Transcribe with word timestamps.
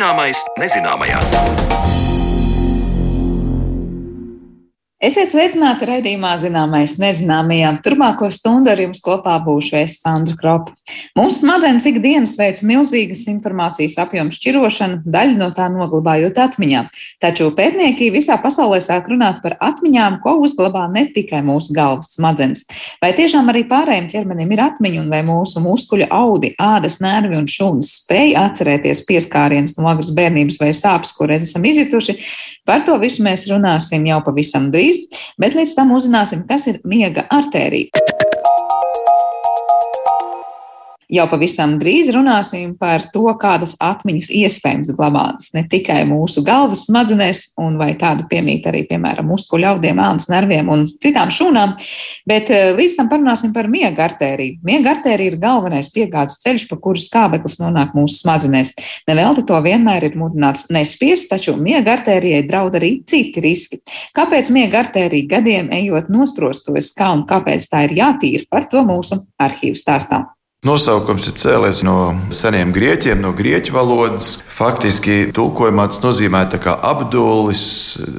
Zināmais 0.00 0.38
nezināmajā. 0.56 1.89
Esiet 5.00 5.30
sveicināti 5.32 5.86
raidījumā 5.88 6.34
Zināmais 6.36 6.98
nezināmajā. 7.00 7.70
Turmāko 7.80 8.26
stundu 8.36 8.68
ar 8.68 8.82
jums 8.82 8.98
kopā 9.00 9.38
būšu 9.40 9.78
es, 9.78 9.94
Sandra 10.02 10.34
Kropa. 10.36 10.74
Mūsu 11.16 11.38
smadzenes 11.38 11.86
ikdienas 11.88 12.34
veic 12.36 12.60
milzīgas 12.68 13.22
informācijas 13.32 13.96
apjomu 14.02 14.28
šķirošanu, 14.36 14.98
daļu 15.08 15.38
no 15.40 15.48
tā 15.56 15.70
noglabājot 15.72 16.36
atmiņā. 16.44 16.82
Taču 17.24 17.48
pētnieki 17.56 18.10
visā 18.12 18.36
pasaulē 18.42 18.82
sāk 18.84 19.08
runāt 19.08 19.40
par 19.40 19.56
atmiņām, 19.70 20.18
ko 20.20 20.36
uzglabā 20.44 20.84
ne 20.92 21.06
tikai 21.16 21.40
mūsu 21.48 21.72
galvas 21.72 22.12
smadzenes. 22.18 22.66
Vai 23.00 23.14
tiešām 23.16 23.48
arī 23.54 23.64
pārējiem 23.72 24.12
ķermenim 24.12 24.52
ir 24.52 24.64
atmiņa, 24.66 25.00
un 25.00 25.08
vai 25.16 25.24
mūsu 25.24 25.64
muskuļu 25.64 26.10
audi, 26.12 26.52
ādas 26.60 27.00
nervi 27.00 27.40
un 27.40 27.48
šūnas 27.48 27.96
spēj 28.02 28.36
atcerēties 28.44 29.06
pieskārienas 29.08 29.80
no 29.80 29.88
agras 29.88 30.12
bērnības 30.12 30.60
vai 30.60 30.74
sāpes, 30.76 31.16
ko 31.16 31.32
reiz 31.32 31.48
esam 31.48 31.64
izjutuši? 31.72 32.20
Par 32.68 32.84
to 32.84 32.94
visu 33.00 33.24
mēs 33.24 33.46
runāsim 33.48 34.04
jau 34.06 34.20
pavisam 34.22 34.68
drīz, 34.70 34.89
bet 35.40 35.58
līdz 35.58 35.76
tam 35.78 35.94
uzzināsim, 35.96 36.46
kas 36.48 36.68
ir 36.70 36.82
miega 36.84 37.26
artērija. 37.30 38.19
Jau 41.10 41.24
pavisam 41.26 41.72
drīz 41.80 42.06
runāsim 42.14 42.76
par 42.78 43.02
to, 43.10 43.24
kādas 43.40 43.72
atmiņas 43.82 44.28
iespējams 44.30 44.92
glabātas 44.94 45.48
ne 45.56 45.64
tikai 45.66 46.04
mūsu 46.06 46.44
galvas 46.46 46.84
smadzenēs, 46.86 47.40
un 47.58 47.80
vai 47.80 47.96
tādu 47.98 48.28
piemīt 48.30 48.68
arī, 48.70 48.84
piemēram, 48.86 49.26
muskuļu 49.32 49.72
audiem, 49.72 49.98
ānas 49.98 50.28
nerviem 50.30 50.70
un 50.70 50.86
citām 51.02 51.32
šūnām, 51.34 51.74
bet 52.30 52.52
eh, 52.54 52.70
līdz 52.78 52.96
tam 53.00 53.10
parunāsim 53.10 53.50
par 53.56 53.66
miega 53.72 54.06
artēriju. 54.06 54.60
Miega 54.66 54.94
artērija 54.94 55.34
ir 55.34 55.38
galvenais 55.42 55.90
piegādes 55.90 56.38
ceļš, 56.44 56.68
pa 56.70 56.78
kuru 56.78 57.02
skābeklis 57.02 57.58
nonāk 57.58 57.96
mūsu 57.98 58.22
smadzenēs. 58.22 58.76
Nevelti 59.10 59.48
to 59.50 59.58
vienmēr 59.66 60.06
ir 60.12 60.18
mudināts 60.20 60.70
nespiest, 60.70 61.26
taču 61.34 61.58
miega 61.58 61.98
artērijai 61.98 62.46
draud 62.46 62.78
arī 62.78 63.00
citi 63.10 63.42
riski. 63.42 63.82
Kāpēc 64.14 64.54
miega 64.54 64.84
artērija 64.84 65.34
gadiem 65.34 65.74
ejot 65.74 66.12
nosprostojas, 66.12 66.94
kā 66.94 67.10
un 67.18 67.26
kāpēc 67.26 67.66
tā 67.66 67.88
ir 67.88 67.98
jātīra, 67.98 68.46
par 68.46 68.70
to 68.70 68.86
mūsu 68.86 69.24
arhīvu 69.42 69.78
stāstām. 69.80 70.30
Nosaukums 70.60 71.24
ir 71.24 71.38
cēlies 71.40 71.78
no 71.80 71.94
seniem 72.36 72.68
grieķiem, 72.76 73.22
no 73.24 73.30
grieķu 73.32 73.72
valodas. 73.72 74.26
Faktiski 74.52 75.30
tulkojumā 75.32 75.86
tas 75.88 76.02
nozīmē 76.02 76.42
apdulis, 76.84 77.62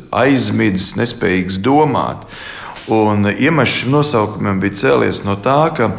aizmidzis, 0.10 0.96
nespējīgs 0.98 1.60
domāt. 1.62 2.26
Un 2.90 3.30
iemesls 3.30 3.76
šim 3.84 3.94
nosaukumam 3.94 4.58
bija 4.58 4.74
cēlies 4.80 5.22
no 5.22 5.36
tā, 5.38 5.70
ka 5.78 5.92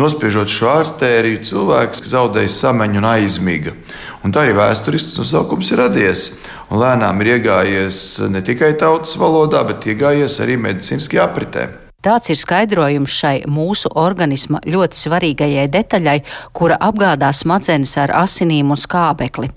nospiežot 0.00 0.48
šo 0.48 0.70
artēriju, 0.72 1.42
cilvēks 1.50 2.00
zaudēja 2.14 2.48
samaņu 2.48 3.02
un 3.02 3.08
aizmiga. 3.10 3.76
Un 4.24 4.32
tā 4.32 4.46
arī 4.46 4.56
vēsturisks 4.56 5.20
nosaukums 5.20 5.68
ir 5.68 5.82
radies. 5.84 6.24
Un 6.72 6.80
lēnām 6.80 7.20
ir 7.20 7.34
iegājies 7.34 8.22
ne 8.32 8.40
tikai 8.40 8.72
tautas 8.80 9.20
valodā, 9.20 9.66
bet 9.68 9.84
iegājies 9.92 10.40
arī 10.40 10.56
medicīniskajā 10.64 11.28
apritē. 11.28 11.68
Tāds 12.00 12.30
ir 12.32 12.38
skaidrojums 12.40 13.12
šai 13.12 13.34
mūsu 13.44 13.90
organisma 14.00 14.62
ļoti 14.64 14.96
svarīgajai 14.96 15.66
detaļai, 15.68 16.20
kura 16.56 16.78
apgādā 16.80 17.28
smadzenes 17.36 17.92
ar 18.00 18.14
asinīm 18.22 18.72
un 18.72 18.80
skābekli. 18.80 19.50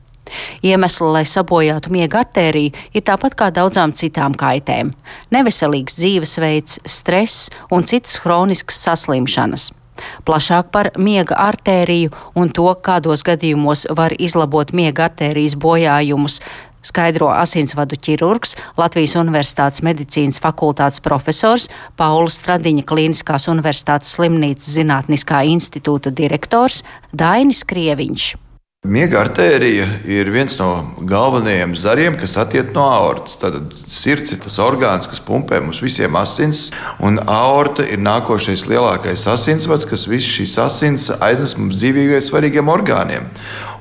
Iemesli, 0.66 1.08
lai 1.16 1.21
sabojātu 1.30 1.94
miega 1.94 2.19
artēriju, 2.23 2.73
ir 2.91 3.05
tāpat 3.08 3.38
kā 3.39 3.47
daudzām 3.55 3.94
citām 3.95 4.36
kaitēm- 4.36 4.91
neveselīgs 5.36 5.95
dzīvesveids, 5.95 6.81
stress 6.83 7.49
un 7.71 7.88
citas 7.88 8.19
hroniskas 8.25 8.81
saslimšanas. 8.88 9.71
Plašāk 10.25 10.71
par 10.71 10.92
miega 10.98 11.36
artēriju 11.37 12.11
un 12.36 12.49
to, 12.49 12.67
kādos 12.76 13.23
gadījumos 13.23 13.86
var 13.95 14.11
izlabot 14.20 14.73
miega 14.73 15.08
artērijas 15.08 15.55
bojājumus, 15.55 16.42
skaidro 16.86 17.32
asinsvadu 17.33 17.98
ķirurgs, 17.98 18.58
Latvijas 18.77 19.17
Universitātes 19.20 19.83
medicīnas 19.86 20.42
fakultātes 20.44 21.02
profesors, 21.04 21.70
Paulas 21.99 22.38
Stradiņa 22.42 22.86
Kliniskās 22.88 23.49
Universitātes 23.52 24.14
slimnīcas 24.17 24.76
zinātniskā 24.77 25.44
institūta 25.55 26.14
direktors 26.14 26.83
Dainis 27.11 27.66
Krieviņš. 27.67 28.33
Miega 28.83 29.21
artērija 29.21 29.86
ir 30.11 30.27
viens 30.27 30.58
no 30.60 30.66
galvenajiem 31.08 31.71
zariem, 31.80 32.17
kas 32.20 32.33
attiek 32.42 32.73
no 32.76 32.83
aortas. 32.92 33.38
Tad 33.39 33.55
sirds 33.88 34.33
ir 34.36 34.42
tas 34.44 34.58
orgāns, 34.60 35.08
kas 35.08 35.21
pumpē 35.23 35.61
mums 35.64 35.80
visiem 35.80 36.17
asins, 36.20 36.65
un 37.00 37.15
aorta 37.23 37.86
ir 37.88 38.04
nākošais 38.04 38.65
lielākais 38.67 39.23
asinsvads, 39.32 39.88
kas 39.88 40.04
visas 40.11 40.33
šīs 40.36 40.58
asins 40.65 41.08
aiznes 41.15 41.55
mums 41.55 41.80
dzīvībai 41.80 42.20
svarīgiem 42.27 42.76
orgāniem. 42.76 43.32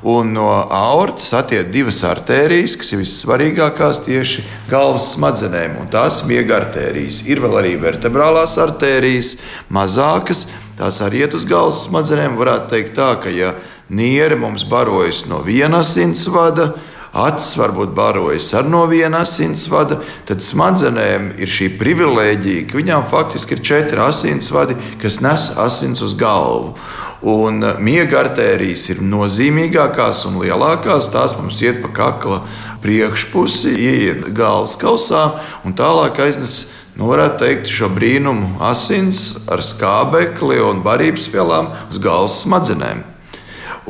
Un 0.02 0.32
no 0.34 0.48
aortas 0.66 1.28
attiek 1.38 1.68
divas 1.70 2.00
artērijas, 2.02 2.74
kas 2.74 2.88
ir 2.90 3.02
vissvarīgākās 3.04 4.00
tieši 4.02 4.42
galvas 4.70 5.12
smadzenēm, 5.12 5.76
un 5.78 5.90
tās 5.92 6.24
ir 6.24 6.30
miega 6.32 6.56
artērijas. 6.58 7.20
Ir 7.30 7.38
vēl 7.44 7.60
arī 7.60 7.76
vertebrālās 7.78 8.56
artērijas, 8.58 9.36
mazākas, 9.70 10.48
tās 10.80 10.98
arī 11.06 11.22
iet 11.22 11.36
uz 11.38 11.46
galvas 11.46 11.84
smadzenēm. 11.86 12.34
Varētu 12.40 12.72
teikt 12.74 12.96
tā, 12.98 13.12
ka 13.22 13.30
ja 13.30 13.54
Nieri 13.92 14.38
mums 14.40 14.64
barojas 14.66 15.26
no 15.30 15.38
viena 15.46 15.82
asinsvada, 15.84 16.72
acis 17.12 17.54
varbūt 17.60 17.92
barojas 17.94 18.48
ar 18.56 18.66
no 18.72 18.86
viena 18.88 19.20
asinsvada, 19.26 20.00
tad 20.26 20.42
smadzenēm 20.42 21.34
ir 21.36 21.50
šī 21.50 21.74
privilēģija, 21.78 22.66
ka 22.70 22.80
viņām 22.80 23.06
faktiski 23.10 23.58
ir 23.58 23.64
četri 23.69 24.00
asinsvadi, 24.00 24.78
kas 25.02 25.20
nes 25.22 25.50
asins 25.60 26.02
uz 26.02 26.16
galvu. 26.19 26.72
Un 27.22 27.62
eh, 27.62 27.78
miega 27.78 28.24
artērijas 28.24 28.88
ir 28.90 29.02
nozīmīgākās 29.06 30.24
un 30.26 30.40
lielākās. 30.42 31.10
Tās 31.14 31.36
mums 31.38 31.62
iet 31.62 31.78
pa 31.84 31.92
kakla 31.94 32.40
priekšpusi, 32.82 33.76
ieiet 33.78 34.26
galvas 34.34 34.74
kausā 34.80 35.28
un 35.62 35.76
tālāk 35.78 36.18
aiznes. 36.24 36.64
Nu, 36.98 37.06
varētu 37.08 37.38
teikt, 37.40 37.70
šo 37.72 37.88
brīnumu 37.94 38.58
asins 38.68 39.46
ar 39.48 39.62
skābekli 39.64 40.60
un 40.60 40.82
barības 40.84 41.30
vielām 41.32 41.70
uz 41.88 42.02
galvas 42.02 42.42
smadzenēm. 42.42 43.11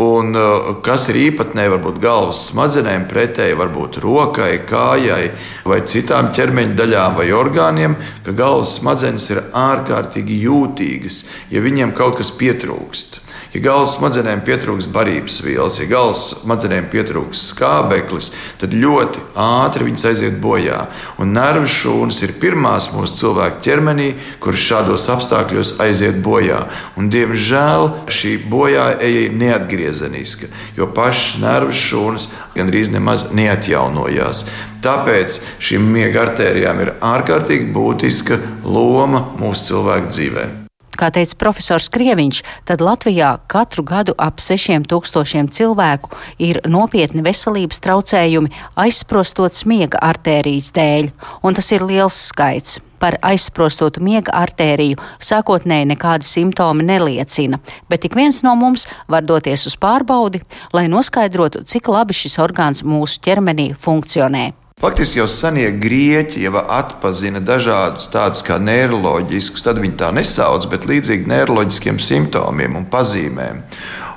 Un, 0.00 0.32
uh, 0.32 0.70
kas 0.80 1.10
ir 1.12 1.18
īpatnēji 1.20 1.74
varbūt 1.74 1.98
galvas 2.00 2.46
smadzenēm, 2.48 3.04
pretēji 3.10 3.58
varbūt 3.60 3.98
rokai, 4.00 4.62
kājai 4.64 5.26
vai 5.68 5.80
citām 5.84 6.30
ķermeņa 6.32 6.78
daļām 6.78 7.18
vai 7.18 7.26
orgāniem, 7.36 7.98
ka 8.24 8.32
galvas 8.32 8.78
smadzenes 8.78 9.28
ir 9.34 9.42
ārkārtīgi 9.52 10.38
jūtīgas, 10.46 11.24
ja 11.52 11.60
viņiem 11.60 11.92
kaut 11.98 12.16
kas 12.22 12.32
pietrūkst. 12.40 13.20
Ja 13.52 13.60
galvas 13.66 13.98
smadzenēm 13.98 14.40
pietrūks 14.46 14.86
barības 14.88 15.34
vielas, 15.44 15.76
ja 15.76 15.84
galvas 15.90 16.22
smadzenēm 16.38 16.86
pietrūks 16.88 17.42
skābeklis, 17.50 18.30
tad 18.62 18.72
ļoti 18.72 19.20
ātri 19.36 19.90
viņas 19.90 20.06
aiziet 20.08 20.38
bojā. 20.40 20.78
Un 21.20 21.34
nervu 21.36 21.68
šūnas 21.68 22.22
ir 22.24 22.32
pirmās 22.40 22.88
mūsu 22.94 23.18
cilvēka 23.18 23.60
ķermenī, 23.66 24.08
kuras 24.40 24.64
šādos 24.64 25.04
apstākļos 25.12 25.74
aiziet 25.84 26.22
bojā. 26.24 26.62
Un, 26.96 27.12
diemžēl 27.12 27.90
šī 28.08 28.38
bojāeja 28.48 29.26
ir 29.26 29.36
neatgriezeniska, 29.36 30.48
jo 30.80 30.88
pašas 30.96 31.36
nervu 31.44 31.76
šūnas 31.76 32.30
gandrīz 32.56 32.88
nemaz 32.96 33.28
neatjaunojās. 33.36 34.46
Tāpēc 34.82 35.38
šīm 35.60 35.92
miega 35.92 36.24
artērijām 36.24 36.82
ir 36.86 36.96
ārkārtīgi 37.04 37.68
būtiska 37.76 38.40
loma 38.64 39.26
mūsu 39.36 39.74
cilvēku 39.74 40.16
dzīvēm. 40.16 40.61
Kā 41.02 41.08
teica 41.10 41.34
profesors 41.34 41.88
Krieviņš, 41.90 42.36
tad 42.62 42.82
Latvijā 42.84 43.32
katru 43.50 43.82
gadu 43.82 44.12
ap 44.22 44.38
6000 44.38 45.50
cilvēku 45.50 46.12
ir 46.38 46.60
nopietni 46.70 47.24
veselības 47.26 47.82
traucējumi 47.82 48.52
aizsprostot 48.78 49.58
smiega 49.58 49.98
artērijas 49.98 50.70
dēļ, 50.78 51.10
un 51.42 51.58
tas 51.58 51.72
ir 51.74 51.82
liels 51.90 52.20
skaits. 52.28 52.78
Par 53.02 53.18
aizsprostotu 53.18 53.98
miega 53.98 54.30
artēriju 54.44 55.02
sākotnēji 55.18 55.90
nekādi 55.90 56.30
simptomi 56.30 56.86
neliecina, 56.86 57.58
bet 57.90 58.06
ik 58.06 58.14
viens 58.14 58.44
no 58.46 58.54
mums 58.54 58.86
var 59.10 59.26
doties 59.26 59.66
uz 59.66 59.74
pārbaudi, 59.74 60.44
lai 60.70 60.86
noskaidrotu, 60.86 61.66
cik 61.66 61.90
labi 61.90 62.14
šis 62.14 62.38
orgāns 62.46 62.86
mūsu 62.86 63.18
ķermenī 63.26 63.72
funkcionē. 63.74 64.52
Faktiski 64.82 65.20
jau 65.20 65.28
senie 65.30 65.68
grieķi 65.78 66.40
jau 66.42 66.58
atpazina 66.58 67.38
dažādus 67.38 68.08
tādus 68.10 68.42
kā 68.42 68.56
neiroloģiskus, 68.58 69.62
tad 69.62 69.78
viņi 69.78 69.94
tā 70.00 70.08
nesauc, 70.10 70.66
bet 70.72 70.88
līdzīgi 70.90 71.30
neiroloģiskiem 71.30 72.00
simptomiem 72.02 72.74
un 72.80 72.88
pazīmēm. 72.90 73.60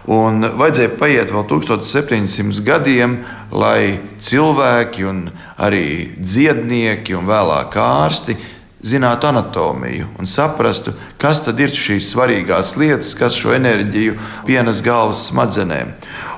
Un 0.09 0.41
vajadzēja 0.57 0.95
paiet 0.97 1.29
vēl 1.35 1.45
1700 1.51 2.65
gadiem, 2.65 3.19
lai 3.53 3.99
cilvēki, 4.17 5.05
arī 5.61 5.85
dziednieki 6.17 7.13
un 7.13 7.29
vēlāk 7.29 7.77
ārsti 7.85 8.39
zinātu 8.85 9.29
anatomiju 9.29 10.11
un 10.17 10.29
saprastu, 10.29 10.93
kas 11.21 11.41
tad 11.45 11.61
ir 11.61 11.73
šīs 11.73 12.09
svarīgās 12.13 12.75
lietas, 12.77 13.13
kas 13.17 13.37
šo 13.37 13.53
enerģiju 13.53 14.17
pienes 14.49 14.81
galvas 14.85 15.27
smadzenēm. 15.29 15.93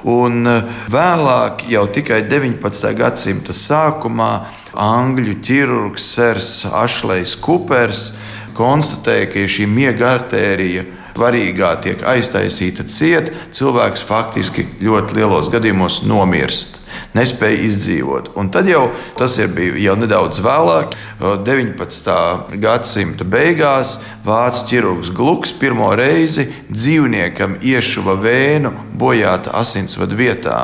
Un 0.07 0.48
eh, 0.48 0.75
vēlāk, 0.92 1.65
jau 1.71 1.83
tikai 1.92 2.21
19. 2.30 2.94
gadsimta 2.95 3.56
sākumā, 3.56 4.31
angļu 4.77 5.36
ķirurgs 5.44 6.06
Sērs 6.15 6.51
Ašlejs 6.71 7.36
Kupers 7.44 8.12
konstatēja, 8.57 9.27
ka 9.33 9.44
šī 9.51 9.68
miega 9.69 10.13
artērija 10.15 10.86
svarīgā 11.18 11.71
tiek 11.81 12.04
aiztaisīta 12.06 12.86
cieta, 12.88 13.33
cilvēks 13.56 14.06
faktiski 14.06 14.68
ļoti 14.86 15.18
lielos 15.18 15.50
gadījumos 15.54 16.04
nomirst. 16.07 16.77
Nespēja 17.15 17.62
izdzīvot. 17.68 18.31
Un 18.39 18.51
tad 18.54 18.68
jau 18.69 18.88
tas 19.19 19.38
ir 19.39 19.51
bijis 19.54 19.80
jau 19.86 19.95
nedaudz 20.00 20.42
vēlāk, 20.44 20.95
19. 21.19 22.18
gadsimta 22.62 23.27
beigās, 23.27 23.98
vācu 24.25 24.65
ķirurgs 24.71 25.13
Gluks 25.15 25.54
pirmo 25.59 25.89
reizi 25.98 26.48
dzīvniekam 26.71 27.57
iešuva 27.62 28.18
vēnu 28.21 28.74
bojāta 28.98 29.56
asinsvadu 29.62 30.18
vietā. 30.19 30.59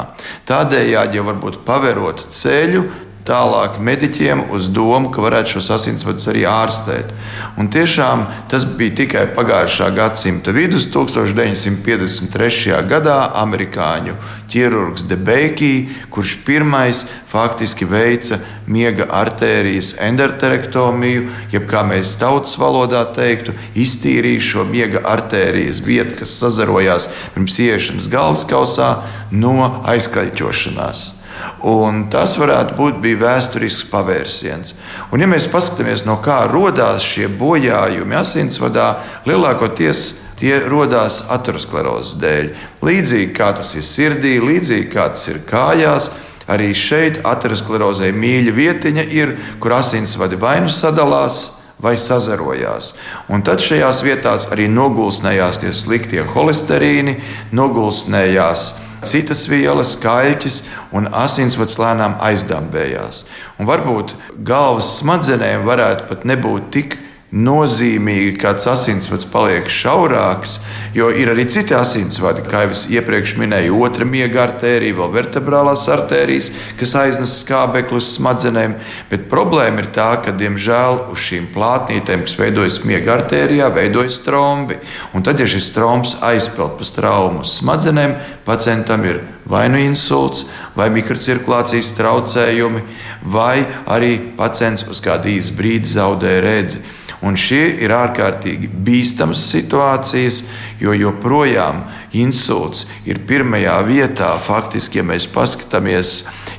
Tādējādi 0.49 1.19
jau 1.19 1.27
varbūt 1.29 1.61
paverot 1.67 2.27
ceļu 2.33 2.83
tālāk 3.27 3.77
mediķiem 3.79 4.47
uz 4.53 4.67
domu, 4.71 5.11
ka 5.13 5.23
varētu 5.23 5.55
šos 5.55 5.69
asinsvadus 5.77 6.27
arī 6.31 6.43
ārstēt. 6.49 7.13
Un 7.59 7.69
tiešām 7.71 8.25
tas 8.51 8.65
bija 8.67 8.95
tikai 9.03 9.25
pagājušā 9.35 9.89
gadsimta 9.95 10.51
vidus, 10.55 10.89
1953. 10.91 12.81
gadā 12.89 13.19
amerikāņu 13.43 14.17
ķirurgs 14.51 15.07
Debeikī, 15.09 15.71
kurš 16.13 16.35
pirmais 16.45 17.05
faktiski 17.31 17.87
veica 17.89 18.41
miega 18.67 19.07
artērijas 19.21 19.95
endarterektomiju, 20.03 21.25
jeb 21.55 21.65
kā 21.71 21.81
mēs 21.87 22.17
tautas 22.21 22.57
valodā 22.59 23.05
teiktu, 23.15 23.55
iztīrīja 23.79 24.43
šo 24.51 24.67
miega 24.69 25.01
artērijas 25.15 25.81
vietu, 25.85 26.19
kas 26.21 26.37
sazarojās 26.43 27.09
pirms 27.33 27.59
ieiešanas 27.63 28.11
galvaskausā 28.11 28.93
no 29.31 29.57
aizkaļķošanās. 29.89 31.22
Un 31.63 32.07
tas 32.11 32.35
varētu 32.39 32.75
būt 32.75 32.99
vēsturisks 33.21 33.87
pavērsiens. 33.91 34.75
Un, 35.11 35.23
ja 35.23 35.29
mēs 35.29 35.47
paskatāmies, 35.51 36.03
no 36.07 36.17
kā 36.23 36.43
radās 36.51 37.05
šie 37.05 37.29
bojājumi 37.31 38.19
asinsvadā, 38.19 38.89
lielākoties 39.29 40.03
tie 40.39 40.57
radās 40.67 41.23
aterosklerozes 41.31 42.17
dēļ. 42.19 42.51
Līdzīgi 42.83 43.31
kā 43.37 43.53
tas 43.55 43.73
ir 43.77 43.87
sirdī, 43.87 44.37
līdzīgi 44.43 44.91
kā 44.91 45.09
tas 45.15 45.27
ir 45.31 45.43
kājās. 45.47 46.11
Arī 46.51 46.73
šeit 46.75 47.21
aterosklerozē 47.23 48.09
mīļa 48.11 48.53
vietiņa 48.55 49.03
ir, 49.15 49.37
kur 49.63 49.77
asinsvadi 49.77 50.35
vai 50.35 50.57
nu 50.65 50.71
sadalās, 50.73 51.61
vai 51.83 51.95
sazarojās. 51.99 52.93
Un 53.31 53.43
tad 53.47 53.63
šajās 53.63 54.01
vietās 54.03 54.49
arī 54.51 54.67
nogulsnējās 54.71 55.61
tie 55.63 55.71
sliktie 55.75 56.23
holesterīni, 56.35 57.17
nogulsnējās 57.55 58.65
citas 59.07 59.45
vielas, 59.49 59.95
kaļķis 60.01 60.59
un 60.95 61.09
asinsvads 61.13 61.79
lēnām 61.81 62.17
aizdambējās. 62.23 63.23
Un 63.59 63.69
varbūt 63.69 64.15
galvas 64.47 64.97
smadzenēm 64.99 65.65
varētu 65.67 66.09
pat 66.11 66.27
nebūt 66.29 66.69
tik 66.73 66.97
nozīmīgi, 67.33 68.37
tas 68.37 68.67
asinsvads 68.69 69.25
paliek 69.33 69.65
šaurāks, 69.71 70.59
jo 70.93 71.09
ir 71.09 71.31
arī 71.33 71.47
citi 71.49 71.73
asinsvadi, 71.73 72.43
kā 72.45 72.67
jau 72.67 72.77
iepriekš 72.93 73.33
minēju, 73.41 73.79
otra 73.81 74.05
miega 74.05 74.43
artērija, 74.45 74.95
vēl 74.99 75.11
vertebrālās 75.15 75.87
artērijas, 75.89 76.51
kas 76.77 76.93
aiznes 77.01 77.35
skābekli 77.41 77.97
uz 77.97 78.11
smadzenēm. 78.19 78.77
Bet 79.09 79.25
problēma 79.33 79.81
ir 79.81 79.89
tā, 79.95 80.11
ka, 80.21 80.35
diemžēl, 80.37 81.07
uz 81.13 81.25
šīm 81.25 81.49
plātnītēm, 81.55 82.27
kas 82.27 82.37
veidojas 82.37 82.81
miega 82.85 83.17
artērijā, 83.17 83.71
veidojas 83.73 84.21
trombi. 84.25 84.77
Un 85.17 85.25
tad, 85.25 85.41
ja 85.41 85.49
šis 85.49 85.73
trombs 85.73 86.17
aizpeld 86.21 86.77
pa 86.77 86.89
traumu 86.93 87.41
uz 87.41 87.57
smadzenēm, 87.57 88.19
pacientam 88.45 89.05
ir 89.09 89.23
vai 89.49 89.67
nu 89.73 89.79
insults, 89.81 90.45
vai 90.77 90.89
mikrocirkulācijas 90.93 91.95
traucējumi, 91.97 92.83
vai 93.25 93.63
arī 93.89 94.17
pacients 94.37 94.85
uz 94.87 95.01
kādu 95.03 95.33
īsu 95.33 95.55
brīdi 95.57 95.97
zaudē 95.97 96.37
redzi. 96.43 96.83
Un 97.23 97.37
šie 97.39 97.77
ir 97.79 97.93
ārkārtīgi 97.95 98.67
bīstamas 98.83 99.45
situācijas, 99.47 100.41
jo 100.83 100.91
joprojām 100.91 101.85
insults 102.19 102.83
ir 103.07 103.21
pirmajā 103.27 103.77
vietā. 103.87 104.33
Faktiski, 104.43 104.99
ja 104.99 105.05
mēs 105.07 105.29
paskatāmies 105.31 106.11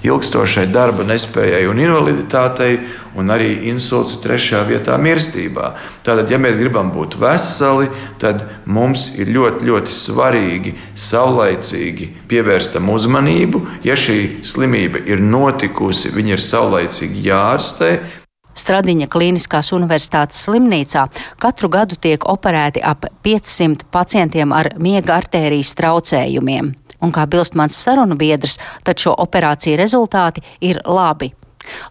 ilgstošai 0.04 0.64
darba 0.72 1.04
nespējai 1.04 1.66
un 1.68 1.82
invaliditātei, 1.84 2.78
un 3.14 3.30
arī 3.34 3.50
insults 3.70 4.16
ir 4.16 4.24
trešajā 4.24 4.62
vietā 4.72 4.96
mirstībā. 5.00 5.74
Tātad, 6.06 6.32
ja 6.32 6.40
mēs 6.40 6.56
gribam 6.60 6.90
būt 6.96 7.18
veseli, 7.20 7.92
tad 8.20 8.46
mums 8.64 9.10
ir 9.20 9.30
ļoti, 9.36 9.68
ļoti 9.68 9.94
svarīgi 10.00 10.74
saulaicīgi 10.96 12.10
pievērst 12.30 12.78
tam 12.78 12.88
uzmanību. 12.94 13.66
Ja 13.84 14.00
šī 14.00 14.44
slimība 14.48 15.04
ir 15.04 15.20
notikusi, 15.20 16.12
viņa 16.16 16.38
ir 16.38 16.48
saulaicīgi 16.48 17.28
jārastē. 17.28 17.96
Stradiņa 18.54 19.08
Kliniskās 19.10 19.72
universitātes 19.74 20.44
slimnīcā 20.46 21.06
katru 21.42 21.70
gadu 21.72 21.98
tiek 22.00 22.24
operēti 22.30 22.82
ap 22.84 23.08
500 23.26 23.88
pacientiem 23.90 24.54
ar 24.54 24.72
miega 24.78 25.18
artērijas 25.18 25.74
traucējumiem. 25.78 26.74
Un 27.04 27.12
kā 27.12 27.26
bilst 27.28 27.56
mans 27.58 27.76
sarunu 27.76 28.16
biedrs, 28.16 28.58
tad 28.84 29.00
šo 29.02 29.14
operāciju 29.26 29.78
rezultāti 29.80 30.44
ir 30.64 30.80
labi. 30.86 31.34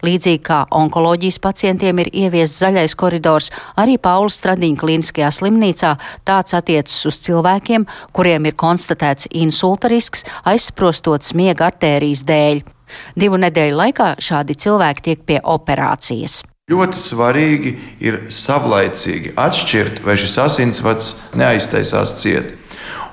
Līdzīgi 0.06 0.40
kā 0.46 0.60
onkoloģijas 0.74 1.40
pacientiem 1.42 2.02
ir 2.04 2.10
ieviests 2.12 2.62
zaļais 2.62 2.94
koridors, 2.98 3.50
arī 3.80 3.96
Paulas 3.98 4.38
Stradiņa 4.38 4.80
klīniskajā 4.80 5.30
slimnīcā 5.34 5.94
tāds 6.28 6.54
attiecas 6.54 7.00
uz 7.10 7.18
cilvēkiem, 7.26 7.86
kuriem 8.14 8.46
ir 8.50 8.58
konstatēts 8.60 9.30
insulta 9.32 9.90
risks 9.90 10.26
aizsprostotas 10.46 11.34
miega 11.34 11.70
artērijas 11.72 12.24
dēļ. 12.28 12.64
Divu 13.18 13.40
nedēļu 13.42 13.78
laikā 13.80 14.10
šādi 14.22 14.58
cilvēki 14.66 15.08
tiek 15.10 15.24
pie 15.26 15.40
operācijas. 15.42 16.42
Ļoti 16.72 16.96
svarīgi 16.96 17.70
ir 18.00 18.14
savlaicīgi 18.32 19.34
atšķirt, 19.36 19.98
vai 20.00 20.14
šis 20.16 20.38
asinsvads 20.40 21.10
neaiztaisās 21.36 22.14
ciet. 22.22 22.54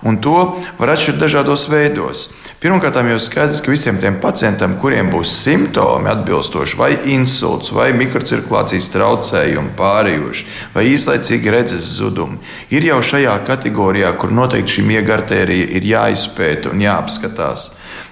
Un 0.08 0.22
to 0.24 0.38
var 0.78 0.94
atšķirt 0.94 1.20
dažādos 1.20 1.66
veidos. 1.68 2.30
Pirmkārt, 2.64 2.96
jau 2.96 3.18
skaidrs, 3.20 3.60
ka 3.60 3.74
visiem 3.74 4.00
tiem 4.00 4.22
pacientiem, 4.24 4.78
kuriem 4.80 5.12
būs 5.12 5.34
simptomi 5.42 6.08
atbilstoši, 6.14 6.80
vai 6.80 6.94
insults, 7.12 7.74
vai 7.76 7.90
mikrocirkulācijas 8.00 8.88
traucējumi 8.96 9.76
pārējoši, 9.76 10.48
vai 10.72 10.88
īslaicīgi 10.94 11.52
redzes 11.52 11.92
zudumi, 11.98 12.40
ir 12.72 12.88
jau 12.88 13.02
šajā 13.04 13.36
kategorijā, 13.52 14.16
kur 14.16 14.32
noteikti 14.32 14.78
šī 14.78 14.88
miega 14.94 15.18
artērija 15.20 15.68
ir 15.76 15.92
jāizpēta 15.92 16.72
un 16.72 16.88
jāapskatās. 16.88 17.68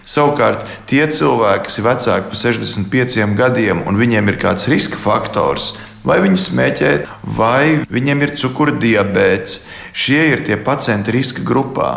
Savukārt, 0.09 0.63
tie 0.89 1.03
cilvēki, 1.05 1.67
kas 1.67 1.77
ir 1.77 1.85
vecāki 1.85 2.31
par 2.31 2.39
65 2.41 3.35
gadiem 3.37 3.83
un 3.85 3.99
viņiem 3.99 4.31
ir 4.31 4.39
kāds 4.41 4.65
riska 4.71 4.97
faktors, 4.97 5.75
vai 6.01 6.17
viņi 6.23 6.39
smēķē, 6.47 6.93
vai 7.37 7.83
viņiem 7.93 8.23
ir 8.25 8.33
cukura 8.41 8.73
diabetes, 8.73 9.59
šie 9.93 10.23
ir 10.31 10.41
tie 10.47 10.57
pacienti 10.57 11.13
riska 11.13 11.45
grupā. 11.45 11.91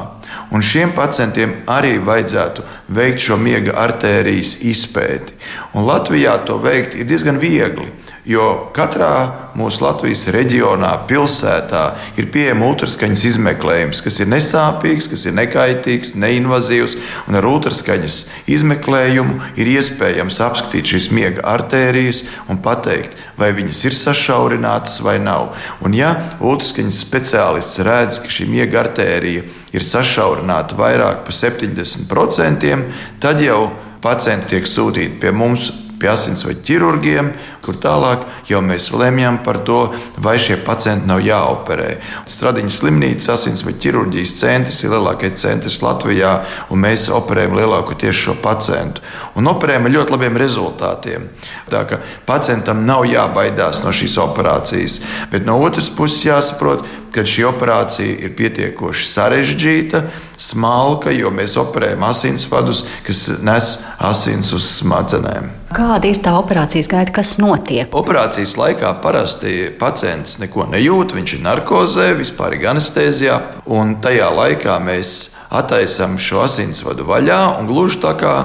Un 0.53 0.61
šiem 0.61 0.93
pacientiem 0.97 1.55
arī 1.71 1.95
vajadzētu 2.05 2.65
veikt 2.93 3.25
šo 3.25 3.39
miega 3.41 3.79
artērijas 3.81 4.59
izpēti. 4.61 5.33
Un 5.73 5.89
Latvijā 5.89 6.37
to 6.45 6.59
veikt 6.61 6.99
ir 6.99 7.09
diezgan 7.09 7.41
viegli. 7.41 7.89
Jo 8.23 8.69
katrā 8.71 9.51
mūsu 9.59 9.83
Latvijas 9.83 10.29
reģionā, 10.31 10.93
pilsētā 11.11 11.81
ir 12.15 12.29
pieejama 12.31 12.69
ultraskaņas 12.69 13.25
izmeklējums, 13.33 13.99
kas 14.05 14.21
ir 14.23 14.31
nesāpīgs, 14.31 15.09
kas 15.11 15.25
ir 15.27 15.35
nekaitīgs, 15.35 16.13
neinvazīvs. 16.23 16.95
Ar 17.33 17.49
ultraskaņas 17.51 18.21
izmeklējumu 18.47 19.41
ir 19.59 19.73
iespējams 19.75 20.39
apskatīt 20.47 20.93
šīs 20.95 21.11
miega 21.11 21.43
artērijas 21.51 22.23
un 22.47 22.63
pateikt, 22.63 23.19
vai 23.35 23.51
viņas 23.59 23.83
ir 23.91 23.99
sašaurinātas 23.99 25.01
vai 25.03 25.19
nav. 25.19 25.57
Un, 25.83 25.99
ja 25.99 26.15
ultraskaņas 26.39 27.03
speciālists 27.03 27.83
redz, 27.83 28.23
ka 28.23 28.31
šī 28.31 28.47
miega 28.55 28.85
artērija 28.85 29.49
ir 29.75 29.83
sašaurināta 29.83 30.79
vairāk 30.79 31.27
par 31.27 31.41
70%, 31.43 32.83
tad 33.19 33.43
jau 33.43 33.65
pacienti 34.03 34.55
tiek 34.55 34.71
sūtīti 34.71 35.19
pie 35.19 35.35
mums 35.35 35.73
pie 36.03 36.11
asinsvadu 36.11 36.65
ķirurgiem, 36.67 37.31
kur 37.63 37.79
tālāk 37.83 38.25
jau 38.49 38.61
mēs 38.65 38.91
lemjam 38.97 39.39
par 39.45 39.61
to, 39.67 39.93
vai 40.23 40.37
šie 40.43 40.59
pacienti 40.67 41.09
nav 41.09 41.23
jāoperē. 41.25 41.91
Stradiņas 42.29 42.79
slimnīcas 42.83 43.31
asinsvadu 43.37 43.81
ķirurģijas 43.83 44.35
centrs 44.41 44.83
ir 44.83 44.95
lielākais 44.95 45.39
centrs 45.43 45.81
Latvijā, 45.85 46.33
un 46.71 46.83
mēs 46.83 47.09
operējam 47.13 47.57
lielākoties 47.59 48.25
šo 48.25 48.37
pacientu. 48.43 49.05
Un 49.39 49.51
operējam 49.51 49.87
ar 49.89 49.97
ļoti 49.97 50.17
labiem 50.17 50.41
rezultātiem. 50.43 51.29
Tā 51.71 51.85
kā 51.89 52.01
pacientam 52.29 52.85
nav 52.89 53.07
jābaidās 53.09 53.85
no 53.85 53.95
šīs 53.95 54.19
operācijas, 54.23 54.99
bet 55.33 55.47
no 55.47 55.61
otras 55.63 55.91
puses 55.93 56.27
jāsaprot, 56.27 56.85
ka 57.13 57.25
šī 57.29 57.45
operācija 57.45 58.23
ir 58.25 58.33
pietiekoši 58.37 59.09
sarežģīta, 59.11 60.03
smalka, 60.41 61.13
jo 61.13 61.31
mēs 61.35 61.59
operējam 61.61 62.07
asinsvadus, 62.09 62.87
kas 63.07 63.27
nes 63.45 63.75
asins 64.01 64.53
uz 64.57 64.69
smadzenēm. 64.81 65.51
Kāda 65.73 66.09
ir 66.09 66.21
tā 66.25 66.35
operācijas 66.41 66.89
gaita, 66.93 67.15
kas 67.21 67.37
notiek? 67.41 67.52
Operācijas 67.99 68.57
laikā 68.59 68.95
parasti 69.03 69.71
pacients 69.79 70.39
neko 70.43 70.67
nejūt, 70.73 71.15
viņš 71.17 71.37
ir 71.37 71.45
narkozē, 71.45 72.09
vispār 72.19 72.57
ir 72.57 72.69
anestezijā, 72.73 73.39
un 73.67 73.97
tajā 74.03 74.31
laikā 74.33 74.79
mēs 74.83 75.33
attaisam 75.53 76.17
šo 76.23 76.47
asinsvadu 76.47 77.05
vaļā 77.09 77.41
un 77.59 77.69
gluži 77.69 78.01
tā 78.03 78.15
kā 78.21 78.37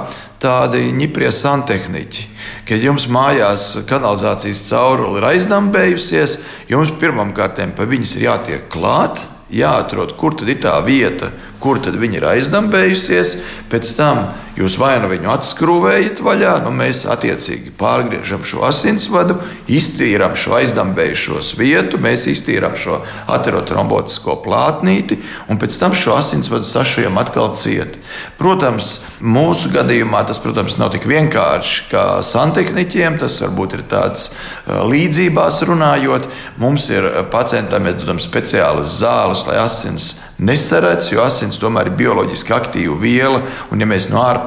tādi 0.42 0.90
ņiprie 0.94 1.30
santehniķi. 1.34 2.28
Kad 2.68 2.84
jums 2.84 3.08
mājās 3.10 3.70
kanalizācijas 3.90 4.66
caurule 4.70 5.22
ir 5.22 5.30
aizdambējusies, 5.32 6.38
jums 6.70 6.94
pirmām 7.02 7.34
kārtām 7.38 7.74
pa 7.78 7.88
viņas 7.90 8.18
ir 8.18 8.28
jātiek 8.28 8.68
klāt, 8.74 9.24
jāatrod, 9.54 10.14
kur 10.20 10.36
tad 10.38 10.52
ir 10.52 10.60
tā 10.64 10.76
vieta, 10.86 11.32
kur 11.64 11.80
tad 11.84 11.98
viņa 12.00 12.20
ir 12.20 12.28
aizdambējusies. 12.36 13.38
Pēc 13.72 13.94
tam 13.98 14.28
Jūs 14.58 14.80
vai 14.82 14.96
nu 14.98 15.10
viņu 15.12 15.30
atskrūvējat 15.30 16.22
vaļā, 16.26 16.56
nu 16.66 16.72
mēs 16.74 17.04
attiecīgi 17.06 17.76
pārgriežam 17.78 18.42
šo 18.48 18.64
asinsvadu, 18.66 19.36
iztīrām 19.70 20.34
šo 20.34 20.56
aizdambējušos 20.58 21.52
vietu, 21.60 22.00
mēs 22.02 22.26
iztīrām 22.32 22.74
šo 22.80 23.04
aterotrombotisko 23.36 24.40
plātnīti 24.42 25.20
un 25.46 25.62
pēc 25.62 25.78
tam 25.78 25.94
šo 25.94 26.18
asinsvadu 26.18 26.66
sašujam 26.66 27.22
atkal 27.22 27.54
ciet. 27.60 28.00
Protams, 28.38 28.96
mūsu 29.22 29.70
gadījumā 29.74 30.24
tas 30.26 30.42
protams, 30.42 30.80
nav 30.82 30.92
tik 30.94 31.06
vienkārši 31.10 31.88
kā 31.92 32.06
santehniķiem. 32.26 33.18
Tas 33.22 33.38
varbūt 33.44 33.78
ir 33.78 33.86
tāds 33.90 34.32
līdzībās 34.66 35.62
runājot. 35.70 36.28
Mums 36.62 36.90
ir 36.94 37.08
pacientam, 37.34 37.86
mēs 37.86 38.00
dodam 38.02 38.22
speciālas 38.24 38.98
zāles, 39.02 39.46
lai 39.50 39.60
asins 39.62 40.16
nesaredz, 40.38 41.12
jo 41.14 41.24
asins 41.26 41.58
tomēr 41.62 41.90
ir 41.92 41.98
bioloģiski 42.00 42.54
aktīva 42.54 42.98
viela. 43.02 43.42
Un, 43.72 43.82
ja 43.82 43.90
mēs 43.90 44.10
no 44.12 44.22
ārpuses 44.22 44.47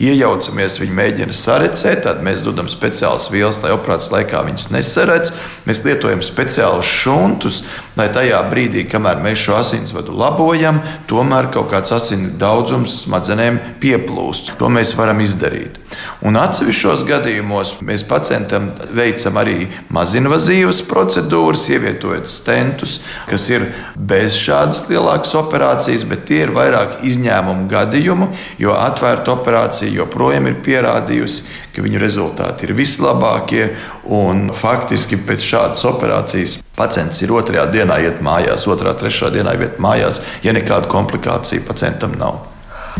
iejaucamies, 0.00 0.78
viņi 0.80 0.96
mēģina 0.96 1.36
sarecēt, 1.36 2.02
tad 2.06 2.22
mēs 2.24 2.44
dodam 2.44 2.68
speciālas 2.72 3.28
vielas, 3.32 3.60
lai 3.64 3.72
operācijas 3.74 4.12
laikā 4.14 4.44
viņas 4.46 4.68
nesaredz. 4.74 5.32
Mēs 5.68 5.82
lietojam 5.86 6.22
speciālus 6.24 6.88
šuntus, 6.88 7.62
lai 7.96 8.10
tajā 8.12 8.40
brīdī, 8.52 8.86
kamēr 8.90 9.22
mēs 9.24 9.40
šo 9.44 9.58
asinsvadu 9.60 10.14
labojam, 10.16 10.80
tomēr 11.10 11.50
kaut 11.54 11.72
kāds 11.72 11.96
asins 11.96 12.36
daudzums 12.40 13.00
smadzenēm 13.04 13.60
pieplūst. 13.82 14.54
To 14.60 14.72
mēs 14.72 14.94
varam 14.98 15.24
izdarīt. 15.24 15.79
Un 16.26 16.36
atsevišķos 16.36 17.02
gadījumos 17.08 17.72
mēs 17.86 18.04
pacientam 18.06 18.68
veicam 18.94 19.38
arī 19.40 19.68
mazinvazīvas 19.92 20.82
procedūras, 20.88 21.66
ievietojot 21.72 22.28
stentus, 22.30 22.98
kas 23.30 23.48
ir 23.50 23.66
bez 23.96 24.36
šādas 24.38 24.84
lielākas 24.90 25.32
operācijas, 25.40 26.04
bet 26.10 26.26
tie 26.28 26.42
ir 26.44 26.54
vairāk 26.56 27.00
izņēmumu 27.08 27.66
gadījumu, 27.70 28.30
jo 28.62 28.76
atvērta 28.76 29.34
operācija 29.34 29.92
joprojām 29.96 30.50
ir 30.50 30.60
pierādījusi, 30.66 31.48
ka 31.74 31.84
viņu 31.86 32.02
rezultāti 32.02 32.68
ir 32.68 32.76
vislabākie. 32.78 33.70
Faktiski 34.60 35.20
pēc 35.26 35.44
šādas 35.46 35.84
operācijas 35.88 36.58
pacients 36.76 37.20
ir 37.24 37.32
otrajā 37.36 37.66
dienā 37.72 38.00
iet 38.04 38.22
mājās, 38.24 38.66
otrā, 38.70 38.94
trešā 38.98 39.32
dienā 39.34 39.56
iet 39.60 39.80
mājās, 39.82 40.22
ja 40.44 40.56
nekādu 40.56 40.90
komplikāciju 40.92 41.66
pacientam 41.68 42.16
nav. 42.20 42.49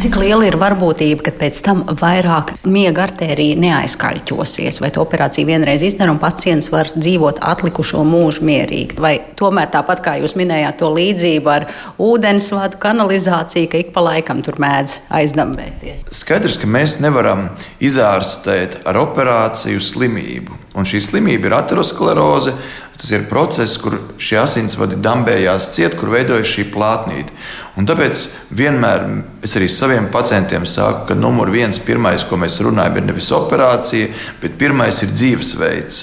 Cik 0.00 0.14
liela 0.16 0.46
ir 0.48 0.54
varbūtība, 0.56 1.20
ka 1.26 1.32
pēc 1.36 1.58
tam 1.60 1.82
vairāk 2.00 2.54
miega 2.64 3.02
artērija 3.04 3.58
neaizkaļķosies, 3.60 4.78
vai 4.80 4.88
to 4.94 5.02
operāciju 5.04 5.50
vienreiz 5.50 5.84
izdara 5.84 6.14
un 6.14 6.20
pacients 6.22 6.70
var 6.72 6.88
dzīvot 6.94 7.42
atlikušo 7.44 8.00
mūžu 8.08 8.46
mierīgi? 8.48 8.96
Vai 8.96 9.18
tomēr 9.36 9.68
tāpat 9.74 10.00
kā 10.06 10.16
jūs 10.22 10.38
minējāt 10.40 10.80
to 10.80 10.88
līdzību 10.96 11.52
ar 11.52 11.68
ūdensvadu 12.00 12.80
kanalizāciju, 12.80 13.68
ka 13.68 13.82
ik 13.84 13.92
pa 13.92 14.06
laikam 14.06 14.40
tur 14.46 14.56
mēdz 14.64 15.02
aizdambēties? 15.20 16.08
Skaidrs, 16.16 16.56
ka 16.62 16.70
mēs 16.70 16.96
nevaram 17.04 17.50
izārstēt 17.84 18.80
ar 18.88 19.02
operāciju 19.04 19.84
slimību. 19.84 20.56
Un 20.80 20.88
šī 20.88 21.02
slimība 21.10 21.50
ir 21.50 21.60
ateroskleroze, 21.60 22.56
Tas 23.00 23.14
ir 23.16 23.22
process, 23.30 23.78
kur 23.80 23.94
šie 24.20 24.42
asinsvadi 24.42 24.98
dambējās 25.00 25.70
ciet, 25.72 25.94
kur 25.96 26.10
veidojas 26.12 26.50
šī 26.52 26.66
plātnīte. 26.68 27.32
Un 27.80 27.86
tāpēc 27.88 28.26
vienmēr 28.52 29.06
es 29.46 29.54
arī 29.56 29.64
saviem 29.72 30.10
pacientiem 30.12 30.66
saku, 30.68 31.06
ka 31.08 31.14
numur 31.16 31.48
viens, 31.48 31.78
pirmais, 31.80 32.26
ko 32.28 32.36
mēs 32.36 32.58
runājam, 32.60 32.98
ir 33.00 33.06
nevis 33.08 33.30
operācija, 33.32 34.10
bet 34.42 34.58
pirmais 34.60 34.98
ir 35.00 35.14
dzīvesveids. 35.14 36.02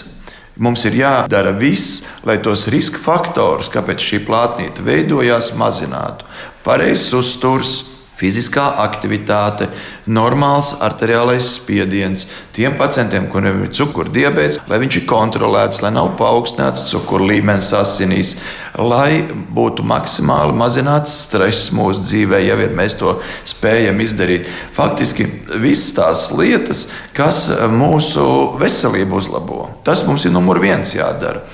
Mums 0.58 0.88
ir 0.90 0.98
jādara 0.98 1.52
viss, 1.54 2.02
lai 2.26 2.40
tos 2.42 2.66
riska 2.74 2.98
faktorus, 2.98 3.70
kāpēc 3.70 4.02
šī 4.02 4.24
plātnīte 4.26 4.82
veidojās, 4.82 5.52
mazinātu. 5.60 6.26
Pareizs 6.66 7.12
uzturs, 7.14 7.76
fiziskā 8.18 8.66
aktivitāte, 8.84 9.68
normāls 10.10 10.74
arteriālais 10.84 11.52
spiediens. 11.58 12.26
Tiem 12.56 12.78
pacientiem, 12.80 13.28
kuriem 13.32 13.66
ir 13.66 13.74
cukurdibēts, 13.78 14.60
lai 14.70 14.80
viņš 14.82 15.00
ir 15.02 15.06
kontrolēts, 15.10 15.82
lai 15.86 15.92
nav 15.94 16.14
paaugstināts 16.20 16.88
cukuru 16.92 17.30
līmenis 17.30 17.70
asinīs, 17.78 18.36
lai 18.78 19.24
būtu 19.54 19.86
maksimāli 19.88 20.56
mazināts 20.58 21.14
stress 21.28 21.72
mūsu 21.76 22.06
dzīvē, 22.06 22.42
ja 22.46 22.58
mēs 22.58 22.98
to 23.00 23.18
spējam 23.48 24.02
izdarīt. 24.06 24.50
Faktiski 24.78 25.28
visas 25.62 25.94
tās 25.98 26.26
lietas, 26.34 26.88
kas 27.18 27.46
mūsu 27.74 28.58
veselību 28.62 29.22
uzlabo, 29.22 29.68
tas 29.86 30.06
mums 30.08 30.26
ir 30.26 30.34
numur 30.34 30.62
viens 30.64 30.96
jādara. 30.98 31.46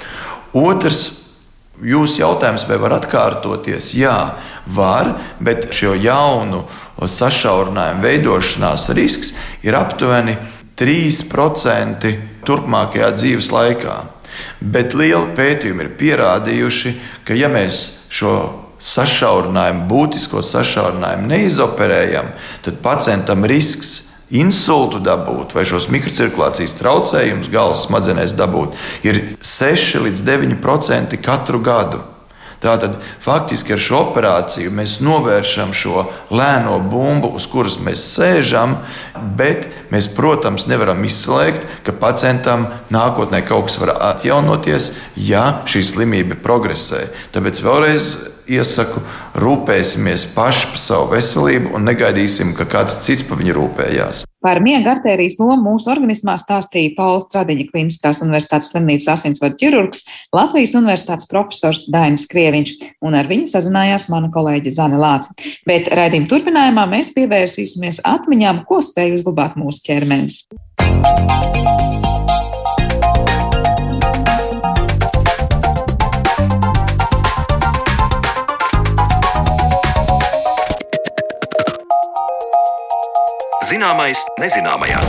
Otrs, 0.53 1.22
Jūsu 1.83 2.21
jautājums, 2.21 2.63
vai 2.69 2.77
var 2.79 2.97
atkārtoties? 2.97 3.91
Jā, 3.97 4.17
var, 4.71 5.13
bet 5.43 5.67
šo 5.75 5.93
jaunu 5.99 6.63
sašaurinājumu 7.03 8.05
veidošanās 8.05 8.87
risks 8.95 9.33
ir 9.65 9.75
aptuveni 9.75 10.37
3% 10.79 12.13
turpmākajā 12.47 13.09
dzīves 13.17 13.51
laikā. 13.53 13.97
Bet 14.59 14.95
lieli 14.97 15.35
pētījumi 15.37 15.85
ir 15.85 15.91
pierādījuši, 15.99 16.93
ka 17.27 17.35
ja 17.37 17.51
mēs 17.51 17.83
šo 18.13 18.37
sašaurinājumu, 18.83 19.85
būtisko 19.91 20.41
sašaurinājumu 20.43 21.29
neizoperējam, 21.29 22.31
tad 22.65 22.79
pacientam 22.83 23.45
risks 23.49 24.12
insultu 24.33 25.01
dabūt 25.03 25.53
vai 25.55 25.65
šos 25.69 25.89
mikrocirkulācijas 25.93 26.77
traucējumus 26.79 27.51
galvas 27.53 27.85
smadzenēs 27.87 28.35
dabūt, 28.37 28.77
ir 29.05 29.21
6 29.41 30.01
līdz 30.07 30.25
9% 30.25 31.21
katru 31.23 31.61
gadu. 31.63 32.01
Tātad 32.63 32.95
faktiski 33.23 33.75
ar 33.75 33.81
šo 33.83 33.99
operāciju 34.07 34.71
mēs 34.71 34.97
novēršam 35.03 35.73
šo 35.75 36.05
lēno 36.31 36.77
bumbu, 36.79 37.33
uz 37.35 37.47
kuras 37.51 37.75
mēs 37.83 38.05
sēžam, 38.15 38.77
bet 39.37 39.67
mēs, 39.91 40.07
protams, 40.15 40.67
nevaram 40.71 41.03
izslēgt, 41.03 41.67
ka 41.83 41.95
pacientam 41.99 42.69
nākotnē 42.93 43.43
kaut 43.47 43.67
kas 43.67 43.79
var 43.83 43.95
atjaunoties, 44.13 44.93
ja 45.19 45.45
šī 45.67 45.83
slimība 45.91 46.39
progresē. 46.43 47.09
Tāpēc 47.35 47.63
vēlreiz 47.65 48.13
iesaku, 48.47 49.03
rūpēsimies 49.39 50.29
paši 50.35 50.71
par 50.71 50.83
savu 50.87 51.11
veselību 51.17 51.75
un 51.75 51.87
negaidīsim, 51.87 52.55
ka 52.57 52.69
kāds 52.69 53.01
cits 53.03 53.27
par 53.27 53.43
viņu 53.43 53.59
rūpējās. 53.59 54.23
Par 54.43 54.59
miega 54.59 54.91
arterijas 54.91 55.37
lomu 55.39 55.71
mūsu 55.71 55.87
organismā 55.93 56.35
stāstīja 56.41 56.91
Pauls 56.97 57.29
Stradiņa 57.29 57.69
Kliniskās 57.69 58.19
universitātes 58.25 58.73
slimnīcas 58.73 59.13
asinsvadu 59.15 59.55
ķirurgs, 59.61 60.03
Latvijas 60.35 60.75
universitātes 60.75 61.29
profesors 61.31 61.85
Dainis 61.93 62.27
Krieviņš, 62.31 62.73
un 63.07 63.15
ar 63.15 63.29
viņu 63.31 63.47
sazinājās 63.53 64.09
mana 64.11 64.31
kolēģe 64.33 64.75
Zane 64.75 64.99
Lāca. 64.99 65.31
Bet 65.69 65.87
raidījuma 65.87 66.27
turpinājumā 66.33 66.87
mēs 66.91 67.13
pievērsīsimies 67.15 68.03
atmiņām, 68.03 68.65
ko 68.67 68.83
spēj 68.83 69.15
uzglabāt 69.21 69.55
mūsu 69.59 69.87
ķermenis. 69.87 70.43
Zināmais 83.63 84.19
nezināmajā. 84.41 84.99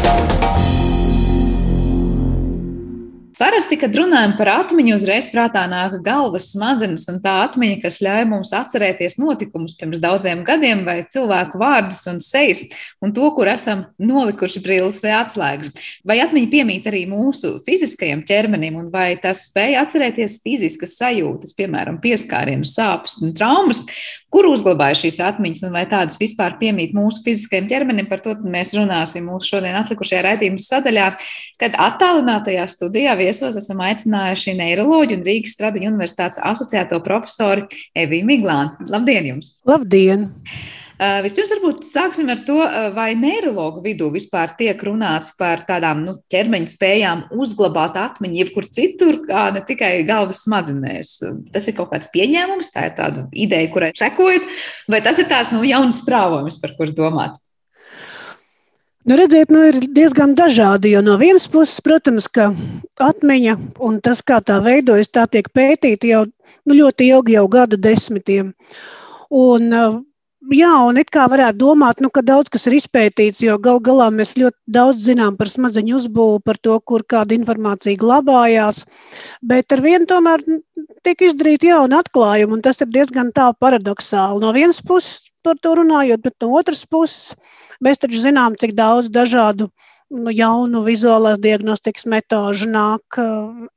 Parasti, 3.34 3.74
kad 3.80 3.96
runājam 3.98 4.36
par 4.38 4.46
atmiņu, 4.52 4.92
uzreiz 4.94 5.26
prātā 5.32 5.64
nāk 5.66 5.96
galvas 6.04 6.52
smadzenes 6.52 7.08
un 7.10 7.16
tā 7.24 7.32
atmiņa, 7.48 7.80
kas 7.82 7.98
ļauj 8.04 8.28
mums 8.30 8.52
atcerēties 8.54 9.16
notikumus 9.18 9.74
pirms 9.80 9.98
daudziem 10.02 10.44
gadiem, 10.46 10.84
vai 10.86 11.00
cilvēku 11.10 11.58
vārdus 11.58 12.04
un 12.12 12.20
sejas, 12.22 12.62
un 13.02 13.10
to, 13.16 13.26
kur 13.34 13.50
esam 13.50 13.88
nolikuši 13.98 14.62
brilles 14.62 15.02
vai 15.02 15.16
atslēgas. 15.18 15.74
Vai 16.06 16.20
atmiņa 16.22 16.52
piemīt 16.52 16.86
arī 16.86 17.02
mūsu 17.10 17.56
fiziskajam 17.66 18.22
ķermenim, 18.28 18.78
un 18.84 18.92
vai 18.94 19.16
tas 19.18 19.48
spēj 19.48 19.80
atcerēties 19.82 20.38
fiziskas 20.46 20.94
sajūtas, 21.02 21.58
piemēram, 21.58 21.98
pieskārienu 22.04 22.70
sāpes 22.70 23.18
un 23.18 23.34
traumas, 23.34 23.82
kur 24.34 24.48
uzglabāja 24.50 24.98
šīs 25.04 25.20
atmiņas 25.22 25.64
un 25.68 25.74
vai 25.76 25.84
tādas 25.90 26.18
vispār 26.18 26.56
piemīt 26.58 26.94
mūsu 26.96 27.22
fiziskajam 27.22 27.68
ķermenim. 27.70 28.08
Par 28.10 28.22
to 28.24 28.34
mēs 28.42 28.74
runāsim 28.74 29.28
mūsu 29.30 29.54
šodien 29.54 29.78
atlikušajā 29.78 30.24
raidījuma 30.26 30.62
sadaļā, 30.64 31.08
kad 31.62 31.78
attālinātajā 31.86 32.66
studijā 32.72 33.14
viesos 33.20 33.58
esam 33.60 33.84
aicinājuši 33.86 34.56
neiroloģu 34.58 35.20
un 35.20 35.26
Rīgas 35.28 35.54
Stradiņu 35.54 35.92
universitātes 35.92 36.42
asociēto 36.42 36.98
profesoru 37.06 37.68
Eviju 37.94 38.30
Miglānu. 38.32 38.88
Labdien 38.90 39.30
jums! 39.34 39.54
Labdien! 39.70 40.32
Uh, 40.94 41.18
vispirms, 41.24 41.50
varbūt 41.50 41.80
sāksim 41.88 42.28
ar 42.30 42.38
to, 42.46 42.54
uh, 42.62 42.84
vai 42.94 43.16
neiroloģu 43.18 43.80
vidū 43.82 44.12
vispār 44.14 44.52
tiek 44.54 44.78
runāts 44.86 45.32
par 45.34 45.64
tādām 45.66 46.04
nu, 46.06 46.12
ķermeņa 46.30 46.70
spējām 46.70 47.24
uzglabāt 47.34 47.98
atmiņu, 47.98 48.38
jebkur 48.44 48.68
citur, 48.70 49.18
kā 49.26 49.48
ne 49.56 49.64
tikai 49.66 50.04
galvas 50.06 50.44
smadzenēs. 50.46 51.16
Tas 51.50 51.66
ir 51.66 51.74
kaut 51.80 51.90
kāds 51.90 52.12
pieņēmums, 52.14 52.70
tā 52.70 52.86
ir 52.92 52.94
tāda 53.00 53.26
ideja, 53.34 53.72
kurai 53.74 53.90
sekojat, 53.98 54.46
vai 54.86 55.02
tas 55.02 55.18
ir 55.18 55.26
tās 55.34 55.50
nu, 55.50 55.64
jauns 55.66 55.98
strāvojums, 56.04 56.60
par 56.62 56.76
kur 56.78 56.94
domāt? 56.94 57.40
Nu, 59.04 59.18
redziet, 59.18 59.50
nu, 59.50 59.66
ir 59.66 59.82
diezgan 59.98 60.38
dažādi. 60.38 60.94
Jo 60.94 61.02
no 61.04 61.18
vienas 61.20 61.50
puses, 61.50 61.82
protams, 61.84 62.30
ka 62.30 62.52
atmiņa 63.02 63.58
un 63.82 63.98
tas, 64.00 64.22
kā 64.22 64.38
tā 64.40 64.62
veidojas, 64.62 65.10
tā 65.10 65.26
tiek 65.26 65.50
pētīta 65.50 66.06
jau 66.08 66.24
nu, 66.30 66.78
ļoti 66.78 67.10
ilgi, 67.10 67.34
jau 67.34 67.48
gadu 67.50 67.82
desmitiem. 67.82 68.54
Un, 69.34 69.72
uh, 69.74 69.98
Jā, 70.52 70.72
un 70.84 70.98
it 71.00 71.08
kā 71.14 71.22
varētu 71.32 71.56
domāt, 71.56 72.00
nu, 72.04 72.10
ka 72.12 72.20
daudz 72.20 72.50
kas 72.52 72.66
ir 72.68 72.74
izpētīts, 72.76 73.40
jo 73.40 73.54
gal 73.64 73.78
galā 73.80 74.10
mēs 74.12 74.34
ļoti 74.36 74.74
daudz 74.76 75.06
zinām 75.06 75.38
par 75.38 75.48
smadzeņu 75.48 75.94
uzbūvi, 75.96 76.42
par 76.44 76.58
to, 76.60 76.74
kur 76.84 77.04
kāda 77.08 77.32
informācija 77.32 77.96
glabājās. 78.02 78.82
Bet 79.40 79.72
ar 79.72 79.80
vienu 79.80 80.04
tomēr 80.10 80.44
tiek 81.06 81.24
izdarīti 81.30 81.70
jauni 81.70 81.96
atklājumi, 81.96 82.58
un 82.58 82.64
tas 82.66 82.84
ir 82.84 82.92
diezgan 82.92 83.32
tā 83.32 83.48
paradoxāli. 83.56 84.44
No 84.44 84.52
vienas 84.52 84.82
puses 84.84 85.32
par 85.44 85.56
to 85.64 85.78
runājot, 85.80 86.20
bet 86.28 86.36
no 86.44 86.52
otras 86.60 86.84
puses 86.84 87.32
mēs 87.80 88.04
taču 88.04 88.20
zinām, 88.20 88.60
cik 88.60 88.76
daudz 88.76 89.08
dažādu 89.12 89.70
uh, 89.70 89.93
jaunu 90.34 90.82
vizuālās 90.86 91.38
diagnostikas 91.42 92.06
metožu 92.10 92.68
nāk, 92.70 93.18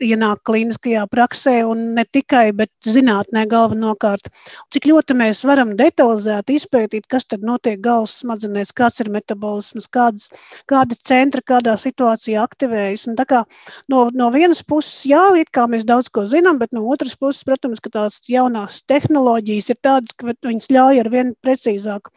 ienāk 0.03 0.41
klīniskajā 0.47 1.05
praksē, 1.11 1.55
un 1.67 1.95
ne 1.97 2.05
tikai, 2.05 2.51
bet 2.57 2.69
zinātnē 2.85 3.45
galvenokārt. 3.49 4.29
Cik 4.73 4.87
ļoti 4.91 5.17
mēs 5.17 5.43
varam 5.47 5.75
detalizēti 5.79 6.57
izpētīt, 6.59 7.07
kas 7.09 7.25
tad 7.25 7.45
notiek 7.47 7.81
galvas 7.81 8.17
smadzenēs, 8.21 8.73
kāds 8.77 9.01
ir 9.03 9.11
metabolisms, 9.13 9.89
kādas, 9.93 10.29
kādi 10.69 10.97
centri 11.07 11.41
kādā 11.41 11.77
situācijā 11.81 12.43
aktivējas. 12.43 13.07
Un 13.09 13.17
tā 13.19 13.27
kā 13.29 13.43
no, 13.89 14.07
no 14.13 14.29
vienas 14.35 14.63
puses, 14.63 15.05
jā, 15.09 15.23
it 15.41 15.49
kā 15.55 15.67
mēs 15.71 15.87
daudz 15.87 16.11
ko 16.13 16.27
zinām, 16.29 16.61
bet 16.61 16.75
no 16.75 16.85
otras 16.87 17.15
puses, 17.17 17.43
protams, 17.47 17.81
ka 17.81 17.93
tās 17.93 18.21
jaunās 18.29 18.83
tehnoloģijas 18.91 19.73
ir 19.73 19.81
tādas, 19.81 20.13
ka 20.17 20.33
viņas 20.45 20.69
ļauj 20.73 21.01
ar 21.01 21.11
vien 21.13 21.33
precīzāk 21.43 22.13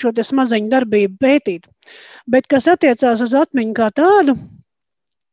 šo 0.00 0.12
smadzeņu 0.16 0.70
darbību 0.72 1.18
pētīt. 1.20 1.68
Bet 2.30 2.48
kas 2.50 2.68
attiecās 2.70 3.22
uz 3.24 3.34
atmiņu 3.34 3.74
kā 3.76 3.88
tādu, 3.94 4.36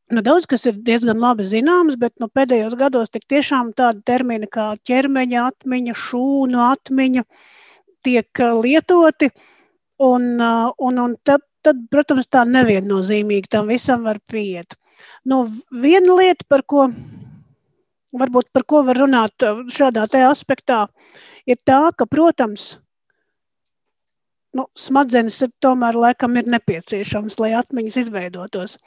nu, 0.10 0.24
daudz 0.26 0.48
kas 0.50 0.66
ir 0.70 0.80
diezgan 0.86 1.22
labi 1.22 1.46
zināms, 1.50 1.98
bet 2.02 2.16
nu, 2.22 2.30
pēdējos 2.34 2.76
gados 2.80 3.14
tiešām 3.14 3.74
tādi 3.78 4.04
termini 4.06 4.50
kā 4.52 4.72
ķermeņa 4.90 5.46
atmiņa, 5.52 5.96
šūnu 6.08 6.62
atmiņa 6.66 7.24
tiek 8.08 8.44
uh, 8.44 8.60
lietoti. 8.64 9.32
Un, 10.00 10.36
uh, 10.40 10.72
un, 10.80 11.00
un 11.04 11.16
tad, 11.28 11.44
tad, 11.66 11.82
protams, 11.92 12.30
tā 12.32 12.46
neviennozīmīgi 12.48 13.52
tam 13.52 13.68
visam 13.68 14.06
var 14.08 14.22
pieiet. 14.32 14.78
Nu, 15.28 15.44
viena 15.84 16.16
lieta, 16.16 16.48
par 16.48 16.64
ko 16.64 16.88
varbūt 18.16 18.50
par 18.56 18.64
ko 18.66 18.84
var 18.88 18.98
runāt 18.98 19.46
uh, 19.46 19.66
šādā 19.70 20.08
aspektā, 20.30 20.88
ir 21.46 21.60
tā, 21.66 21.90
ka, 21.98 22.08
protams, 22.10 22.78
nu, 24.58 24.66
smadzenes 24.78 25.38
ir 25.46 25.52
tomēr 25.64 25.98
laikam 25.98 26.38
ir 26.40 26.50
nepieciešams, 26.50 27.38
lai 27.42 27.52
atmiņas 27.60 27.98
izveidotos. 28.04 28.78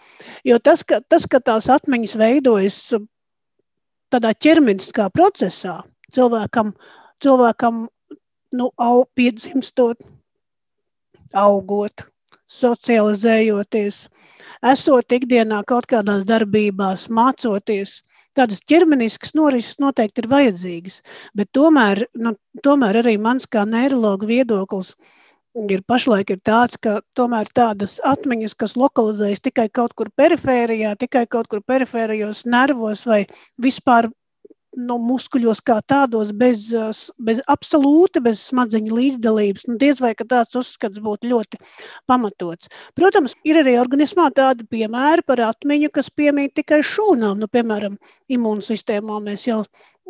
Jo 0.48 0.58
tas, 0.58 0.82
ka, 0.86 1.00
tas, 1.08 1.26
ka 1.30 1.40
tās 1.40 1.68
atmiņas 1.72 2.16
veidojas 2.18 2.78
tādā 4.12 4.32
ķermeniskā 4.44 5.08
procesā, 5.14 5.80
cilvēkam, 6.14 6.74
cilvēkam 7.24 7.86
nu, 8.58 8.70
au, 8.76 9.04
piedzimstot, 9.16 10.02
augot, 11.32 12.06
socializējoties, 12.52 14.02
esot 14.74 15.14
ikdienā 15.16 15.62
kaut 15.68 15.88
kādās 15.88 16.26
darbībās, 16.28 17.08
mācoties. 17.08 18.00
Tādas 18.36 18.62
ķermeniskas 18.64 19.34
norises 19.36 19.76
noteikti 19.80 20.22
ir 20.22 20.28
vajadzīgas, 20.32 21.02
bet 21.36 21.50
tomēr, 21.52 22.06
nu, 22.16 22.32
tomēr 22.64 23.02
arī 23.02 23.18
mans 23.20 23.44
kā 23.44 23.66
neiroloģa 23.68 24.28
viedoklis 24.30 24.94
ir 24.94 25.10
ir 25.54 25.82
pašlaik 25.88 26.32
ir 26.32 26.40
tāds, 26.46 26.78
ka 26.80 27.00
tomēr 27.18 27.50
tādas 27.54 27.98
atmiņas, 28.08 28.56
kas 28.58 28.76
lokalizējas 28.78 29.44
tikai 29.44 29.68
kaut 29.68 29.94
kur 29.98 30.10
perifērijā, 30.16 30.96
tikai 31.00 31.26
kaut 31.26 31.50
kur 31.52 31.62
perifērijos 31.66 32.44
nervos 32.48 33.04
vai 33.08 33.24
vispār 33.60 34.08
no 34.72 34.96
muskuļos 34.96 35.60
kā 35.68 35.78
tādos, 35.84 36.30
bez, 36.32 36.70
bez 37.20 37.42
absolūti, 37.52 38.22
bez 38.24 38.40
smadzeņu 38.48 38.96
līdzdalības. 38.96 39.66
Nu, 39.68 39.76
diez 39.80 40.00
vai 40.00 40.14
tāds 40.16 40.56
uzskats 40.56 41.02
būtu 41.02 41.28
ļoti 41.28 41.60
pamatots. 42.08 42.72
Protams, 42.96 43.36
ir 43.44 43.60
arī 43.60 43.76
organismā 43.80 44.30
tādi 44.32 44.64
piemēri 44.72 45.26
par 45.28 45.44
atmiņu, 45.50 45.92
kas 45.92 46.08
piemīt 46.08 46.56
tikai 46.56 46.80
šūnām. 46.80 47.42
Nu, 47.42 47.50
piemēram, 47.52 47.98
imūnsistēmā 48.32 49.20
mēs 49.28 49.44
jau 49.50 49.60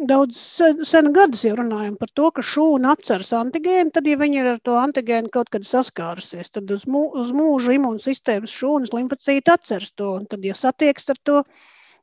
daudz 0.08 0.38
sen, 0.38 0.82
sen 0.88 1.10
gadus 1.16 1.44
jau 1.46 1.54
runājam 1.58 1.96
par 2.00 2.10
to, 2.14 2.30
ka 2.36 2.44
šūna 2.46 2.94
atceras 2.96 3.32
antigēnu, 3.38 3.92
tad, 3.94 4.08
ja 4.08 4.18
viņi 4.20 4.40
ir 4.40 4.48
ar 4.54 4.62
to 4.64 4.78
antigēnu 4.80 5.32
kaut 5.34 5.52
kad 5.52 5.66
saskārusies, 5.68 6.52
tad 6.54 6.70
uz, 6.74 6.86
mū, 6.90 7.04
uz 7.18 7.30
mūžu 7.36 7.76
imūnsistēmas 7.78 8.54
šūnas 8.60 8.94
limfocīti 8.96 9.52
atceras 9.52 9.94
to, 9.98 10.16
tad, 10.30 10.44
ja 10.46 10.56
satieks 10.58 11.12
ar 11.14 11.20
to, 11.26 11.42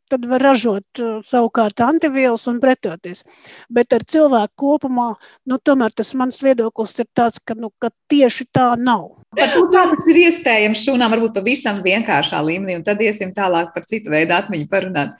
tad 0.09 0.25
var 0.25 0.41
ražot 0.41 1.01
uh, 1.03 1.19
savukārt 1.25 1.81
antivielas 1.85 2.47
un 2.49 2.57
pretoties. 2.63 3.21
Bet 3.69 3.93
ar 3.93 4.05
cilvēku 4.09 4.55
kopumā, 4.63 5.11
nu, 5.49 5.59
tomēr 5.61 5.93
tas 5.95 6.15
mans 6.17 6.39
viedoklis 6.41 6.95
ir 6.97 7.07
tāds, 7.17 7.37
ka, 7.45 7.53
nu, 7.53 7.69
ka 7.81 7.91
tieši 8.11 8.49
tā 8.55 8.71
nav. 8.81 9.11
Par 9.37 9.51
to, 9.53 9.67
kā 9.69 9.85
tas 9.91 10.09
ir 10.09 10.23
iespējams 10.23 10.87
šūnām, 10.87 11.13
varbūt 11.13 11.37
pavisam 11.37 11.83
vienkāršā 11.85 12.41
līmenī, 12.41 12.79
un 12.79 12.87
tad 12.87 13.01
iesim 13.05 13.35
tālāk 13.37 13.69
par 13.75 13.85
citu 13.89 14.09
veidu 14.13 14.33
atmiņu 14.39 14.69
parunāt. 14.71 15.13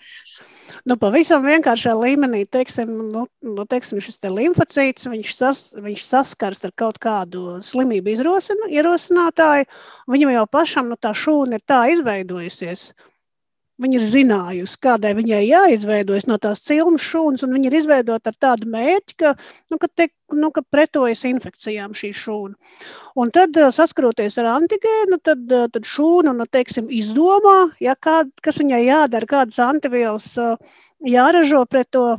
Nu, 0.88 0.96
pavisam 1.00 1.44
vienkāršā 1.44 1.92
līmenī, 1.98 2.46
teiksim, 2.48 2.92
nu, 3.14 3.26
nu, 3.44 3.66
teiksim 3.70 4.00
šis 4.04 4.20
te 4.24 4.32
limfocīts, 4.32 5.10
viņš, 5.12 5.34
sas, 5.36 5.64
viņš 5.76 6.06
saskars 6.08 6.64
ar 6.68 6.74
kaut 6.80 7.00
kādu 7.04 7.58
slimību 7.68 8.16
ierosinātāju, 8.16 9.68
viņam 10.14 10.34
jau 10.38 10.46
pašam 10.48 10.92
nu, 10.92 11.00
tā 11.02 11.12
šūna 11.12 11.60
ir 11.60 11.66
tā 11.68 11.82
izveidojusies. 11.96 12.90
Viņa 13.80 13.96
ir 13.96 14.06
zinājusi, 14.12 14.76
kādai 14.84 15.14
viņai 15.16 15.40
jāizveidojas 15.48 16.26
no 16.28 16.36
tās 16.42 16.60
cilmes 16.68 17.04
šūnas, 17.06 17.46
un 17.46 17.54
viņa 17.56 17.70
ir 17.70 17.78
izveidota 17.80 18.34
ar 18.34 18.38
tādu 18.46 18.68
mērķi, 18.74 19.16
ka, 19.24 19.34
nu, 19.72 19.80
ka, 19.80 19.88
te, 19.96 20.10
nu, 20.36 20.50
ka 20.56 20.64
pretojas 20.68 21.24
infekcijām 21.30 21.96
šī 21.96 22.12
šūna. 22.22 22.76
Un 23.20 23.32
tad, 23.36 23.56
saskaroties 23.76 24.36
ar 24.44 24.52
antigēnu, 24.58 25.22
tad, 25.24 25.46
tad 25.48 25.88
šūna 25.88 26.36
nu, 26.36 26.48
teiksim, 26.52 26.92
izdomā, 26.92 27.70
ja 27.80 27.96
kād, 27.96 28.34
kas 28.44 28.60
viņai 28.60 28.82
jādara, 28.84 29.32
kādas 29.32 29.62
antivielas 29.64 30.34
jāražo 31.00 31.64
pret 31.70 31.88
to 31.96 32.10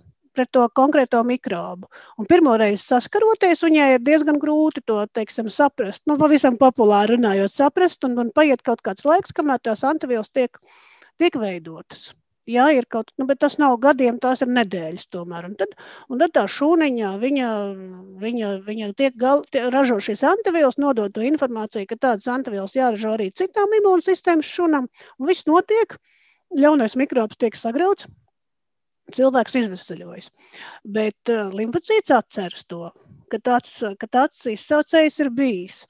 pret 0.40 0.50
to 0.54 0.62
konkrēto 0.76 1.20
mikrobu. 1.26 1.88
Un 2.18 2.28
pirmo 2.30 2.54
reizi 2.60 2.84
saskaroties, 2.86 3.64
viņai 3.66 3.88
ir 3.96 4.04
diezgan 4.06 4.38
grūti 4.40 4.82
to 4.86 5.00
teiksim, 5.12 5.50
saprast. 5.52 6.04
Nu, 6.08 6.16
pavisam 6.20 6.56
populāri 6.60 7.16
runājot, 7.16 7.56
saprast, 7.56 8.04
un, 8.06 8.16
un 8.22 8.30
paiet 8.34 8.62
kaut 8.66 8.80
kāds 8.86 9.04
laiks, 9.04 9.34
kamēr 9.36 9.60
tās 9.66 9.84
antivielas 9.86 10.30
tiek 10.32 10.56
tiek 11.20 11.36
veidotas. 11.40 12.10
Jā, 12.50 12.64
ir 12.74 12.86
kaut 12.90 13.10
kas, 13.10 13.16
nu, 13.20 13.26
bet 13.28 13.38
tas 13.42 13.58
nav 13.60 13.76
gadiem, 13.82 14.16
tās 14.22 14.40
ir 14.42 14.48
nedēļas 14.50 15.04
tomēr. 15.14 15.46
Un 15.50 15.56
tad, 15.60 15.74
un 16.10 16.22
tad 16.22 16.32
tā 16.34 16.46
šūniņā 16.50 17.10
viņa, 17.22 17.50
viņa, 18.22 18.48
viņa 18.66 18.88
tiek 18.98 19.18
gal, 19.20 19.44
tie, 19.54 19.66
ražo 19.74 19.98
šīs 20.02 20.24
antivielas, 20.26 20.78
nodod 20.80 21.12
to 21.14 21.22
informāciju, 21.26 21.86
ka 21.90 21.98
tādas 22.06 22.30
antivielas 22.32 22.74
jāražo 22.74 23.12
arī 23.14 23.28
citām 23.36 23.76
imūnsistēmas 23.78 24.50
šūnām. 24.56 24.88
Un 25.20 25.30
viss 25.30 25.46
notiek, 25.50 25.94
ļaunais 26.64 26.96
mikrobs 26.98 27.38
tiek 27.38 27.60
sagrauts, 27.60 28.08
cilvēks 29.14 29.60
izvesaļojas. 29.62 30.32
Bet 30.96 31.30
uh, 31.30 31.52
limfocīts 31.54 32.16
atceras 32.16 32.66
to, 32.72 32.90
ka 33.30 33.38
tāds, 33.38 33.76
ka 34.00 34.10
tāds 34.10 34.42
izsaucējs 34.56 35.20
ir 35.22 35.30
bijis. 35.38 35.84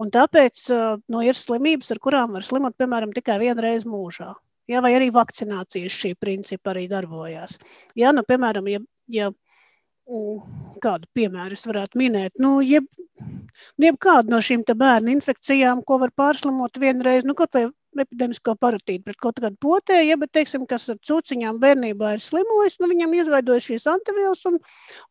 Un 0.00 0.14
tāpēc 0.14 0.64
uh, 0.72 0.96
nu, 1.12 1.20
ir 1.26 1.36
slimības, 1.36 1.92
ar 1.92 2.00
kurām 2.00 2.38
var 2.38 2.46
slimot, 2.46 2.78
piemēram, 2.80 3.12
tikai 3.16 3.40
vienu 3.42 3.68
reizi 3.68 3.90
mūžā. 3.90 4.32
Ja, 4.70 4.82
vai 4.82 4.96
arī 4.96 5.12
vakcinācijas 5.14 5.94
šī 5.94 6.14
principa 6.18 6.72
arī 6.72 6.86
darbojās. 6.90 7.54
Ja, 7.98 8.12
nu, 8.16 8.24
piemēram, 8.26 8.66
ja, 8.72 8.80
ja 9.12 9.30
mm, 9.30 10.78
kādu 10.82 11.06
piemēru 11.14 11.54
es 11.54 11.66
varētu 11.68 12.00
minēt, 12.02 12.34
nu, 12.42 12.58
jeb, 12.66 12.88
nu, 13.20 13.86
jebkādu 13.86 14.34
no 14.34 14.42
šīm 14.42 14.66
bērnu 14.66 15.14
infekcijām, 15.14 15.84
ko 15.86 16.00
var 16.02 16.12
pārslimot 16.18 16.80
vienreiz, 16.82 17.24
nu, 17.24 17.36
kaut 17.38 17.54
vai 17.54 17.68
epidemisko 18.02 18.56
paratītu 18.60 19.06
pret 19.06 19.16
kaut 19.22 19.38
kādu 19.40 19.56
potēju, 19.62 20.10
ja, 20.10 20.18
bet, 20.20 20.32
teiksim, 20.36 20.66
kas 20.68 20.88
ar 20.92 20.98
cūciņām 21.08 21.60
bērnībā 21.62 22.16
ir 22.16 22.24
slimojis, 22.24 22.76
nu, 22.82 22.90
viņam 22.92 23.14
izveidojas 23.16 23.70
šīs 23.70 23.88
antivielas 23.92 24.44
un, 24.50 24.58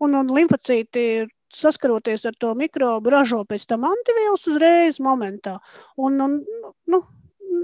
un, 0.05 0.19
un 0.19 0.33
limfocīti 0.35 1.25
saskaroties 1.55 2.25
ar 2.27 2.35
to 2.39 2.51
mikrobu, 2.59 3.13
ražo 3.13 3.41
pēc 3.47 3.65
tam 3.69 3.87
antivielas 3.87 4.47
uzreiz 4.51 4.99
momentā. 4.99 5.57
Un, 5.95 6.19
un, 6.21 6.39
nu, 6.91 7.01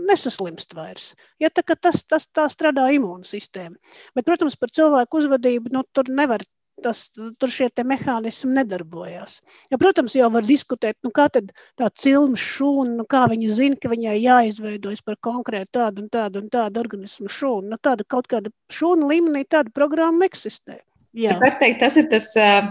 nesaslimst 0.08 0.74
vairs. 0.78 1.12
Ja, 1.42 1.52
tā, 1.54 1.64
tas, 1.76 2.04
tas 2.08 2.28
tā 2.36 2.48
strādā 2.52 2.88
imūnsistēma. 2.96 3.78
Bet, 4.16 4.26
protams, 4.28 4.58
par 4.60 4.74
cilvēku 4.76 5.22
uzvedību 5.22 5.74
nu, 5.76 5.86
tur 5.96 6.12
nevar. 6.12 6.46
Tas, 6.82 7.02
tur 7.14 7.52
šie 7.54 7.68
mehānismi 7.86 8.56
nedarbojas. 8.56 9.36
Ja, 9.70 9.78
protams, 9.78 10.16
jau 10.18 10.32
var 10.34 10.48
diskutēt, 10.48 10.96
nu, 11.06 11.12
kā 11.14 11.28
tā 11.30 11.90
cilma 12.02 12.40
šūna, 12.40 12.96
nu, 13.02 13.06
kā 13.06 13.28
viņa 13.30 13.58
zina, 13.60 13.78
ka 13.78 13.92
viņai 13.92 14.16
jāizveidojas 14.18 15.04
par 15.06 15.20
konkrētu 15.22 15.78
tādu 15.78 16.02
un 16.02 16.10
tādu 16.10 16.42
un 16.42 16.48
tādu 16.50 16.82
organismu 16.82 17.30
šūnu. 17.30 17.70
Nu, 17.70 17.78
tāda 17.78 18.08
kaut 18.08 18.32
kāda 18.32 18.50
šūna 18.74 19.12
līmenī 19.14 19.44
tāda 19.46 19.70
programma 19.76 20.26
eksistē. 20.26 20.80
Jā. 21.12 21.34
Var 21.42 21.58
teikt, 21.60 21.82
tas 21.82 21.98
ir 22.00 22.06
tas, 22.08 22.30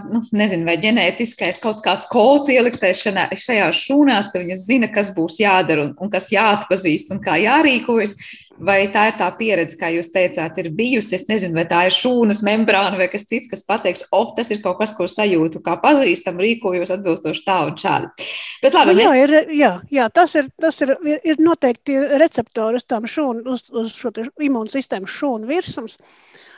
nu, 0.09 0.23
nezinu, 0.33 0.65
vai 0.65 0.73
ģenētiskais 0.81 1.59
kaut 1.61 1.83
kāds 1.85 2.07
kods 2.09 2.49
ieliktais 2.49 3.03
šajās 3.03 3.81
šūnās, 3.85 4.31
ka 4.33 4.41
viņas 4.41 4.63
zina, 4.65 4.89
kas 4.89 5.11
būs 5.13 5.37
jādara 5.43 5.83
un, 5.85 5.91
un 6.01 6.09
kas 6.09 6.31
jāatpazīst 6.33 7.13
un 7.13 7.21
kā 7.21 7.37
jārīkojas. 7.37 8.17
Vai 8.61 8.83
tā 8.93 9.07
ir 9.09 9.15
tā 9.17 9.27
pieredze, 9.37 9.73
kā 9.77 9.87
jūs 9.89 10.11
teicāt, 10.13 10.57
ir 10.61 10.67
bijusi? 10.77 11.15
Es 11.17 11.23
nezinu, 11.29 11.55
vai 11.57 11.63
tā 11.69 11.79
ir 11.87 11.95
šūnas 11.95 12.43
membrāna 12.45 12.99
vai 12.99 13.07
kas 13.09 13.25
cits, 13.29 13.49
kas 13.49 13.63
pateiks, 13.65 14.03
o, 14.11 14.19
oh, 14.19 14.33
tas 14.37 14.51
ir 14.53 14.59
kaut 14.61 14.77
kas, 14.77 14.93
ko 14.97 15.07
sajūtu, 15.09 15.63
kā 15.65 15.79
pazīstam, 15.81 16.37
rīkojos 16.41 16.93
atbilstoši 16.93 17.41
tā 17.47 17.57
un 17.69 17.79
šādi. 17.81 18.27
Bet 18.61 18.77
labi, 18.77 18.93
nu, 18.99 19.01
jā, 19.01 19.15
mēs... 19.15 19.23
ir, 19.23 19.55
jā, 19.57 19.71
jā, 19.97 20.05
tas 20.13 20.37
ir, 20.37 20.51
tas 20.61 20.77
ir, 20.85 20.93
ir 21.25 21.41
noteikti 21.41 21.97
receptori 22.21 22.77
uz 22.77 22.85
tām 22.85 23.09
šūnu, 23.09 23.47
uz, 23.49 23.65
uz 23.73 23.97
šo 23.97 24.13
imūnsistēmas 24.21 25.17
šūnu 25.17 25.49
virsums. 25.49 25.97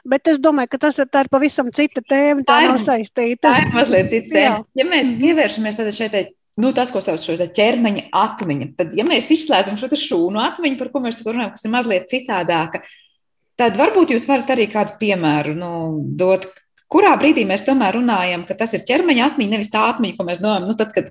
Bet 0.04 0.28
es 0.28 0.40
domāju, 0.44 0.74
ka 0.74 0.82
tas 0.84 0.98
ir, 1.00 1.08
ir 1.08 1.30
pavisam 1.32 1.70
cita 1.76 2.02
tēma. 2.04 2.44
Tā, 2.44 2.58
tā 2.60 2.72
nav 2.72 2.80
saistīta. 2.84 3.48
Tā 3.48 3.60
ir 3.64 3.76
mazliet 3.76 4.10
cita 4.12 4.34
tēma. 4.34 4.64
Jā. 4.64 4.82
Ja 4.82 4.88
mēs 4.90 5.14
pievēršamies 5.22 5.80
šeit 5.96 6.18
nu, 6.60 6.74
tas, 6.76 6.92
ko 6.94 7.02
sauc 7.02 7.24
par 7.26 7.54
ķermeņa 7.58 8.10
atmiņu. 8.14 8.68
Tad, 8.78 8.92
ja 8.98 9.06
mēs 9.08 9.32
izslēdzam 9.34 9.80
šo 9.80 9.90
šūnu 9.90 10.42
atmiņu, 10.44 10.80
par 10.82 10.92
ko 10.94 11.02
mēs 11.04 11.22
runājam, 11.24 11.54
kas 11.56 11.66
ir 11.66 11.74
mazliet 11.74 12.12
citādāka, 12.12 12.84
tad 13.60 13.80
varbūt 13.80 14.14
jūs 14.14 14.28
varat 14.30 14.54
arī 14.54 14.68
kādu 14.72 14.98
piemēru 15.02 15.56
nu, 15.58 15.72
dot. 16.20 16.50
Kurā 16.94 17.16
brīdī 17.18 17.48
mēs 17.50 17.66
tomēr 17.66 17.96
runājam, 17.98 18.44
ka 18.46 18.58
tas 18.60 18.76
ir 18.78 18.84
ķermeņa 18.86 19.32
atmiņa, 19.32 19.56
nevis 19.56 19.72
tā 19.74 19.88
atmiņa, 19.90 20.18
ko 20.18 20.28
mēs 20.28 20.44
domājam, 20.44 20.68
nu, 20.70 20.76
tad, 20.78 20.92
kad 20.94 21.10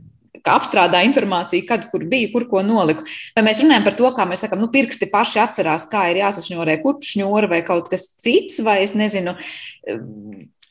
apstrādā 0.50 1.02
informāciju, 1.06 1.66
kad 1.68 1.86
kur 1.92 2.06
bija, 2.10 2.30
kur 2.32 2.48
ko 2.50 2.62
noliku. 2.66 3.06
Vai 3.36 3.44
mēs 3.46 3.62
runājam 3.62 3.86
par 3.86 3.98
to, 3.98 4.08
kā 4.16 4.26
mēs 4.28 4.42
sakām, 4.46 4.62
nu, 4.64 4.70
pirksti 4.72 5.10
paši 5.12 5.42
atcerās, 5.44 5.86
kā 5.92 6.08
ir 6.10 6.22
jāsašņorē 6.24 6.80
kurpšņora 6.82 7.52
vai 7.52 7.62
kaut 7.66 7.92
kas 7.92 8.08
cits, 8.22 8.62
vai 8.66 8.80
es 8.86 8.96
nezinu, 8.98 9.36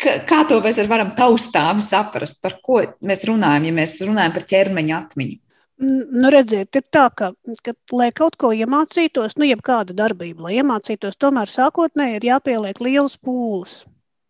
Kā 0.01 0.39
to 0.49 0.57
mēs 0.63 0.79
varam 0.89 1.11
taustāmi 1.13 1.83
saprast, 1.85 2.39
par 2.41 2.55
ko 2.65 2.79
mēs 3.05 3.21
runājam, 3.29 3.67
ja 3.69 3.73
mēs 3.75 3.99
runājam 4.01 4.33
par 4.33 4.47
ķermeņa 4.49 4.95
atmiņu? 4.97 5.37
Nu, 5.81 6.29
redziet, 6.33 6.77
ir 6.77 6.83
tā, 6.93 7.07
ka, 7.17 7.31
ka 7.65 7.73
lai 7.97 8.11
kaut 8.13 8.35
ko 8.41 8.51
iemācītos, 8.53 9.33
nu, 9.37 9.47
jebkādu 9.49 9.95
darbību, 9.97 10.45
lai 10.45 10.59
iemācītos, 10.61 11.17
tomēr 11.21 11.49
sākotnēji 11.49 12.19
ir 12.19 12.27
jāpieliek 12.31 12.81
liels 12.85 13.17
pūles. 13.17 13.79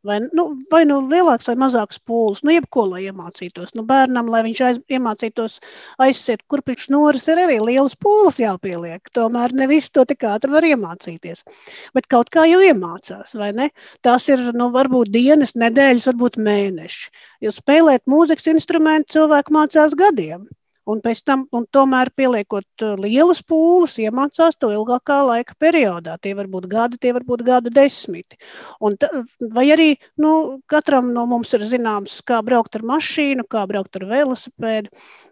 Vai 0.04 0.18
nu, 0.34 0.44
vai 0.72 0.82
nu 0.90 0.96
lielāks 1.06 1.46
vai 1.46 1.54
mazāks 1.62 2.00
pūlis, 2.10 2.40
nu, 2.42 2.50
jebko, 2.56 2.88
lai 2.90 3.04
iemācītos. 3.06 3.76
Nu, 3.78 3.84
bērnam, 3.86 4.32
lai 4.34 4.40
viņš 4.48 4.62
aiz, 4.68 4.80
iemācītos 4.90 5.60
aizsiet 6.02 6.42
kurpīšu 6.50 6.90
noris, 6.96 7.28
ir 7.30 7.42
arī 7.44 7.60
liels 7.62 7.94
pūlis 8.02 8.40
jāpieliek. 8.42 9.12
Tomēr 9.14 9.54
ne 9.60 9.68
visu 9.70 9.92
to 9.94 10.06
tik 10.10 10.26
ātri 10.26 10.56
var 10.56 10.66
iemācīties. 10.66 11.46
Bet 11.94 12.10
kaut 12.10 12.34
kā 12.34 12.48
jau 12.50 12.64
iemācās, 12.66 13.36
vai 13.38 13.52
ne? 13.60 13.70
Tās 14.02 14.26
ir, 14.34 14.42
nu, 14.58 14.72
varbūt 14.74 15.14
dienas, 15.14 15.54
nedēļas, 15.66 16.10
varbūt 16.10 16.42
mēneši. 16.50 17.06
Jo 17.46 17.54
spēlēt 17.54 18.10
mūzikas 18.10 18.50
instrumentu 18.56 19.20
cilvēku 19.20 19.54
mācās 19.54 19.94
gadiem. 20.02 20.50
Un 20.92 21.02
pēc 21.04 21.22
tam, 21.28 21.46
un 21.56 21.66
tomēr 21.76 22.12
pieliekot 22.18 22.84
uh, 22.86 22.96
lielas 23.00 23.42
pūles, 23.48 23.98
iemācās 24.04 24.58
to 24.60 24.72
ilgākā 24.76 25.20
laika 25.28 25.56
periodā. 25.62 26.18
Tie 26.22 26.34
var 26.38 26.50
būt 26.52 26.68
gadi, 26.72 27.00
tie 27.02 27.14
var 27.16 27.26
būt 27.28 27.44
gadu 27.48 27.74
desmiti. 27.74 28.40
Un 28.84 28.98
ta, 29.02 29.10
vai 29.56 29.68
arī 29.76 29.90
nu, 30.22 30.34
katram 30.72 31.12
no 31.16 31.26
mums 31.30 31.54
ir 31.58 31.66
zināms, 31.72 32.20
kā 32.28 32.42
braukt 32.46 32.76
ar 32.80 32.86
mašīnu, 32.92 33.48
kā 33.52 33.64
braukt 33.70 34.00
ar 34.02 34.08
velosipēdu. 34.12 34.92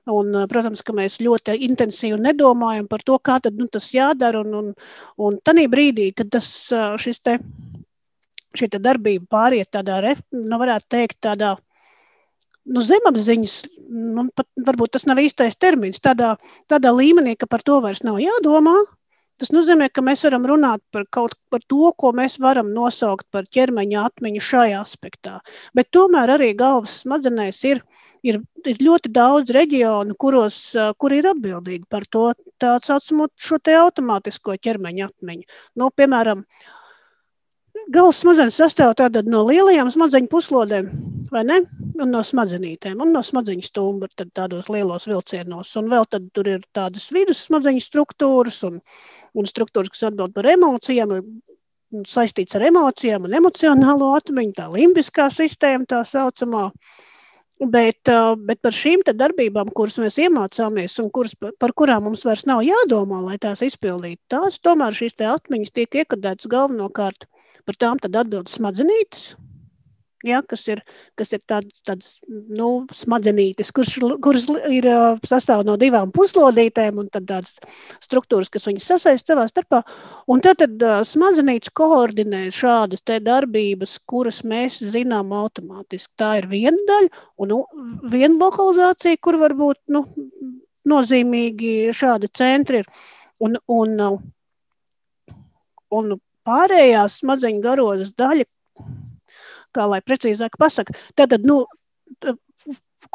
Un, 0.10 0.34
uh, 0.36 0.48
protams, 0.52 0.84
ka 0.86 0.96
mēs 0.96 1.20
ļoti 1.24 1.58
intensīvi 1.70 2.20
nedomājam 2.30 2.88
par 2.90 3.04
to, 3.06 3.20
kā 3.20 3.40
tad, 3.44 3.60
nu, 3.60 3.68
tas 3.72 3.92
jādara. 3.94 4.46
Un, 4.46 4.56
un, 4.62 4.76
un 5.26 5.40
tādā 5.44 5.68
brīdī, 5.72 6.12
kad 6.16 6.32
tas, 6.38 6.50
uh, 6.74 6.94
šis 7.02 7.20
te, 7.26 7.40
šī 8.58 8.70
te 8.74 8.82
darbība 8.82 9.28
pāriet 9.30 9.70
tādā, 9.74 10.00
nu, 10.34 10.62
varētu 10.62 10.96
teikt, 10.96 11.20
tādā 11.26 11.56
nu, 12.74 12.84
zemapziņas, 12.86 13.56
nu, 13.90 14.28
pat, 14.36 14.48
varbūt 14.68 14.96
tas 14.96 15.06
nav 15.10 15.22
īstais 15.24 15.58
termins, 15.60 16.02
tādā, 16.04 16.36
tādā 16.72 16.94
līmenī, 16.96 17.36
ka 17.40 17.50
par 17.50 17.66
to 17.66 17.80
vairs 17.84 18.04
nav 18.06 18.22
jādomā. 18.24 18.78
Tas 19.40 19.54
nozīmē, 19.56 19.88
ka 19.96 20.04
mēs 20.04 20.26
varam 20.28 20.44
runāt 20.50 20.82
par 20.92 21.06
kaut 21.16 21.38
par 21.54 21.62
to, 21.72 21.94
ko 21.96 22.12
mēs 22.12 22.36
varam 22.44 22.74
nosaukt 22.76 23.24
par 23.32 23.46
ķermeņa 23.56 24.02
atmiņu 24.10 24.42
šajā 24.44 24.82
aspektā. 24.84 25.38
Bet 25.80 25.88
tomēr 25.96 26.34
arī 26.34 26.50
galvas 26.60 26.98
smadzenēs 27.06 27.62
ir, 27.70 27.80
ir, 28.28 28.42
ir 28.68 28.82
ļoti 28.84 29.14
daudz 29.16 29.54
reģionu, 29.56 30.18
kuros, 30.20 30.58
kur 31.00 31.16
ir 31.16 31.30
atbildīgi 31.32 31.88
par 31.88 32.04
to 32.12 32.26
tā 32.60 32.76
saucamo 32.84 33.30
šo 33.40 33.62
te 33.64 33.78
automātisko 33.80 34.58
ķermeņa 34.68 35.08
atmiņu. 35.08 35.48
Nu, 35.80 35.88
piemēram, 35.96 36.44
uh, 36.44 36.79
Galvas 37.90 38.20
smadzenes 38.22 38.58
sastāv 38.60 38.92
no 39.26 39.40
lielajām 39.48 39.88
smadzeņu 39.90 40.28
puslodēm, 40.30 40.90
vai 41.34 41.42
ne? 41.50 41.56
Un 41.98 42.12
no 42.14 42.20
smadzenītēm, 42.22 43.00
un 43.02 43.16
no 43.16 43.24
smadzeņu 43.26 43.66
stumbra 43.66 44.28
tādos 44.38 44.68
lielos 44.70 45.08
vilcienos. 45.10 45.72
Un 45.82 45.90
vēl 45.90 46.06
tur 46.14 46.50
ir 46.52 46.68
tādas 46.78 47.08
vidus 47.16 47.42
smadzeņu 47.48 47.82
struktūras 47.82 48.60
un, 48.68 48.78
un 49.34 49.50
struktūras, 49.50 49.90
kas 49.96 50.06
atbild 50.12 50.36
par 50.36 50.52
emocijām, 50.52 51.16
saistīts 52.12 52.60
ar 52.60 52.68
emocijām 52.68 53.26
un 53.26 53.34
emocionālo 53.40 54.12
atmiņu, 54.20 54.54
tā 54.60 54.70
limbiskā 54.76 55.32
sistēma 55.34 55.90
tā 55.90 56.04
saucamā. 56.06 56.68
Bet, 57.74 58.14
bet 58.46 58.62
par 58.62 58.78
šīm 58.78 59.02
darbībām, 59.10 59.74
kuras 59.76 59.98
mēs 60.00 60.22
iemācāmies 60.22 60.94
un 61.02 61.10
kuras, 61.10 61.34
par, 61.42 61.58
par 61.58 61.74
kurām 61.74 62.06
mums 62.06 62.22
vairs 62.24 62.46
nav 62.46 62.62
jādomā, 62.64 63.26
lai 63.26 63.42
tās 63.42 63.66
izpildītu, 63.66 64.22
tās 64.30 64.62
tomēr 64.62 64.94
šīs 64.96 65.18
atmiņas 65.34 65.76
tiek 65.76 66.02
iekodētas 66.04 66.54
galvenokārt 66.54 67.26
par 67.70 67.78
tām 67.78 68.02
atbild 68.10 68.50
smadzenītes. 68.50 69.36
Ja, 70.28 70.42
kas 70.44 70.66
ir, 70.68 70.82
kas 71.16 71.30
ir 71.32 71.40
tāds, 71.48 71.78
tāds 71.88 72.08
nu, 72.28 72.84
smadzenītis, 72.92 73.70
kurš, 73.72 73.94
kuras 74.20 74.50
ir 74.68 74.88
sastāv 75.30 75.64
no 75.64 75.78
divām 75.80 76.12
puslodītēm 76.12 77.00
un 77.00 77.08
tādas 77.14 77.54
struktūras, 78.04 78.50
kas 78.52 78.68
viņas 78.68 78.90
sasaista 78.92 79.32
savā 79.32 79.46
starpā. 79.48 79.80
Un 80.28 80.44
tad, 80.44 80.60
tad 80.60 80.84
smadzenītis 81.08 81.72
koordinē 81.80 82.50
šādas 82.52 83.06
darbības, 83.24 83.96
kuras 84.12 84.42
mēs 84.44 84.82
zinām 84.92 85.32
automātiski. 85.40 86.12
Tā 86.20 86.34
ir 86.42 86.52
viena 86.52 86.84
daļa 86.92 87.26
un 87.40 87.54
nu, 87.54 87.64
viena 88.12 88.36
lokalizācija, 88.44 89.24
kur 89.24 89.40
var 89.40 89.56
būt 89.56 89.80
nu, 89.96 90.04
nozīmīgi 90.84 91.94
šādi 91.96 92.28
centri. 92.36 92.84
Ir. 92.84 92.92
Un, 93.40 93.56
un, 93.72 93.96
un 95.96 96.20
pārējās 96.50 97.22
smadzeņu 97.22 97.64
garotas 97.64 98.14
daļa, 98.18 98.46
kā 99.78 99.88
lai 99.94 100.02
precīzāk 100.02 100.58
pasaka, 100.62 100.96
tad, 101.20 101.36
nu, 101.46 101.62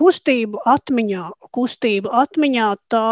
kustību 0.00 0.62
atmiņā, 0.70 1.28
kustību 1.54 2.12
atmiņā 2.22 2.70
tā 2.94 3.04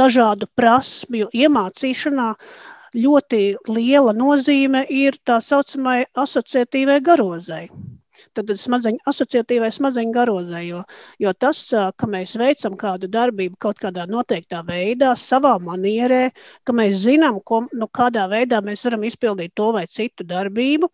dažādu 0.00 0.48
prasmju 0.58 1.30
iemācīšanā 1.34 2.28
ļoti 2.98 3.42
liela 3.68 4.14
nozīme 4.16 4.84
ir 5.02 5.18
tā 5.28 5.40
saucamai 5.44 6.00
asociatīvai 6.24 6.98
garozai 7.04 7.64
tad 8.46 8.60
smadzeņu, 8.60 9.00
asociatīvai 9.10 9.70
smadzeņu 9.74 10.14
garozē. 10.14 10.62
Jo, 10.66 10.82
jo 11.22 11.32
tas, 11.44 11.60
ka 11.70 12.08
mēs 12.10 12.34
veicam 12.40 12.76
kādu 12.80 13.10
darbību 13.12 13.58
kaut 13.64 13.80
kādā 13.82 14.06
noteiktā 14.10 14.62
veidā, 14.66 15.14
savā 15.18 15.56
manierē, 15.62 16.28
ka 16.64 16.76
mēs 16.76 17.00
zinām, 17.04 17.40
ko, 17.44 17.64
nu, 17.72 17.90
kādā 18.00 18.28
veidā 18.30 18.62
mēs 18.64 18.84
varam 18.88 19.06
izpildīt 19.08 19.54
to 19.58 19.70
vai 19.76 19.86
citu 19.86 20.26
darbību. 20.28 20.90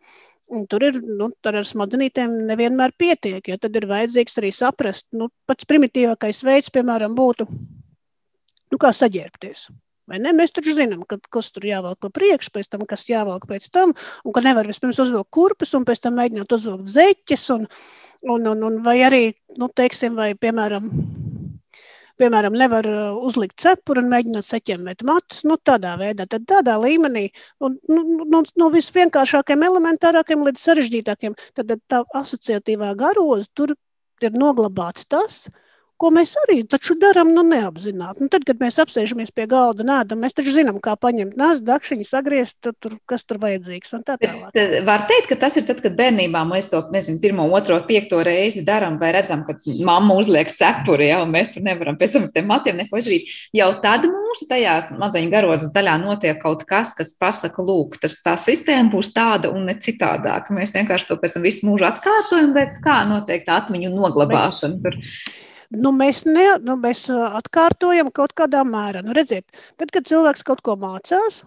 Un 0.55 0.67
tur 0.69 0.85
ir 0.85 0.99
nu, 1.01 1.31
ar 1.49 1.63
smadzenītēm 1.65 2.35
nevienmēr 2.51 2.93
pietiek. 3.01 3.49
Ja 3.49 3.57
tad 3.61 3.77
ir 3.77 3.89
vajadzīgs 3.89 4.37
arī 4.43 4.53
saprast, 4.53 5.07
nu, 5.17 5.31
pats 5.49 5.67
primitīvākais 5.71 6.45
veids, 6.45 6.73
piemēram, 6.75 7.17
būtu 7.17 7.49
nu, 7.49 8.81
kā 8.81 8.93
saģērbties. 8.93 9.69
Mēs 10.13 10.53
taču 10.53 10.75
zinām, 10.77 11.05
ka, 11.09 11.17
kas 11.33 11.49
tur 11.55 11.65
jāvelk 11.65 11.99
pa 12.05 12.11
priekšu, 12.13 12.53
pēc 12.53 12.69
tam, 12.75 12.85
kas 12.89 13.07
jāvelk 13.09 13.47
pēc 13.49 13.71
tam, 13.73 13.95
un 14.25 14.35
ka 14.37 14.43
nevar 14.45 14.69
vispirms 14.69 15.01
uzvilkt 15.01 15.31
kurpes, 15.33 15.73
un 15.75 15.87
pēc 15.89 16.03
tam 16.05 16.19
mēģināt 16.21 16.53
uzvilkt 16.53 16.93
zeķes, 16.93 17.45
un, 17.57 17.65
un, 18.29 18.51
un, 18.53 18.67
un 18.69 18.83
vai 18.85 18.99
arī, 19.07 19.23
nu, 19.57 19.71
teiksim, 19.73 20.19
vai, 20.21 20.35
piemēram, 20.37 20.91
piemēram, 22.21 22.55
nevar 22.61 22.87
uh, 22.91 23.17
uzlikt 23.27 23.57
cepuri 23.65 24.05
un 24.05 24.13
mēģināt 24.13 24.47
saķemmēt 24.47 25.03
matus, 25.09 25.41
nu, 25.49 25.57
tādā 25.71 25.97
veidā, 26.01 26.29
tad 26.31 26.45
tādā 26.53 26.77
līmenī, 26.85 27.31
un, 27.65 27.81
nu, 27.89 28.05
no, 28.05 28.29
nu, 28.37 28.45
no 28.61 28.71
visvienkāršākiem, 28.77 29.65
elementārākiem 29.71 30.45
līdz 30.47 30.69
sarežģītākiem, 30.69 31.41
tad 31.57 31.75
tā 31.89 32.05
asociatīvā 32.21 32.93
garoza 33.01 33.49
tur 33.57 33.75
ir 34.23 34.37
noglabāts 34.37 35.09
tas, 35.09 35.47
ko 36.01 36.11
mēs 36.15 36.35
arī 36.45 36.63
darām 37.01 37.31
nu, 37.35 37.45
neapzināti. 37.47 38.25
Nu, 38.25 38.31
tad, 38.33 38.45
kad 38.49 38.61
mēs 38.61 38.79
apsēžamies 38.83 39.33
pie 39.35 39.47
galda 39.51 39.85
un 39.85 39.93
ēdam, 39.95 40.21
mēs 40.25 40.35
taču 40.37 40.55
zinām, 40.55 40.81
kā 40.83 40.97
paņemt 41.01 41.37
nāzi, 41.39 41.65
dakšiņu, 41.67 42.07
sagriezt, 42.09 42.59
tur, 42.83 42.97
kas 43.11 43.25
tur 43.25 43.41
vajadzīgs. 43.43 43.95
Tālāk. 44.05 44.59
Var 44.87 45.05
teikt, 45.11 45.29
ka 45.31 45.39
tas 45.45 45.59
ir 45.61 45.67
tad, 45.69 45.81
kad 45.85 45.97
bērnībā 45.99 46.43
mēs 46.49 46.71
to 46.73 46.83
nezinu, 46.95 47.21
pirmo, 47.23 47.47
otro, 47.57 47.79
piekto 47.89 48.21
reizi 48.27 48.65
darām, 48.67 48.99
vai 49.01 49.13
redzam, 49.17 49.45
ka 49.47 49.57
mamma 49.87 50.17
uzliek 50.19 50.51
cepuri, 50.55 51.09
ja, 51.13 51.21
un 51.25 51.33
mēs 51.35 51.55
tur 51.55 51.65
nevaram 51.67 51.99
pēc 52.01 52.17
tam 52.17 52.27
tiem 52.35 52.51
matiem 52.51 52.81
neko 52.81 53.01
izdarīt. 53.01 53.31
Jau 53.57 53.71
tad 53.85 54.09
mūsu 54.11 54.49
tajā 54.51 54.77
maziņu 55.01 55.33
garotas 55.33 55.73
daļā 55.75 55.97
notiek 56.03 56.41
kaut 56.43 56.67
kas, 56.69 56.95
kas 56.99 57.15
pasaka, 57.21 57.63
lūk, 57.65 57.99
tas, 58.03 58.19
tā 58.25 58.37
sistēma 58.41 58.93
būs 58.93 59.13
tāda 59.15 59.53
un 59.55 59.69
ne 59.71 59.79
citādāka. 59.81 60.55
Mēs 60.57 60.75
vienkārši 60.77 61.09
to 61.11 61.19
pēc 61.21 61.39
tam 61.39 61.47
visu 61.47 61.69
mūžu 61.69 61.89
atkārtojam, 61.89 62.53
bet 62.57 62.79
kā 62.85 63.03
noteikti 63.09 63.53
atmiņu 63.55 63.95
noglabāšana. 63.95 64.81
Mēs 64.85 65.44
nu, 65.79 65.93
mēs, 65.97 66.25
ne, 66.29 66.47
nu, 66.65 66.77
mēs 66.81 67.07
atkārtojam 67.11 68.11
kaut 68.15 68.35
kādā 68.39 68.65
mērā. 68.69 69.05
Nu, 69.05 69.15
redziet, 69.17 69.47
tad, 69.81 69.91
kad 69.95 70.09
cilvēks 70.11 70.45
kaut 70.47 70.63
ko 70.67 70.77
mācās, 70.81 71.43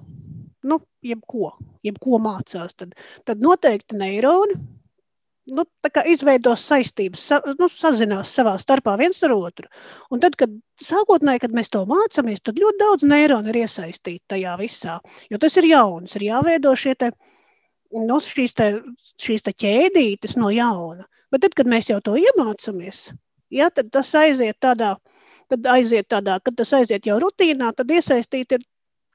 nu, 0.68 0.80
jebko, 1.06 1.54
jebko 1.86 2.20
mācās, 2.24 2.76
tad, 2.78 2.96
tad 3.28 3.44
noteikti 3.44 4.00
neironi 4.00 4.58
nu, 5.56 5.64
izveidos 6.12 6.64
saistības, 6.68 7.22
sa, 7.30 7.40
nu, 7.60 7.70
sazinās 7.72 8.34
savā 8.36 8.58
starpā 8.60 8.98
viens 9.00 9.22
ar 9.24 9.34
otru. 9.36 9.70
Un 10.12 10.22
tad, 10.24 10.36
kad 10.40 10.52
sākotnēji, 10.84 11.44
kad 11.46 11.56
mēs 11.56 11.72
to 11.74 11.84
mācāmies, 11.90 12.44
tad 12.44 12.60
ļoti 12.60 12.82
daudz 12.82 13.08
neironu 13.08 13.54
ir 13.54 13.62
iesaistīti 13.64 14.26
tajā 14.34 14.58
visā. 14.60 14.98
Jo 15.32 15.40
tas 15.42 15.56
ir 15.60 15.70
jauns, 15.72 16.18
ir 16.18 16.28
jāveido 16.30 16.74
šie 16.76 16.96
te, 17.00 17.12
nu, 17.96 18.20
šīs, 18.24 18.58
te, 18.58 18.74
šīs 19.24 19.48
te 19.48 19.56
ķēdītes 19.56 20.36
no 20.40 20.52
jauna. 20.54 21.08
Bet 21.32 21.44
tad, 21.44 21.56
kad 21.60 21.68
mēs 21.68 21.90
jau 21.92 22.00
to 22.04 22.16
iemācāmies, 22.20 23.08
ja, 23.50 23.70
tad 23.70 23.92
tas 23.92 24.14
aiziet 24.16 24.60
tādā, 24.64 24.96
tad 25.52 25.70
aiziet 25.76 26.10
tādā, 26.12 26.40
kad 26.44 26.58
tas 26.58 26.74
aiziet 26.74 27.08
jau 27.08 27.20
rutīnā, 27.24 27.74
tad 27.78 27.92
iesaistīt 27.92 28.58
ir 28.58 28.66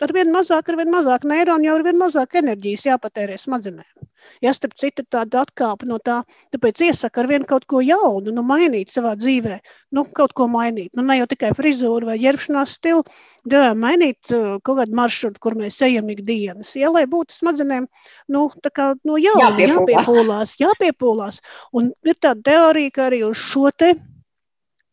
ar 0.03 0.12
vien 0.14 0.33
mazāk, 0.35 0.68
ar 0.68 0.79
vien 0.81 0.90
mazāk 0.90 1.27
neironu, 1.29 1.66
jau 1.68 1.77
ar 1.79 1.85
vien 1.87 1.99
mazāk 2.01 2.35
enerģijas 2.40 2.87
jāpatērē 2.88 3.37
smadzenēm. 3.38 4.09
Ja 4.42 4.53
starp 4.55 4.77
citu 4.79 5.03
tāda 5.11 5.42
atkāpa 5.42 5.87
no 5.87 5.99
tā, 6.03 6.21
tāpēc 6.55 6.83
iesaka 6.87 7.23
ar 7.23 7.29
vien 7.31 7.47
kaut 7.49 7.64
ko 7.71 7.81
jaunu, 7.83 8.35
nu 8.35 8.45
mainīt 8.47 8.92
savā 8.95 9.14
dzīvē, 9.18 9.59
nu 9.99 10.05
kaut 10.18 10.35
ko 10.38 10.47
mainīt. 10.51 10.92
Nu 10.95 11.03
ne 11.07 11.18
jau 11.18 11.27
tikai 11.31 11.51
frizūru 11.59 12.11
vai 12.11 12.18
ģērbšanās 12.23 12.77
stilu, 12.79 13.03
jā, 13.51 13.64
mainīt 13.79 14.35
uh, 14.35 14.61
kaut 14.62 14.79
kādu 14.83 14.99
maršrutu, 14.99 15.42
kur 15.42 15.59
mēs 15.59 15.81
ejam 15.83 16.11
ikdienas. 16.14 16.75
Ja, 16.79 16.92
lai 16.95 17.05
būtu 17.11 17.35
smadzenēm, 17.38 17.88
nu 18.31 18.47
tā 18.62 18.75
kā 18.75 18.92
no 19.03 19.18
jauna 19.18 19.51
jāpiepūlās. 19.51 19.75
jāpiepūlās, 19.75 20.57
jāpiepūlās. 20.62 21.42
Un 21.75 21.92
ir 22.07 22.18
tāda 22.18 22.47
teorija, 22.53 22.95
ka 22.95 23.11
arī 23.11 23.25
uz 23.27 23.42
šo 23.42 23.75
te 23.75 23.97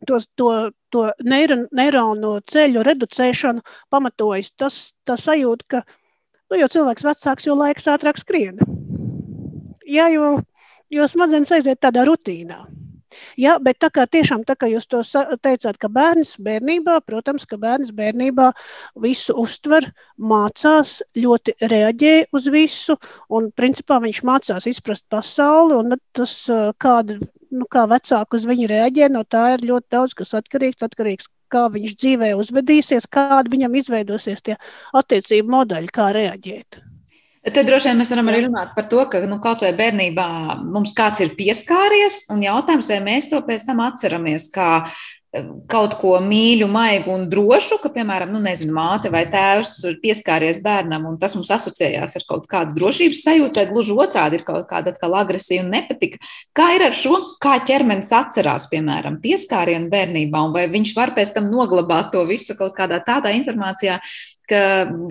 to, 0.07 0.19
to, 0.39 0.49
to 0.93 1.05
neironu 1.25 2.33
ceļu 2.51 2.83
reducēšanu 2.88 3.63
pamatojas 3.91 4.51
tas, 4.57 4.79
tā 5.07 5.17
sajūta, 5.19 5.65
ka 5.67 5.81
nu, 5.83 6.59
jo 6.62 6.69
cilvēks 6.71 7.07
vecāks, 7.07 7.47
jo 7.47 7.57
laiks 7.59 7.89
ātrāk 7.91 8.21
skrien. 8.21 8.62
Jā, 9.89 10.09
jo, 10.13 10.38
jo 10.93 11.09
smadzenes 11.09 11.51
aiziet 11.55 11.81
tādā 11.81 12.05
rutīnā. 12.07 12.63
Jā, 13.39 13.58
bet 13.63 13.79
tā 13.84 13.89
kā 13.93 14.05
tiešām 14.08 14.43
tā 14.47 14.55
kā 14.60 14.69
jūs 14.71 14.88
to 14.89 15.01
teicāt, 15.43 15.79
ka 15.82 15.89
bērns 15.95 16.36
bērnībā, 16.45 16.99
protams, 17.08 17.45
ka 17.49 17.60
bērns 17.62 17.91
bērnībā 17.95 18.51
visu 19.05 19.36
uztver, 19.39 19.89
mācās, 20.17 20.99
ļoti 21.15 21.55
reaģē 21.71 22.13
uz 22.36 22.51
visu, 22.53 22.97
un 23.29 23.51
principā 23.55 23.99
viņš 24.03 24.21
mācās 24.27 24.69
izprast 24.69 25.05
pasauli, 25.10 25.77
un 25.79 25.97
tas, 26.17 26.36
kāda 26.77 27.19
nu, 27.51 27.65
kā 27.71 27.86
vecāki 27.89 28.39
uz 28.39 28.47
viņu 28.49 28.69
reaģē, 28.71 29.10
no 29.13 29.25
tā 29.25 29.55
ir 29.55 29.67
ļoti 29.71 29.88
daudz 29.95 30.15
kas 30.17 30.36
atkarīgs. 30.41 30.84
atkarīgs 30.86 31.29
kā 31.53 31.65
viņš 31.73 31.95
dzīvē 31.97 32.34
uzvedīsies, 32.38 33.10
kāda 33.10 33.49
viņam 33.49 33.79
izveidosies 33.82 34.45
tie 34.45 34.58
attiecību 35.01 35.55
modeļi, 35.55 35.91
kā 35.95 36.12
reaģēt. 36.13 36.84
Tad 37.55 37.67
droši 37.67 37.89
vien 37.89 38.01
mēs 38.01 38.12
varam 38.13 38.31
arī 38.31 38.41
runāt 38.45 38.73
par 38.75 38.89
to, 38.91 39.03
ka 39.12 39.21
nu, 39.27 39.39
kaut 39.43 39.63
vai 39.65 39.71
bērnībā 39.77 40.25
mums 40.63 40.95
kāds 40.97 41.23
ir 41.23 41.35
pieskāries, 41.38 42.25
un 42.33 42.43
jautājums, 42.45 42.89
vai 42.91 42.99
mēs 43.05 43.29
to 43.31 43.39
pēc 43.45 43.65
tam 43.69 43.81
atceramies 43.85 44.49
kā 44.53 44.71
kaut 45.69 45.93
ko 46.01 46.15
mīļu, 46.25 46.65
maigu 46.73 47.12
un 47.13 47.27
drošu, 47.29 47.77
ka, 47.83 47.91
piemēram, 47.93 48.31
nu, 48.33 48.39
nezinu, 48.41 48.73
māte 48.73 49.12
vai 49.13 49.27
tēvs 49.29 49.75
ir 49.85 49.99
pieskāries 50.01 50.57
bērnam, 50.63 51.05
un 51.05 51.19
tas 51.21 51.35
mums 51.38 51.51
asociējās 51.53 52.17
ar 52.17 52.25
kaut 52.31 52.47
kādu 52.49 52.73
drošības 52.79 53.21
sajūtu, 53.27 53.62
vai 53.62 53.67
gluži 53.69 53.93
otrādi 53.93 54.39
ir 54.39 54.45
kaut 54.47 54.65
kāda 54.71 54.95
atkal 54.95 55.13
agresija 55.19 55.62
un 55.62 55.69
nepatika. 55.75 56.17
Kā 56.57 56.71
ir 56.77 56.88
ar 56.88 56.97
šo, 56.97 57.19
kā 57.43 57.59
ķermenis 57.62 58.09
atcerās, 58.17 58.65
piemēram, 58.73 59.19
pieskārienu 59.21 59.91
bērnībā, 59.93 60.41
un 60.49 60.57
vai 60.57 60.65
viņš 60.73 60.95
var 60.97 61.13
pēc 61.17 61.35
tam 61.38 61.53
noglabāt 61.53 62.09
to 62.15 62.25
visu 62.29 62.57
kaut 62.57 62.73
kādā 62.77 62.97
tādā 63.05 63.35
informācijā, 63.38 64.01
ka 64.49 64.62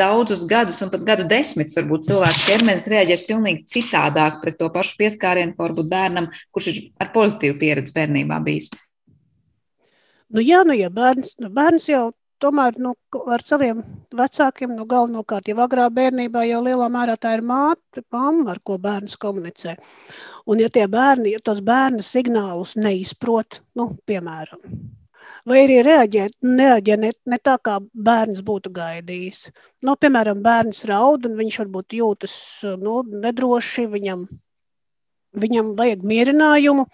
daudzus 0.01 0.45
gadus, 0.49 0.81
un 0.85 0.93
pat 0.93 1.07
gadu 1.07 1.27
desmitus, 1.31 1.77
varbūt 1.79 2.09
cilvēks 2.11 2.45
ķermenis 2.49 2.89
reaģēs 2.93 3.25
pilnīgi 3.29 3.65
citādāk 3.75 4.43
pret 4.43 4.59
to 4.61 4.69
pašu 4.75 4.99
pieskārienu, 5.01 5.57
varbūt 5.59 5.91
bērnam, 5.91 6.31
kurš 6.55 6.71
ir 6.73 6.81
ar 7.03 7.13
pozitīvu 7.15 7.59
pieredzi 7.63 7.95
bērnībā 7.97 8.41
bijis. 8.45 8.73
Nu, 10.29 10.43
jā, 10.45 10.61
nu, 10.69 10.77
ja 10.77 10.91
bērns, 10.93 11.33
nu, 11.41 11.49
bērns 11.55 11.89
jau 11.89 12.11
tomēr 12.43 12.77
nu, 12.83 12.93
ar 13.33 13.43
saviem 13.47 13.81
vecākiem, 14.15 14.75
nu, 14.77 14.85
galvenokārt 14.89 15.49
jau 15.51 15.59
agrā 15.65 15.89
bērnībā, 15.95 16.45
jau 16.51 16.61
lielā 16.67 16.89
mērā 16.93 17.17
tā 17.21 17.35
ir 17.39 17.45
māte, 17.47 18.05
mamma, 18.15 18.53
ar 18.55 18.61
ko 18.63 18.79
bērns 18.83 19.17
komunicē. 19.21 19.79
Un, 20.49 20.63
ja 20.63 20.69
tie 20.73 20.87
bērni, 20.91 21.33
ja 21.35 21.43
tos 21.45 21.61
bērna 21.65 22.05
signālus 22.05 22.77
neizprot, 22.79 23.61
nu, 23.79 23.91
piemēram, 24.09 24.63
vai 25.49 25.65
arī 25.65 25.81
reaģē, 25.87 26.29
nereaģē 26.45 26.99
ne, 27.01 27.13
ne 27.33 27.39
tā, 27.43 27.57
kā 27.65 27.79
bērns 28.09 28.45
būtu 28.47 28.73
gaidījis. 28.77 29.49
Nu, 29.87 29.97
piemēram, 30.01 30.43
bērns 30.45 30.85
raud 30.91 31.27
un 31.29 31.37
viņš 31.41 31.59
varbūt 31.65 31.99
jūtas 31.99 32.39
nu, 32.83 33.01
nedroši, 33.27 33.87
viņam, 33.97 34.25
viņam 35.45 35.77
vajag 35.79 36.07
mierinājumu 36.13 36.89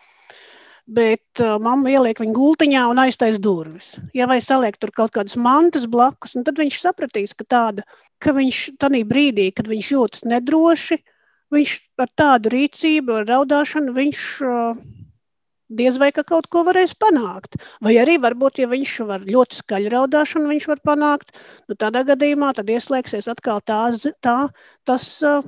bet 0.85 1.41
uh, 1.41 1.57
mamma 1.61 1.93
ieliek 1.95 2.19
viņu 2.21 2.35
gultiņā 2.37 2.85
un 2.91 3.01
aiztais 3.05 3.39
durvis. 3.41 3.95
Ja 4.17 4.29
vai 4.29 4.41
saliek 4.45 4.77
tur 4.77 4.93
kaut 4.93 5.15
kādas 5.17 5.37
mantas 5.41 5.87
blakus, 5.89 6.37
tad 6.37 6.61
viņš 6.61 6.81
sapratīs, 6.83 7.33
ka 7.37 7.47
tāda, 7.49 7.87
ka 8.21 8.35
viņš 8.37 8.77
tādā 8.81 9.01
brīdī, 9.09 9.51
kad 9.57 9.69
viņš 9.71 9.91
jūtas 9.95 10.27
nedroši, 10.29 11.01
viņš 11.55 11.75
ar 12.05 12.13
tādu 12.21 12.53
rīcību, 12.53 13.21
ar 13.21 13.29
raudāšanu, 13.33 13.97
viņš 13.97 14.27
uh, 14.45 14.85
diez 15.69 15.99
vai 16.01 16.11
ka 16.13 16.25
kaut 16.27 16.49
ko 16.53 16.65
varēs 16.67 16.95
panākt. 17.01 17.57
Vai 17.85 17.97
arī 18.01 18.17
varbūt, 18.23 18.61
ja 18.63 18.69
viņš 18.71 18.95
var 19.09 19.25
ļoti 19.29 19.61
skaļu 19.61 19.93
raudāšanu, 19.95 20.51
viņš 20.53 20.69
var 20.73 20.83
panākt, 20.85 21.33
nu 21.69 21.79
tādā 21.81 22.05
gadījumā 22.11 22.53
tad 22.57 22.71
ieslēgsies 22.71 23.31
atkal 23.33 23.63
tā, 23.65 23.81
tā 24.25 24.37
tas 24.85 25.09
uh, 25.25 25.41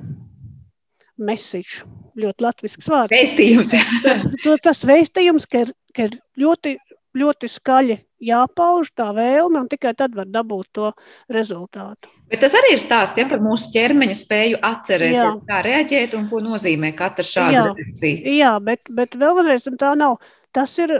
message 1.17 1.85
ļoti 2.17 2.45
latvisks 2.45 2.89
vārds. 2.89 3.13
Vēstījums. 3.13 3.73
to, 4.43 4.57
tas 4.63 4.83
vēstījums, 4.87 5.47
ka 5.49 5.65
ir, 5.67 5.73
ka 5.93 6.09
ir 6.09 6.19
ļoti, 6.41 6.77
ļoti 7.17 7.51
skaļi 7.53 7.99
jāpauž 8.27 8.93
tā 8.97 9.11
vēlme, 9.17 9.65
un 9.65 9.71
tikai 9.71 9.93
tad 9.97 10.17
var 10.17 10.29
dabūt 10.29 10.71
to 10.77 10.91
rezultātu. 11.33 12.16
Bet 12.27 12.41
tas 12.43 12.55
arī 12.59 12.73
ir 12.75 12.81
stāsts 12.81 13.19
ja, 13.19 13.27
par 13.29 13.39
mūsu 13.43 13.69
ķermeņa 13.71 14.15
spēju 14.19 14.57
atcerēties, 14.67 15.43
kā 15.47 15.61
reaģēt 15.63 16.15
un 16.17 16.25
ko 16.31 16.41
nozīmē 16.43 16.91
katra 16.97 17.23
šāda 17.23 17.67
reakcija. 17.69 18.33
Jā, 18.35 18.55
bet, 18.63 18.83
bet 18.91 19.15
vēlreiz 19.19 19.67
tā 19.79 19.93
nav. 19.99 20.17
Tas 20.55 20.73
ir 20.81 20.97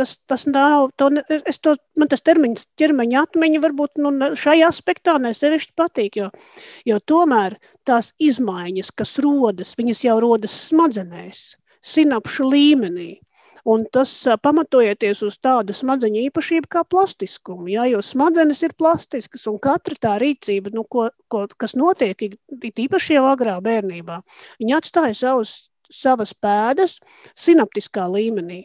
tas, 0.00 0.14
tas 0.28 0.46
nav, 0.48 0.90
to, 0.96 1.10
es 1.48 1.60
to, 1.64 1.74
man 2.00 2.10
tas 2.12 2.24
termiņš, 2.24 2.64
ķermeņa 2.80 3.24
atmiņa 3.26 3.62
varbūt 3.64 4.00
nu, 4.04 4.12
šai 4.38 4.60
aspektā 4.66 5.16
nesevišķi 5.20 5.74
patīk, 5.78 6.20
jo, 6.20 6.28
jo 6.88 7.00
tomēr 7.12 7.58
tās 7.88 8.12
izmaiņas, 8.22 8.92
kas 8.96 9.16
rodas, 9.24 9.74
viņas 9.80 10.04
jau 10.06 10.16
rodas 10.24 10.56
smadzenēs, 10.68 11.42
sinapšu 11.94 12.48
līmenī. 12.52 13.10
Un 13.68 13.84
tas 13.92 14.12
pamatojoties 14.42 15.22
uz 15.26 15.36
tādu 15.42 15.74
smadzeņu 15.76 16.22
īpašību 16.28 16.70
kā 16.72 16.84
plastiskumu. 16.88 17.68
Jā, 17.72 17.86
jo 17.92 18.00
smadzenes 18.04 18.62
ir 18.64 18.76
plastiskas, 18.78 19.46
un 19.50 19.58
katra 19.60 19.96
tā 20.00 20.14
rīcība, 20.22 20.72
nu, 20.72 20.86
ko, 20.88 21.10
ko, 21.28 21.44
kas 21.60 21.76
notiek 21.76 22.16
īpaši 22.70 23.18
jau 23.18 23.26
agrā 23.28 23.58
bērnībā, 23.64 24.20
viņa 24.62 24.80
atstāja 24.80 25.18
savus, 25.18 25.54
savas 25.92 26.32
pēdas 26.32 26.96
sinaptiskā 27.36 28.08
līmenī 28.08 28.64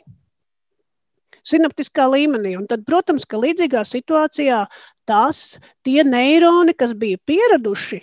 sinaptiskā 1.45 2.07
līmenī. 2.09 2.55
Un 2.57 2.65
tad, 2.65 2.85
protams, 2.87 3.25
ka 3.29 3.37
līdzīgā 3.37 3.83
situācijā 3.85 4.63
tās 5.05 5.59
tie 5.85 6.01
neironi, 6.07 6.73
kas 6.73 6.95
bija 6.97 7.21
pieraduši 7.29 8.01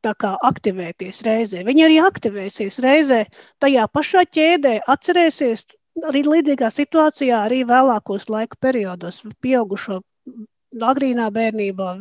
aktivēties 0.00 1.20
reizē, 1.26 1.64
viņi 1.66 1.84
arī 1.84 1.98
aktivēsies 2.00 2.78
reizē 2.80 3.26
tajā 3.60 3.84
pašā 3.92 4.24
ķēdē, 4.32 4.80
atcerēsies 4.88 5.66
arī 6.08 6.24
līdzīgā 6.26 6.70
situācijā, 6.74 7.44
arī 7.46 7.62
vēlākos 7.68 8.28
laika 8.32 8.58
periodos, 8.60 9.22
pieaugušo 9.44 10.00
agrīnā 10.90 11.30
bērnībā, 11.34 11.94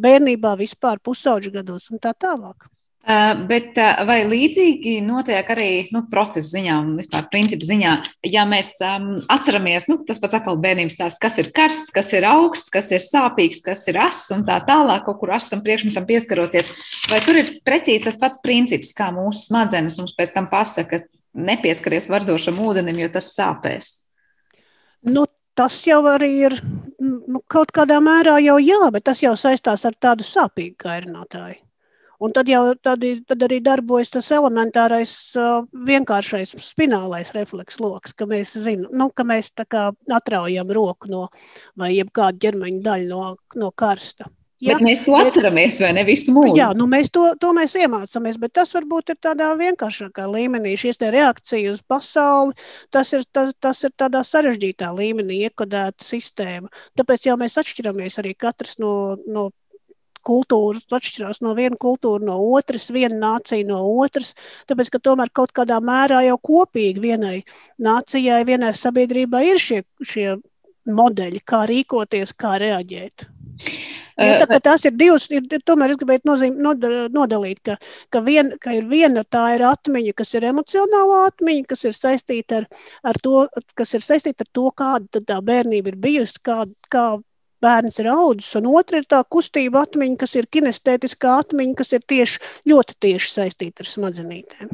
bērnībā 0.00 0.54
vispār 0.60 1.02
pusauģu 1.04 1.52
gados 1.58 1.90
un 1.92 2.00
tā 2.02 2.14
tālāk. 2.16 2.70
Bet 3.04 3.76
vai 4.08 4.22
līdzīgi 4.24 4.94
notiek 5.04 5.48
arī 5.52 5.68
nu, 5.92 6.06
procesu 6.08 6.54
ziņā 6.54 6.76
un 6.80 6.94
vispār 6.96 7.26
principu 7.28 7.66
ziņā, 7.68 7.90
ja 8.32 8.46
mēs 8.48 8.70
um, 8.80 9.10
atceramies, 9.28 9.90
nu, 9.90 9.98
tas 10.08 10.22
pats 10.22 10.38
atkal 10.38 10.56
bērnības 10.62 10.96
tās, 10.96 11.18
kas 11.20 11.36
ir 11.42 11.50
karsts, 11.52 11.92
kas 11.92 12.08
ir 12.16 12.24
augsts, 12.24 12.72
kas 12.72 12.88
ir 12.96 13.04
sāpīgs, 13.04 13.60
kas 13.66 13.84
ir 13.92 14.00
ass 14.00 14.32
un 14.32 14.46
tā 14.48 14.56
tālāk, 14.64 15.04
kaut 15.04 15.20
kur 15.20 15.34
asam 15.36 15.60
priekšmetam 15.66 16.08
pieskaroties, 16.08 16.72
vai 17.12 17.20
tur 17.26 17.42
ir 17.42 17.52
precīzi 17.66 18.06
tas 18.06 18.16
pats 18.22 18.40
princips, 18.40 18.96
kā 18.96 19.10
mūsu 19.12 19.50
smadzenes 19.50 19.98
mums 20.00 20.16
pēc 20.16 20.32
tam 20.38 20.48
pasaka, 20.48 21.02
nepieskaries 21.34 22.08
vardošam 22.10 22.58
ūdenim, 22.62 22.98
jo 23.02 23.10
tas 23.12 23.32
sāpēs? 23.34 23.92
Nu, 25.04 25.26
tas 25.58 25.76
jau 25.86 26.00
arī 26.08 26.30
ir 26.48 26.56
nu, 27.02 27.42
kaut 27.50 27.74
kādā 27.74 28.00
mērā 28.02 28.38
jau 28.44 28.56
jā, 28.62 28.80
bet 28.94 29.06
tas 29.10 29.22
jau 29.22 29.34
saistās 29.38 29.84
ar 29.84 29.96
tādu 30.00 30.26
sāpīgu 30.26 30.78
kairinātāju. 30.86 31.60
Un 32.24 32.32
tad 32.32 32.48
jau 32.48 32.62
tad, 32.78 33.02
tad 33.28 33.42
arī 33.42 33.58
darbojas 33.60 34.12
tas 34.14 34.30
elementārais, 34.32 35.12
vienkāršais 35.88 36.54
spinālais 36.62 37.34
refleks 37.34 37.80
lokus, 37.82 38.14
ka 38.16 38.28
mēs 38.30 38.54
zinām, 38.54 38.92
nu, 38.94 39.10
ka 39.10 39.26
mēs 39.28 39.50
atraujam 39.58 40.70
roku 40.72 41.10
no 41.10 41.26
vai 41.76 41.90
jebkādu 41.96 42.40
ķermeņa 42.46 42.80
daļu 42.86 43.10
no, 43.10 43.34
no 43.60 43.70
karsta. 43.76 44.30
Ja? 44.64 44.74
Bet 44.78 44.84
mēs 44.86 45.02
to 45.04 45.16
atceramies, 45.18 45.76
vai 45.84 45.90
ne 45.96 46.04
visu 46.08 46.32
mūžu? 46.32 46.54
Jā, 46.56 46.70
nu 46.76 46.86
mēs 46.88 47.10
to, 47.12 47.26
to 47.40 47.50
mēs 47.56 47.74
iemācāmies, 47.76 48.38
bet 48.40 48.54
tas 48.56 48.70
varbūt 48.72 49.12
ir 49.12 49.18
tādā 49.20 49.50
vienkāršākā 49.60 50.24
līmenī. 50.30 50.72
Šīs 50.80 51.02
reakcijas 51.02 51.76
uz 51.76 51.82
pasauli, 51.90 52.56
tas 52.94 53.12
ir, 53.12 53.26
tas, 53.36 53.52
tas 53.60 53.82
ir 53.84 53.92
tādā 54.00 54.22
sarežģītā 54.24 54.88
līmenī 54.96 55.42
iekodēta 55.50 56.06
sistēma. 56.06 56.72
Tāpēc 56.96 57.28
jau 57.28 57.36
mēs 57.40 57.60
atšķiramies 57.60 58.16
arī 58.22 58.32
katrs 58.40 58.78
no, 58.80 58.94
no 59.28 59.50
kultūras 60.24 60.88
atšķirās 60.96 61.42
no 61.44 61.52
viena 61.58 61.76
kultūra, 61.80 62.24
no 62.24 62.38
otras, 62.56 62.88
viena 62.94 63.18
nācija 63.20 63.66
no 63.68 63.82
otras. 64.00 64.32
Tāpēc, 64.70 64.94
ka 64.94 65.02
tomēr 65.10 65.32
kaut 65.36 65.52
kādā 65.56 65.76
mērā 65.84 66.22
jau 66.24 66.38
kopīgi 66.50 67.04
vienai 67.04 67.36
nācijai, 67.84 68.40
vienai 68.48 68.72
sabiedrībai 68.78 69.44
ir 69.52 69.60
šie, 69.60 69.82
šie 70.00 70.28
modeļi, 70.86 71.42
kā 71.48 71.64
rīkoties, 71.70 72.34
kā 72.38 72.58
reaģēt. 72.62 73.26
Ja, 74.14 74.46
tā, 74.46 74.58
tās 74.62 74.84
ir 74.86 74.94
divas, 74.94 75.26
ir, 75.34 75.46
tomēr 75.66 75.94
es 75.94 75.98
gribētu 75.98 76.28
nozīm, 76.28 76.58
nodalīt, 77.14 77.60
ka, 77.66 77.76
ka, 78.14 78.22
vien, 78.22 78.52
ka 78.62 78.74
ir 78.76 78.86
viena 78.90 79.24
tā 79.26 79.42
ir 79.56 79.64
atmiņa, 79.66 80.14
kas 80.20 80.34
ir 80.38 80.46
emocionālā 80.52 81.24
atmiņa, 81.32 81.66
kas 81.72 81.82
ir 81.88 81.96
saistīta 81.98 82.60
ar, 82.62 82.68
ar 83.10 83.18
to, 83.26 83.44
kas 83.78 83.94
ir 83.98 84.06
saistīta 84.06 84.46
ar 84.46 84.50
to, 84.54 84.68
kāda 84.78 85.22
tā 85.26 85.40
bērnība 85.42 85.90
ir 85.90 85.98
bijusi, 86.06 86.38
kā, 86.46 86.60
kā 86.94 87.06
bērns 87.64 87.98
ir 88.02 88.10
audzis, 88.12 88.52
un 88.60 88.70
otra 88.70 89.00
ir 89.02 89.08
tā 89.10 89.22
kustība 89.36 89.82
atmiņa, 89.86 90.20
kas 90.22 90.38
ir 90.38 90.50
kinestētiskā 90.52 91.38
atmiņa, 91.44 91.74
kas 91.80 91.94
ir 91.98 92.06
tieši, 92.14 92.42
ļoti 92.70 92.98
tieši 93.06 93.34
saistīta 93.38 93.82
ar 93.82 93.92
smadzenītēm. 93.96 94.70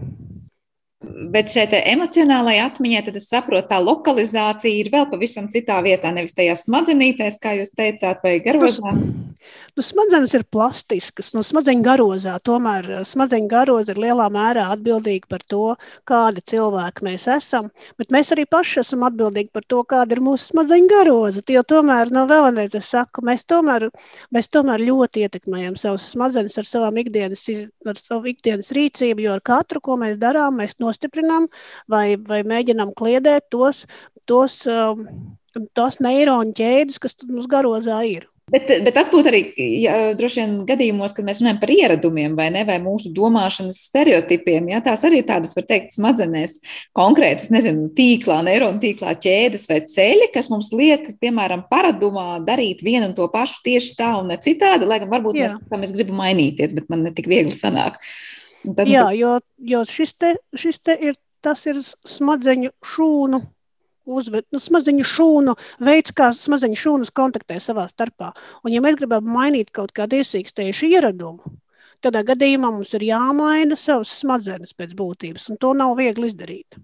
Bet 1.01 1.49
šeit 1.49 1.73
emocionālajā 1.79 2.67
atmiņā, 2.69 3.01
tad 3.07 3.15
es 3.17 3.31
saprotu, 3.31 3.71
tā 3.71 3.79
lokalizācija 3.81 4.83
ir 4.83 4.91
vēl 4.93 5.07
pavisam 5.09 5.49
citā 5.53 5.79
vietā, 5.87 6.13
nevis 6.13 6.37
tajās 6.37 6.67
smadzenītēs, 6.69 7.41
kā 7.41 7.57
jūs 7.57 7.73
teicāt, 7.73 8.21
vai 8.27 8.37
garozā. 8.45 8.93
Nu, 9.77 9.85
smadzenes 9.87 10.35
ir 10.37 10.43
plastiskas, 10.53 11.31
nu, 11.33 11.41
smadzeņu 11.47 11.85
garozā. 11.87 12.35
Tomēr 12.45 12.89
eh, 12.91 13.03
smadzeņu 13.09 13.49
garoza 13.49 13.95
ir 13.95 14.01
lielā 14.03 14.27
mērā 14.33 14.67
atbildīga 14.75 15.31
par 15.31 15.45
to, 15.53 15.63
kādi 16.11 16.43
cilvēki 16.53 17.07
mēs 17.07 17.25
esam. 17.33 17.71
Bet 18.01 18.13
mēs 18.15 18.33
arī 18.35 18.45
paši 18.51 18.83
esam 18.83 19.07
atbildīgi 19.09 19.53
par 19.57 19.65
to, 19.73 19.81
kāda 19.93 20.17
ir 20.17 20.23
mūsu 20.27 20.51
smadzeņu 20.51 20.91
garoza. 20.91 21.45
Jo 21.55 21.63
tomēr, 21.73 22.13
no 22.13 22.27
nu, 22.27 22.31
vēlreiz 22.33 22.77
es 22.77 22.91
saku, 22.93 23.25
mēs 23.27 23.47
tomēr, 23.49 23.89
mēs 24.35 24.51
tomēr 24.53 24.85
ļoti 24.85 25.25
ietekmējam 25.27 25.79
savus 25.81 26.11
smadzenes 26.13 26.59
ar 26.61 27.01
ikdienas, 27.05 27.47
ar 27.89 28.03
savu 28.03 28.35
ikdienas 28.35 28.75
rīcību, 28.77 29.25
jo 29.25 29.39
ar 29.39 29.45
katru, 29.53 29.81
ko 29.81 29.97
mēs 30.03 30.19
darām, 30.21 30.59
mēs 30.61 30.77
nostiprinām 30.91 31.49
vai, 31.91 32.19
vai 32.19 32.43
mēģinām 32.45 32.93
kliedēt 32.99 33.49
tos, 33.55 33.87
tos, 34.29 34.61
um, 34.69 35.07
tos 35.79 36.03
neironu 36.05 36.53
ķēdes, 36.59 37.01
kas 37.03 37.17
mums 37.27 37.49
garozā 37.51 38.03
ir. 38.11 38.29
Bet, 38.51 38.67
bet 38.83 38.95
tas 38.97 39.07
būtu 39.11 39.31
arī 39.31 39.41
ja, 39.79 39.95
droši 40.19 40.41
vien 40.41 40.55
gadījumos, 40.67 41.13
kad 41.15 41.27
mēs 41.27 41.39
runājam 41.39 41.61
par 41.63 41.71
ieradumiem 41.71 42.33
vai, 42.39 42.49
ne, 42.51 42.65
vai 42.67 42.81
mūsu 42.83 43.13
domāšanas 43.15 43.79
stereotipiem. 43.87 44.73
Ja, 44.73 44.81
tās 44.83 45.05
arī 45.07 45.21
ir 45.23 45.29
tādas, 45.29 45.53
var 45.55 45.69
teikt, 45.69 45.95
smadzenēs 45.95 46.57
konkrētas, 46.97 47.53
nezinu, 47.55 47.87
tīklā, 47.95 48.41
neironu 48.47 48.83
tīklā 48.83 49.15
ķēdes 49.23 49.69
vai 49.71 49.79
ceļi, 49.93 50.33
kas 50.35 50.51
mums 50.51 50.73
liek, 50.75 51.13
piemēram, 51.23 51.69
paradumā 51.71 52.41
darīt 52.47 52.83
vienu 52.87 53.13
un 53.13 53.15
to 53.19 53.31
pašu 53.31 53.63
tieši 53.69 53.95
tā 54.01 54.11
un 54.19 54.33
ne 54.35 54.41
citādi, 54.43 54.89
lai 54.89 54.99
gan 55.05 55.15
varbūt 55.15 55.39
Jā. 55.39 55.47
mēs, 55.47 55.81
mēs 55.85 55.95
gribam 55.95 56.19
mainīties, 56.25 56.75
bet 56.75 56.91
man 56.91 57.07
ne 57.07 57.15
tik 57.15 57.31
viegli 57.31 57.55
sanāk. 57.55 58.03
Tad, 58.61 58.89
Jā, 58.89 59.07
jo, 59.17 59.39
jo 59.73 59.81
šis, 59.89 60.13
te, 60.21 60.35
šis 60.59 60.81
te 60.85 60.97
ir, 61.09 61.17
tas 61.45 61.65
ir 61.71 61.81
smadzeņu 61.81 62.75
šūnu 62.85 63.41
uzved, 64.11 64.47
nu, 64.53 64.61
smadzeņu 64.61 65.07
šūnu 65.07 65.55
veids, 65.87 66.13
kā 66.17 66.31
smadzeņu 66.37 66.79
šūnas 66.83 67.13
kontaktē 67.17 67.61
savā 67.63 67.87
starpā. 67.91 68.33
Un, 68.65 68.75
ja 68.75 68.83
mēs 68.85 68.99
gribam 69.01 69.29
mainīt 69.33 69.73
kaut 69.77 69.95
kādu 69.97 70.21
iesīkstējušu 70.21 70.91
ieradumu, 70.91 71.55
tādā 72.05 72.25
gadījumā 72.33 72.73
mums 72.75 72.93
ir 72.99 73.07
jāmaina 73.09 73.79
savas 73.79 74.13
smadzenes 74.21 74.77
pēc 74.77 74.97
būtības, 74.99 75.49
un 75.53 75.61
to 75.63 75.73
nav 75.77 75.97
viegli 76.01 76.33
izdarīt. 76.33 76.81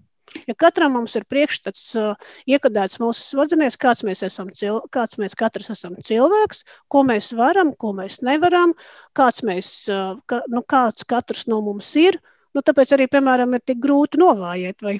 Ja 0.47 0.55
katram 0.59 0.95
mums 0.97 1.15
ir 1.15 1.25
priekšstats 1.29 1.83
uh, 1.95 2.31
iekodēts 2.49 2.99
mūsu 3.01 3.23
smadzenēs, 3.23 3.77
kāds 3.79 4.03
mēs 4.07 4.23
esam, 4.27 4.49
cil, 4.55 4.81
kāds 4.93 5.19
mēs 5.21 5.37
katrs 5.39 5.71
esam 5.73 5.95
cilvēks, 6.07 6.63
ko 6.91 7.03
mēs 7.07 7.31
varam, 7.37 7.71
ko 7.79 7.93
mēs 7.95 8.19
nevaram, 8.27 8.75
kāds, 9.17 9.45
mēs, 9.47 9.69
uh, 9.91 10.17
ka, 10.27 10.41
nu, 10.51 10.63
kāds 10.67 11.07
katrs 11.07 11.47
no 11.47 11.61
mums 11.63 11.93
ir, 11.99 12.19
nu, 12.55 12.63
tāpēc 12.65 12.97
arī, 12.97 13.07
piemēram, 13.11 13.55
ir 13.55 13.63
tik 13.63 13.79
grūti 13.83 14.19
novājēt 14.19 14.83
vai 14.83 14.97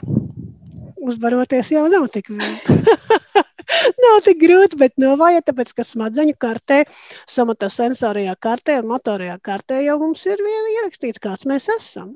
uzvaroties 1.08 1.72
jau 1.76 1.86
nav 1.92 2.08
tik 2.14 2.32
nav 4.04 4.22
tik 4.26 4.40
grūti, 4.42 4.80
bet 4.80 4.96
novāja, 5.02 5.44
tāpēc, 5.46 5.74
ka 5.78 5.86
smadzeņu 5.88 6.36
kartē, 6.40 6.82
samata 7.30 7.70
sensorijā 7.74 8.36
kartē 8.40 8.80
un 8.82 8.92
motorajā 8.94 9.38
kartē 9.44 9.84
jau 9.86 10.00
mums 10.02 10.26
ir 10.30 10.44
ierakstīts, 10.48 11.24
kāds 11.24 11.48
mēs 11.50 11.70
esam. 11.78 12.16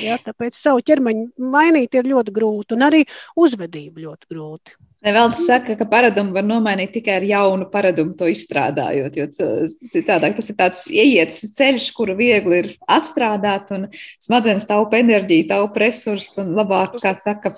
Ja, 0.00 0.16
tāpēc 0.22 0.56
savu 0.56 0.80
ķermeņu 0.86 1.50
mainīt 1.52 1.94
ir 1.98 2.08
ļoti 2.08 2.32
grūti, 2.34 2.76
un 2.76 2.86
arī 2.86 3.02
uzvedību 3.40 4.06
ļoti 4.06 4.30
grūti. 4.32 4.76
Vēl 5.04 5.34
tas 5.34 5.44
saka, 5.44 5.74
ka 5.76 5.84
paradumu 5.84 6.32
var 6.32 6.46
nomainīt 6.48 6.94
tikai 6.94 7.18
ar 7.18 7.24
jaunu 7.28 7.66
paradumu, 7.68 8.14
to 8.16 8.30
izstrādājot. 8.32 9.18
Jo 9.18 9.26
citādāk 9.68 10.38
tas 10.38 10.48
ir 10.48 10.56
tāds 10.56 10.80
ieiets 10.88 11.42
ceļš, 11.58 11.90
kuru 11.96 12.14
viegli 12.16 12.62
ir 12.62 12.70
atstrādāt, 12.88 13.68
un 13.76 13.90
smadzenes 14.24 14.64
taupa 14.70 15.02
enerģiju, 15.02 15.50
taupa 15.50 15.84
resursus, 15.84 16.38
un 16.40 16.54
labāk, 16.56 16.96
kā 17.04 17.12
saka, 17.20 17.52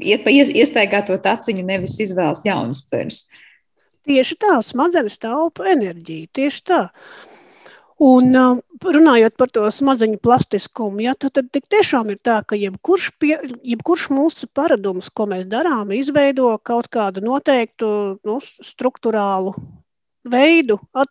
iet 0.00 0.24
pa 0.24 0.32
iestaigāto 0.32 1.20
taciņu, 1.20 1.66
nevis 1.68 1.98
izvēlas 2.00 2.46
jaunus 2.48 2.86
ceļus. 2.88 3.26
Tieši 4.08 4.40
tā, 4.40 4.56
smadzenes 4.64 5.18
taupa 5.20 5.68
enerģiju, 5.74 6.30
tieši 6.38 6.64
tā. 6.70 6.82
Un 7.96 8.34
runājot 8.84 9.36
par 9.40 9.48
to 9.48 9.62
smadzeņu 9.72 10.18
plastiskumu, 10.20 11.00
ja, 11.00 11.14
tad, 11.16 11.38
tad 11.48 11.64
tiešām 11.72 12.10
ir 12.12 12.18
tā, 12.20 12.42
ka 12.44 12.58
jebkurš, 12.60 13.06
pie, 13.16 13.38
jebkurš 13.64 14.10
mūsu 14.12 14.48
paradums, 14.52 15.08
ko 15.08 15.24
mēs 15.30 15.46
darām, 15.48 15.94
izveido 15.96 16.50
kaut 16.60 16.90
kādu 16.92 17.24
noteiktu 17.24 17.88
nu, 18.20 18.36
struktūrālu 18.60 19.54
veidu, 20.28 20.76
at, 20.92 21.08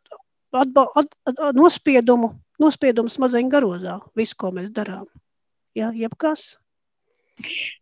atba, 0.54 0.86
at, 1.02 1.10
at, 1.26 1.42
nospiedumu, 1.58 2.36
nospiedumu 2.62 3.10
smadzeņu 3.10 3.50
garozā. 3.50 3.98
Visu, 4.14 4.38
ko 4.38 4.54
mēs 4.54 4.70
darām. 4.76 5.10
Ja, 5.74 5.90
jebkas. 5.90 6.54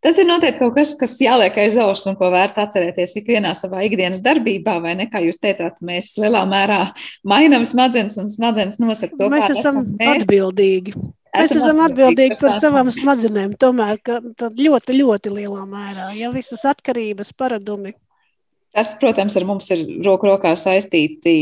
Tas 0.04 0.18
ir 0.18 0.26
noteikti 0.28 0.60
kaut 0.64 0.74
kas, 0.78 0.94
kas 0.98 1.14
jāliek 1.22 1.58
aiz 1.62 1.78
auss 1.82 2.08
un 2.10 2.18
ko 2.18 2.32
vērts 2.34 2.60
atcerēties 2.64 3.18
ikvienā 3.22 3.54
savā 3.58 3.84
ikdienas 3.88 4.24
darbībā, 4.26 4.80
vai 4.84 4.96
ne? 4.98 5.08
Kā 5.12 5.22
jūs 5.24 5.38
teicāt, 5.42 5.78
mēs 5.86 6.14
lielā 6.22 6.42
mērā 6.50 6.80
mainām 7.28 7.68
smadzenes 7.70 8.18
un 8.22 8.32
smadzenes 8.32 8.80
nosaka 8.82 9.18
to, 9.20 9.30
mēs 9.34 9.60
esam 9.60 9.84
mēs. 10.00 10.24
atbildīgi. 10.24 10.96
Mēs 11.34 11.50
esam, 11.50 11.64
esam 11.64 11.84
atbildīgi 11.88 12.38
par 12.42 12.58
savām 12.62 12.90
smadzenēm, 12.94 13.56
tomēr 13.62 14.02
ļoti, 14.02 14.98
ļoti 15.00 15.34
lielā 15.34 15.64
mērā. 15.70 16.12
Ja 16.18 16.30
visas 16.34 16.66
atkarības, 16.74 17.34
paradumi 17.38 17.96
Tas, 18.74 18.96
protams, 18.98 19.36
ar 19.38 19.44
mums 19.46 19.68
ir 19.70 19.84
roku 20.02 20.26
rokā 20.26 20.56
saistīti 20.58 21.34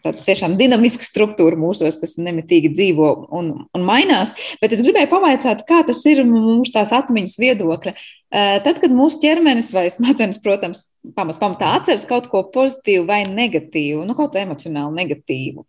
tāda 0.00 0.22
tiešām 0.24 0.54
dinamiska 0.56 1.04
struktūra 1.04 1.58
mūsos, 1.60 1.98
kas 2.00 2.16
nemitīgi 2.16 2.70
dzīvo 2.72 3.10
un, 3.36 3.50
un 3.76 3.84
mainās. 3.84 4.32
Bet 4.62 4.72
es 4.72 4.80
gribēju 4.86 5.10
pavaicāt, 5.12 5.66
kā 5.68 5.82
tas 5.84 6.00
ir 6.08 6.22
mūsu 6.24 6.72
tās 6.72 6.94
atmiņas 6.96 7.36
viedokļa. 7.44 7.94
Tad, 8.64 8.80
kad 8.80 8.92
mūsu 8.92 9.20
ķermenis 9.20 9.68
vai 9.76 9.86
smadzenes, 9.92 10.40
protams, 10.44 10.86
pamat, 11.16 11.36
pamatā 11.40 11.74
atceras 11.76 12.08
kaut 12.08 12.30
ko 12.32 12.46
pozitīvu 12.54 13.04
vai 13.08 13.22
negatīvu, 13.28 14.06
nu, 14.08 14.16
kaut 14.16 14.32
ko 14.32 14.40
emocionāli 14.40 15.02
negatīvu, 15.02 15.66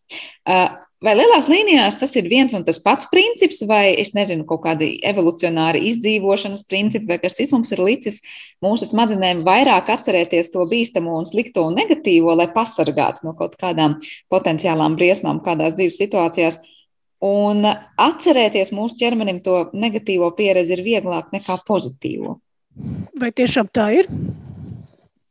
Vai 1.00 1.14
lielās 1.16 1.46
līnijās 1.48 1.96
tas 1.96 2.12
ir 2.20 2.26
viens 2.28 2.52
un 2.52 2.66
tas 2.68 2.76
pats 2.84 3.08
princips, 3.08 3.62
vai 3.68 3.94
es 4.02 4.10
nezinu, 4.18 4.44
kaut 4.48 4.66
kādi 4.66 4.90
evolucionāri 5.08 5.86
izdzīvošanas 5.88 6.66
principi, 6.68 7.08
vai 7.08 7.18
kas 7.22 7.38
cits 7.38 7.54
mums 7.56 7.72
ir 7.72 7.80
licis 7.86 8.18
mūsu 8.64 8.90
smadzenēm 8.90 9.46
vairāk 9.48 9.94
atcerēties 9.96 10.52
to 10.52 10.66
bīstamo 10.68 11.16
un 11.22 11.30
slikto 11.30 11.64
un 11.70 11.80
negatīvo, 11.80 12.36
lai 12.36 12.50
pasargātu 12.52 13.30
no 13.30 13.32
kaut 13.40 13.56
kādām 13.62 13.96
potenciālām 14.34 15.00
briesmām, 15.00 15.40
kādās 15.46 15.80
dzīves 15.80 16.02
situācijās. 16.04 16.60
Un 17.24 17.64
atcerēties 18.00 18.74
mūsu 18.76 19.00
ķermenim 19.00 19.40
to 19.44 19.70
negatīvo 19.72 20.34
pieredzi 20.36 20.76
ir 20.76 20.84
vieglāk 20.84 21.32
nekā 21.32 21.62
pozitīvo. 21.68 22.42
Vai 23.20 23.32
tiešām 23.36 23.72
tā 23.72 23.88
ir? 24.02 24.12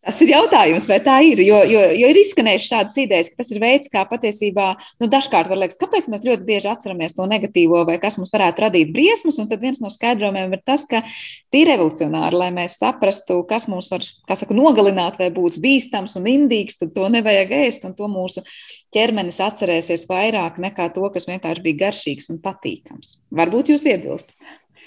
Tas 0.07 0.21
ir 0.23 0.31
jautājums, 0.31 0.85
vai 0.89 0.97
tā 1.03 1.17
ir. 1.27 1.41
Jo, 1.43 1.59
jo, 1.67 1.81
jo 1.99 2.09
ir 2.13 2.19
izskanējušas 2.21 2.69
šādas 2.71 2.99
idejas, 3.03 3.29
ka 3.33 3.41
tas 3.43 3.49
ir 3.51 3.59
veids, 3.61 3.91
kā 3.93 4.05
patiesībā, 4.09 4.69
nu, 5.03 5.09
dažkārt 5.11 5.51
var 5.51 5.59
liekas, 5.59 5.79
kāpēc 5.81 6.07
mēs 6.13 6.23
ļoti 6.25 6.47
bieži 6.47 6.71
atceramies 6.71 7.17
to 7.17 7.27
negatīvo, 7.29 7.83
vai 7.89 7.97
kas 8.01 8.17
mums 8.17 8.31
varētu 8.33 8.63
radīt 8.65 8.93
briesmas. 8.95 9.41
Un 9.43 9.51
tad 9.51 9.65
viens 9.65 9.83
no 9.83 9.91
skaidrojumiem 9.93 10.55
ir 10.55 10.63
tas, 10.63 10.87
ka 10.89 11.03
tie 11.51 11.65
ir 11.65 11.73
revolucionāri, 11.73 12.39
lai 12.39 12.49
mēs 12.55 12.79
saprastu, 12.79 13.41
kas 13.51 13.67
mums 13.69 13.91
var, 13.93 14.07
kā 14.31 14.39
saka, 14.39 14.57
nogalināt 14.57 15.19
vai 15.21 15.33
būt 15.35 15.59
bīstams 15.65 16.15
un 16.21 16.31
indīgs, 16.31 16.79
tad 16.79 16.95
to 16.95 17.11
nevajag 17.13 17.57
ēst, 17.59 17.85
un 17.91 17.99
to 17.99 18.09
mūsu 18.09 18.47
ķermenis 18.95 19.43
atcerēsies 19.45 20.07
vairāk 20.09 20.63
nekā 20.63 20.89
to, 20.95 21.11
kas 21.13 21.27
vienkārši 21.29 21.67
bija 21.67 21.83
garšīgs 21.85 22.31
un 22.33 22.41
patīkams. 22.47 23.17
Varbūt 23.35 23.75
jūs 23.75 23.91
iebilstat. 23.91 24.33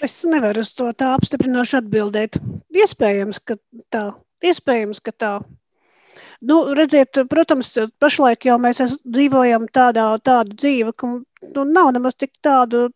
Es 0.02 0.18
nevaru 0.26 0.64
uz 0.64 0.72
to 0.74 0.88
tā 0.98 1.12
apstiprinoši 1.14 1.78
atbildēt. 1.78 2.40
Iespējams, 2.74 3.38
ka 3.46 3.60
tā. 3.92 4.06
Iespējams, 4.42 5.00
ka 5.06 5.12
tā. 5.24 5.32
Nu, 6.42 6.56
redziet, 6.74 7.18
protams, 7.30 7.70
pašlaik 8.02 8.48
jau 8.48 8.56
mēs 8.60 8.80
dzīvojam 9.02 9.68
tādā, 9.76 10.08
tādu 10.26 10.56
dzīvi, 10.58 10.94
ka 10.98 11.10
nu, 11.10 11.64
nav 11.76 11.92
nemaz 11.94 12.16
tik 12.18 12.32
tādu 12.42 12.88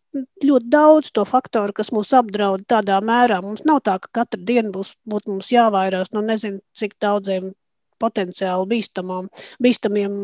ļoti 0.43 0.69
daudz 0.73 1.13
to 1.15 1.23
faktoru, 1.27 1.75
kas 1.77 1.93
mūs 1.95 2.11
apdraud 2.19 2.65
tādā 2.73 2.99
mērā. 3.11 3.39
Mums 3.45 3.63
nav 3.69 3.79
tā, 3.87 3.95
ka 4.03 4.11
katru 4.19 4.43
dienu 4.49 4.73
būs 4.75 4.93
būt 5.07 5.31
mums 5.31 5.51
jāvairās 5.53 6.11
no 6.15 6.25
nezinu 6.27 6.59
cik 6.79 6.97
daudziem 7.03 7.53
potenciāli 8.03 8.69
bīstamām, 8.75 9.31
bīstamiem 9.63 10.19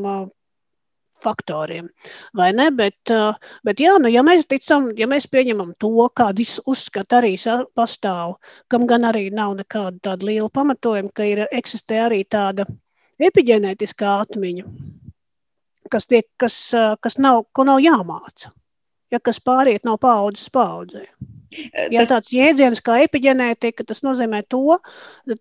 faktoriem. 1.23 1.89
Bet, 2.33 2.99
uh, 3.11 3.35
bet 3.65 3.81
jā, 3.83 3.95
nu, 4.01 4.11
ja 4.11 4.23
mēs 4.25 4.45
ticam, 4.49 4.91
ja 4.97 5.07
mēs 5.09 5.27
pieņemam 5.31 5.73
to, 5.79 5.91
kāda 6.15 6.45
uzskata 6.69 7.21
arī 7.21 7.35
pastāv, 7.75 8.37
kam 8.67 8.87
gan 8.89 9.07
arī 9.09 9.29
nav 9.31 9.55
nekāda 9.59 10.11
tāda 10.11 10.29
liela 10.29 10.49
pamatojuma, 10.49 11.13
ka 11.15 11.27
ir 11.27 11.45
eksistē 11.49 12.03
arī 12.07 12.23
tāda 12.23 12.67
epigenētiskā 13.19 14.17
atmiņa, 14.25 14.65
kas, 15.91 16.09
tiek, 16.09 16.27
kas, 16.37 16.57
uh, 16.73 16.95
kas 16.99 17.17
nav, 17.17 17.45
ko 17.53 17.67
nav 17.69 17.79
jāmāca, 17.83 18.51
ja 19.11 19.19
kas 19.19 19.39
pāriet 19.39 19.85
no 19.87 19.97
paudzes 19.97 20.49
paudzē. 20.49 21.07
Ja 21.91 22.03
tas... 22.03 22.09
tāds 22.09 22.33
jēdziens 22.33 22.81
kā 22.81 22.99
epigenētika, 23.05 23.85
tas 23.85 24.01
nozīmē 24.05 24.43
to, 24.49 24.79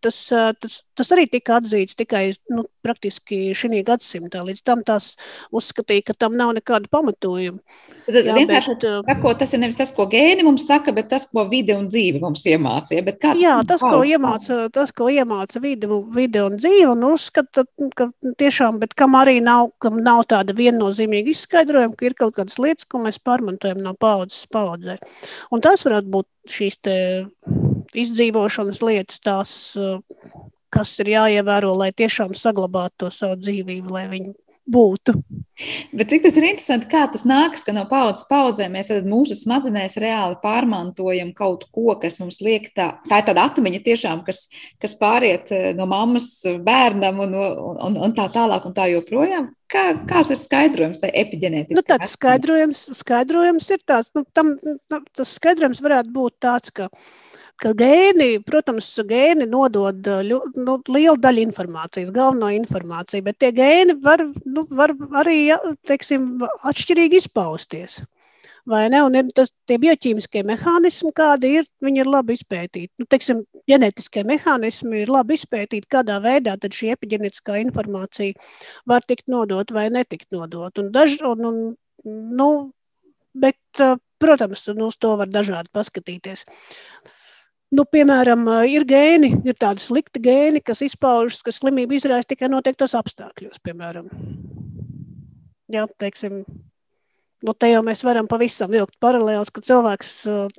tas, 0.05 0.19
tas, 0.61 0.83
tas 0.99 1.11
arī 1.15 1.27
tika 1.31 1.59
atzīts 1.61 1.97
tikai 1.99 2.23
nu, 2.53 2.65
praktiski 2.85 3.53
šī 3.57 3.83
gadsimtā. 3.87 4.43
Līdz 4.47 4.63
tam 4.67 4.83
tās 4.87 5.13
uzskatīja, 5.55 6.07
ka 6.11 6.17
tam 6.25 6.37
nav 6.39 6.55
nekāda 6.57 6.91
pamatojuma. 6.93 7.61
Tad, 8.07 8.19
Jā, 8.27 8.37
vienkārši 8.37 8.75
bet, 8.75 8.87
sako, 9.09 9.35
tas 9.41 9.55
ir 9.55 9.63
nevis 9.63 9.79
tas, 9.79 9.93
ko 9.95 10.07
gēni 10.11 10.45
mums 10.47 10.67
saka, 10.69 10.95
bet 10.97 11.09
tas, 11.13 11.29
ko 11.31 11.47
vide 11.51 11.77
un 11.79 11.89
dzīve 11.91 12.23
mums 12.23 12.45
iemācīja. 12.49 13.05
Jā, 13.41 13.57
tas, 13.69 13.85
ko 13.85 14.03
iemāca, 14.07 14.67
tas, 14.75 14.93
ko 14.97 15.09
iemāca 15.13 15.63
vide, 15.63 15.91
vide 16.17 16.45
un 16.45 16.59
dzīve, 16.61 16.91
un 16.95 17.07
uzskata, 17.13 17.67
ka 17.99 18.09
tiešām, 18.43 18.81
bet 18.83 18.97
kam 18.99 19.17
arī 19.19 19.39
nav, 19.45 19.71
kam 19.83 20.01
nav 20.03 20.25
tāda 20.33 20.57
viennozīmīga 20.59 21.33
izskaidrojuma, 21.35 21.97
ka 21.99 22.09
ir 22.09 22.19
kaut 22.19 22.37
kādas 22.39 22.59
lietas, 22.63 22.89
ko 22.91 23.05
mēs 23.07 23.21
pārmantojam 23.23 23.83
no 23.85 23.95
paudzes 23.99 24.45
paudzē. 24.53 24.99
Un 25.55 25.65
tas 25.65 25.87
varētu 25.87 26.13
būt 26.13 26.29
šīs 26.51 26.79
izdzīvošanas 28.03 28.81
lietas, 28.83 29.21
tās, 29.23 29.53
kas 30.73 30.95
ir 31.03 31.13
jāievēro, 31.15 31.75
lai 31.77 31.91
tiešām 31.97 32.37
saglabātu 32.39 33.05
to 33.05 33.13
savu 33.15 33.39
dzīvību, 33.43 33.93
lai 33.93 34.07
viņi 34.13 34.33
būtu. 34.69 35.15
Bet 35.93 36.11
cik 36.11 36.23
tas 36.25 36.37
ir 36.39 36.47
interesanti, 36.47 36.89
kā 36.91 37.03
tas 37.11 37.25
nākas, 37.29 37.65
ka 37.67 37.75
no 37.75 37.83
paudzes 37.91 38.25
paudzē 38.29 38.69
mēs 38.73 38.91
mūsu 39.07 39.37
smadzenēs 39.37 39.99
reāli 40.01 40.39
pārmantojam 40.43 41.33
kaut 41.37 41.67
ko, 41.75 41.97
kas 42.01 42.19
mums 42.23 42.41
liek 42.45 42.71
tā, 42.77 42.93
tā 43.11 43.21
ir 43.21 43.27
tāda 43.29 43.47
atmiņa 43.51 43.83
tiešām, 43.85 44.23
kas, 44.27 44.47
kas 44.83 44.95
pāriet 44.99 45.51
eh, 45.55 45.73
no 45.79 45.87
mammas 45.91 46.31
bērnam 46.65 47.21
un, 47.27 47.35
un, 47.89 47.99
un 48.07 48.15
tā 48.17 48.29
tālāk 48.35 48.69
un 48.69 48.77
tā 48.77 48.89
joprojām. 48.93 49.51
Kā, 49.73 49.87
kāds 50.09 50.35
ir 50.35 50.41
skaidrojums 50.41 51.01
tai 51.01 51.09
epigenētiskajai? 51.23 51.79
Nu, 51.79 51.85
tāds 51.89 52.15
skaidrojums, 52.17 52.83
skaidrojums 52.99 53.71
ir 53.73 53.85
tāds, 53.89 54.11
nu, 54.17 54.25
tam, 54.37 54.55
nu, 54.61 54.99
tas 55.17 55.37
skaidrojums 55.39 55.81
varētu 55.85 56.13
būt 56.13 56.37
tāds, 56.45 56.75
ka 56.77 56.91
ka 57.63 57.73
gēni, 57.79 58.31
protams, 58.47 58.89
gēni 59.09 59.47
nodod 59.51 60.09
nu, 60.29 60.79
lielu 60.89 61.19
daļu 61.23 61.45
informācijas, 61.49 62.11
galveno 62.15 62.51
informāciju, 62.57 63.27
bet 63.29 63.39
tie 63.43 63.53
gēni 63.57 63.99
var, 64.03 64.25
nu, 64.45 64.67
var 64.71 64.95
arī 65.23 65.39
teiksim, 65.89 66.33
atšķirīgi 66.73 67.23
izpausties. 67.23 68.01
Vai 68.67 68.85
ne? 68.93 69.01
Un 69.03 69.17
ir 69.19 69.31
tas, 69.35 69.49
tie 69.67 69.75
bioķīmiskie 69.83 70.45
mehānismi, 70.47 71.11
kādi 71.19 71.49
ir, 71.59 71.65
viņi 71.83 72.05
ir 72.05 72.11
labi 72.11 72.37
izpētīti. 72.39 72.93
Nu, 73.03 73.09
teiksim, 73.11 73.41
ģenētiskie 73.71 74.23
mehānismi 74.29 75.01
ir 75.03 75.11
labi 75.11 75.35
izpētīti, 75.35 75.89
kādā 75.91 76.21
veidā 76.23 76.55
šī 76.63 76.93
epigenētiskā 76.95 77.59
informācija 77.65 78.39
var 78.87 79.03
tikt 79.09 79.27
nodot 79.35 79.75
vai 79.75 79.89
netikt 79.91 80.31
nodot. 80.31 80.79
Un 80.79 80.93
daž, 80.95 81.19
un, 81.27 81.43
un, 81.51 81.59
nu, 82.39 82.49
bet, 83.35 83.83
protams, 84.23 84.63
uz 84.71 85.01
to 85.03 85.17
var 85.19 85.35
dažādi 85.35 85.75
paskatīties. 85.75 86.47
Nu, 87.73 87.87
piemēram, 87.89 88.45
ir 88.69 88.85
gēni, 88.85 89.31
ir 89.49 89.57
tādi 89.57 89.81
slikti 89.81 90.21
gēni, 90.21 90.61
kas 90.61 90.83
izpaužas, 90.85 91.41
ka 91.45 91.55
slimība 91.57 91.97
izraisa 91.97 92.35
tikai 92.35 92.51
noteiktos 92.53 92.93
apstākļos. 92.99 93.63
Piemēram, 93.65 94.11
Jā, 95.73 95.87
teiksim, 96.03 96.43
nu, 97.47 97.53
te 97.57 97.71
jau 97.71 97.81
mēs 97.87 98.03
varam 98.05 98.27
pavisam 98.29 98.69
vilkt 98.75 98.99
paralēlus, 99.01 99.53
ka 99.55 99.63
cilvēks 99.65 100.11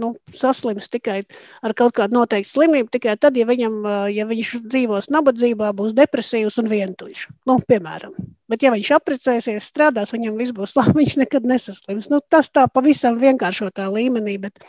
nu, 0.01 0.09
saslims 0.33 0.87
tikai 0.89 1.19
ar 1.61 1.75
kaut 1.77 1.93
kādu 1.99 2.17
noteiktu 2.17 2.49
slimību, 2.49 2.89
tikai 2.95 3.13
tad, 3.21 3.37
ja, 3.37 3.45
viņam, 3.45 3.75
ja 4.09 4.25
viņš 4.29 4.55
dzīvos 4.73 5.11
nabadzībā, 5.13 5.69
būs 5.77 5.93
depresīvs 5.99 6.57
un 6.63 6.71
vientuļš. 6.71 7.27
Nu, 7.49 7.59
piemēram. 7.69 8.15
Bet, 8.49 8.65
ja 8.65 8.73
viņš 8.73 8.89
apprecēsies, 8.97 9.69
strādās, 9.69 10.15
viņam 10.15 10.39
viss 10.41 10.55
būs 10.57 10.73
labi, 10.79 10.97
viņš 11.03 11.19
nekad 11.21 11.45
nesaslims. 11.51 12.09
Nu, 12.09 12.23
tas 12.33 12.49
tā 12.49 12.65
pavisam 12.73 13.21
vienkāršotā 13.21 13.85
līmenī. 13.93 14.39
Bet, 14.47 14.65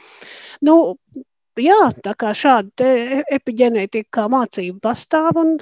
nu, 0.60 0.76
jā, 1.62 1.80
tā 2.04 2.14
kā 2.18 2.32
šāda 2.34 2.90
epigenētika 3.36 4.26
mācība 4.32 4.90
pastāv 4.90 5.38
un, 5.42 5.56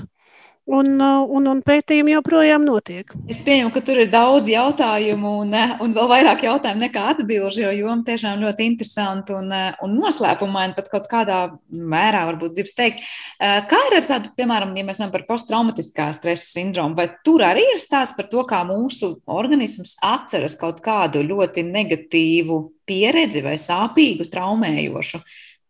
un, 0.71 0.89
un, 1.03 1.47
un 1.51 1.61
pētījumi 1.65 2.15
joprojām 2.15 2.63
notiek. 2.67 3.11
Es 3.31 3.41
pieņemu, 3.43 3.73
ka 3.75 3.83
tur 3.85 3.99
ir 4.03 4.11
daudz 4.13 4.47
jautājumu 4.51 5.33
un, 5.43 5.57
un 5.83 5.95
vēl 5.97 6.09
vairāk 6.11 6.45
jautājumu 6.47 6.85
nekā 6.85 7.05
atbilžu, 7.13 7.65
jo 7.65 7.73
joma 7.81 8.07
tiešām 8.07 8.43
ļoti 8.45 8.69
interesanti 8.71 9.35
un, 9.37 9.51
un 9.53 9.97
noslēpumaini 9.99 10.77
pat 10.79 10.91
kaut 10.93 11.09
kādā 11.11 11.41
mērā 11.69 12.25
varbūt 12.31 12.57
gribas 12.57 12.77
teikt. 12.79 13.03
Kā 13.41 13.81
ir 13.89 13.99
ar 13.99 14.09
tādu, 14.09 14.33
piemēram, 14.39 14.75
ja 14.79 14.87
mēs 14.87 15.01
runājam 15.01 15.15
par 15.17 15.27
posttraumatiskā 15.33 16.11
stresa 16.17 16.47
sindromu, 16.47 16.97
vai 16.99 17.09
tur 17.27 17.45
arī 17.47 17.67
ir 17.75 17.83
stāsts 17.83 18.17
par 18.19 18.31
to, 18.31 18.47
kā 18.49 18.63
mūsu 18.69 19.17
organisms 19.27 19.99
atceras 20.07 20.57
kaut 20.61 20.83
kādu 20.85 21.25
ļoti 21.27 21.67
negatīvu 21.69 22.63
pieredzi 22.87 23.43
vai 23.45 23.59
sāpīgu, 23.61 24.31
traumējošu 24.31 25.23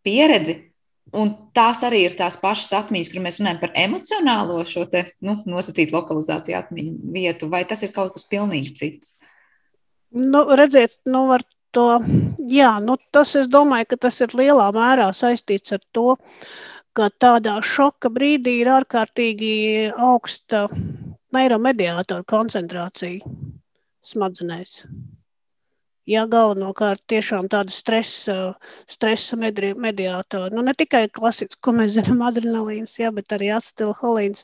pieredzi. 0.07 0.59
Un 1.13 1.35
tās 1.53 1.83
arī 1.85 2.07
ir 2.07 2.15
tās 2.17 2.39
pašas 2.41 2.71
atmiņas, 2.79 3.11
kur 3.13 3.21
mēs 3.25 3.39
runājam 3.41 3.59
par 3.61 3.73
emocionālo 3.77 4.63
šo 4.65 4.87
te, 4.89 5.03
nu, 5.21 5.35
nosacītu 5.45 5.93
lokalizāciju 5.93 6.57
atmiņu 6.57 7.13
vietu, 7.13 7.49
vai 7.53 7.67
tas 7.69 7.83
ir 7.85 7.93
kaut 7.93 8.15
kas 8.15 8.25
pilnīgi 8.31 8.73
cits? 8.79 9.19
Nu, 10.17 10.47
redziet, 10.57 10.95
nu, 11.09 11.27
var 11.29 11.45
to, 11.77 11.87
jā, 12.49 12.73
nu, 12.85 12.97
tas 13.13 13.35
es 13.37 13.51
domāju, 13.53 13.91
ka 13.93 14.01
tas 14.07 14.21
ir 14.25 14.33
lielā 14.39 14.71
mērā 14.77 15.11
saistīts 15.17 15.75
ar 15.77 15.83
to, 15.97 16.17
ka 16.97 17.09
tādā 17.25 17.59
šoka 17.65 18.13
brīdī 18.13 18.59
ir 18.63 18.73
ārkārtīgi 18.73 19.55
augsta 19.93 20.67
neiromediātoru 21.33 22.29
koncentrācija 22.29 23.33
smadzenēs. 24.13 24.83
Ja 26.11 26.25
galvenokārt 26.27 27.05
tiešām 27.07 27.47
tāda 27.51 27.71
stresa, 27.71 28.37
stresa 28.91 29.37
mediātori, 29.39 30.51
nu 30.51 30.65
ne 30.67 30.75
tikai 30.75 31.05
klasisks, 31.15 31.61
ko 31.63 31.77
mēs 31.77 31.93
zinām, 31.95 32.25
adrenalīns, 32.31 32.97
ja, 32.99 33.13
bet 33.15 33.31
arī 33.37 33.53
acetilholīns 33.55 34.43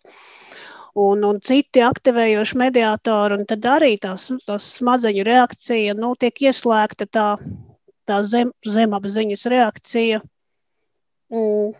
un, 0.99 1.25
un 1.27 1.41
citi 1.43 1.83
aktivējoši 1.83 2.61
mediātori, 2.63 3.41
un 3.41 3.51
tad 3.51 3.67
arī 3.67 3.97
tās, 4.03 4.29
tās 4.47 4.71
smadzeņu 4.79 5.27
reakcija, 5.27 5.99
nu, 5.99 6.13
tiek 6.21 6.47
ieslēgta 6.47 7.11
tā, 7.11 7.27
tā 8.07 8.23
zem, 8.31 8.55
zemapziņas 8.63 9.45
reakcija, 9.51 10.23
un, 11.43 11.75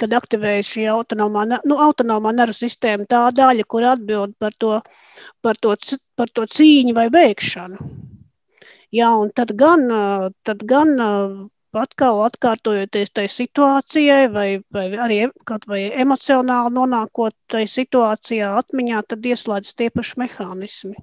kad 0.00 0.20
aktivējas 0.20 0.68
šī 0.74 0.86
autonomā, 0.92 1.48
nu, 1.64 1.80
autonomā 1.80 2.36
nervu 2.36 2.60
sistēma, 2.60 3.08
tā 3.08 3.24
daļa, 3.40 3.68
kur 3.68 3.88
atbild 3.88 4.36
par 4.36 4.56
to, 4.58 4.78
par 5.40 5.60
to, 5.64 5.76
par 6.18 6.32
to 6.36 6.48
cīņu 6.60 6.96
vai 7.00 7.08
bēgšanu. 7.12 8.01
Jā, 8.92 9.08
un 9.16 9.30
tad 9.32 9.54
gan, 9.56 9.86
tad 10.44 10.64
gan 10.68 10.96
atkal 11.80 12.20
atkārtojoties 12.26 13.12
tai 13.16 13.24
situācijai, 13.32 14.26
vai, 14.32 14.48
vai 14.76 14.84
arī 15.06 15.22
kaut 15.48 15.64
vai 15.70 15.86
emocionāli 16.04 16.74
nonākot 16.76 17.36
tai 17.54 17.64
situācijā, 17.70 18.52
atmiņā, 18.60 19.00
tad 19.08 19.32
ieslēdz 19.32 19.72
tie 19.78 19.88
paši 19.94 20.20
mehānismi. 20.24 20.94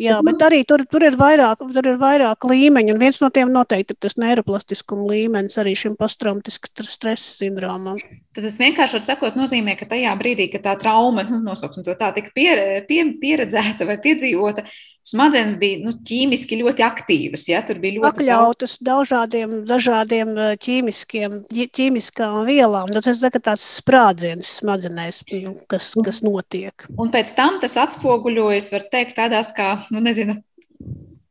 Jā, 0.00 0.16
tas 0.16 0.24
bet 0.26 0.42
arī 0.42 0.60
tur, 0.66 0.82
tur, 0.90 1.04
ir 1.06 1.16
vairāk, 1.18 1.60
tur 1.74 1.86
ir 1.86 1.98
vairāk 2.00 2.46
līmeņi, 2.48 2.94
un 2.94 3.00
viens 3.02 3.20
no 3.22 3.28
tiem 3.34 3.52
noteikti 3.54 3.94
ir 3.94 4.00
tas 4.02 4.16
neiroplastiskuma 4.18 5.06
līmenis 5.12 5.58
arī 5.62 5.76
šim 5.78 5.96
posttraumatiskam 6.00 6.88
stresa 6.88 7.36
sindromam. 7.36 8.00
Tad 8.34 8.46
tas 8.46 8.58
vienkārši 8.62 9.02
sakot, 9.06 9.38
nozīmē, 9.38 9.76
ka 9.78 9.86
tajā 9.90 10.14
brīdī, 10.18 10.48
kad 10.54 10.64
tā 10.66 10.76
trauma, 10.80 11.26
nu, 11.28 11.42
nosauksim 11.44 11.86
to 11.86 11.94
tā, 12.00 12.10
tika 12.16 12.32
pier, 12.34 12.62
pie, 12.88 13.04
pieredzēta 13.20 13.86
vai 13.88 14.00
piedzīvota, 14.02 14.66
smadzenes 15.06 15.56
bija 15.60 15.80
nu, 15.84 15.94
ķīmiski 16.06 16.60
ļoti 16.60 16.84
aktīvas. 16.84 17.46
Ja? 17.50 17.62
Tur 17.66 17.80
bija 17.82 17.98
ļoti 17.98 18.06
pakļautas 18.06 18.76
dažādiem, 18.86 19.54
dažādiem 19.68 20.34
ķīmiskiem, 20.64 21.40
ķīmiskām 21.50 22.42
vielām. 22.48 22.92
Nu, 22.92 23.02
tas 23.04 23.22
ir 23.22 23.40
tāds 23.40 23.66
sprādziens 23.80 24.56
smadzenēs, 24.60 25.22
nu, 25.46 25.56
kas, 25.70 25.92
kas 26.04 26.22
notiek. 26.26 26.86
Un 27.00 27.12
pēc 27.14 27.32
tam 27.38 27.60
tas 27.62 27.76
atspoguļojas, 27.80 28.70
var 28.74 28.86
teikt, 28.92 29.16
tādās 29.18 29.52
kā, 29.56 29.72
nu, 29.94 30.02
nezinu, 30.04 30.40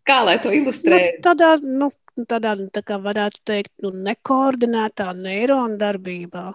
kā 0.07 0.21
lai 0.25 0.37
to 0.43 0.53
ilustrē. 0.55 0.99
Nu, 0.99 1.23
tādā, 1.29 1.55
nu, 1.63 1.91
tādā, 2.29 2.55
tā 2.73 2.83
kā 2.85 2.99
varētu 3.01 3.43
teikt, 3.47 3.73
nu, 3.85 3.93
nekoordinētā 4.09 5.11
neironu 5.17 5.79
darbībā. 5.81 6.47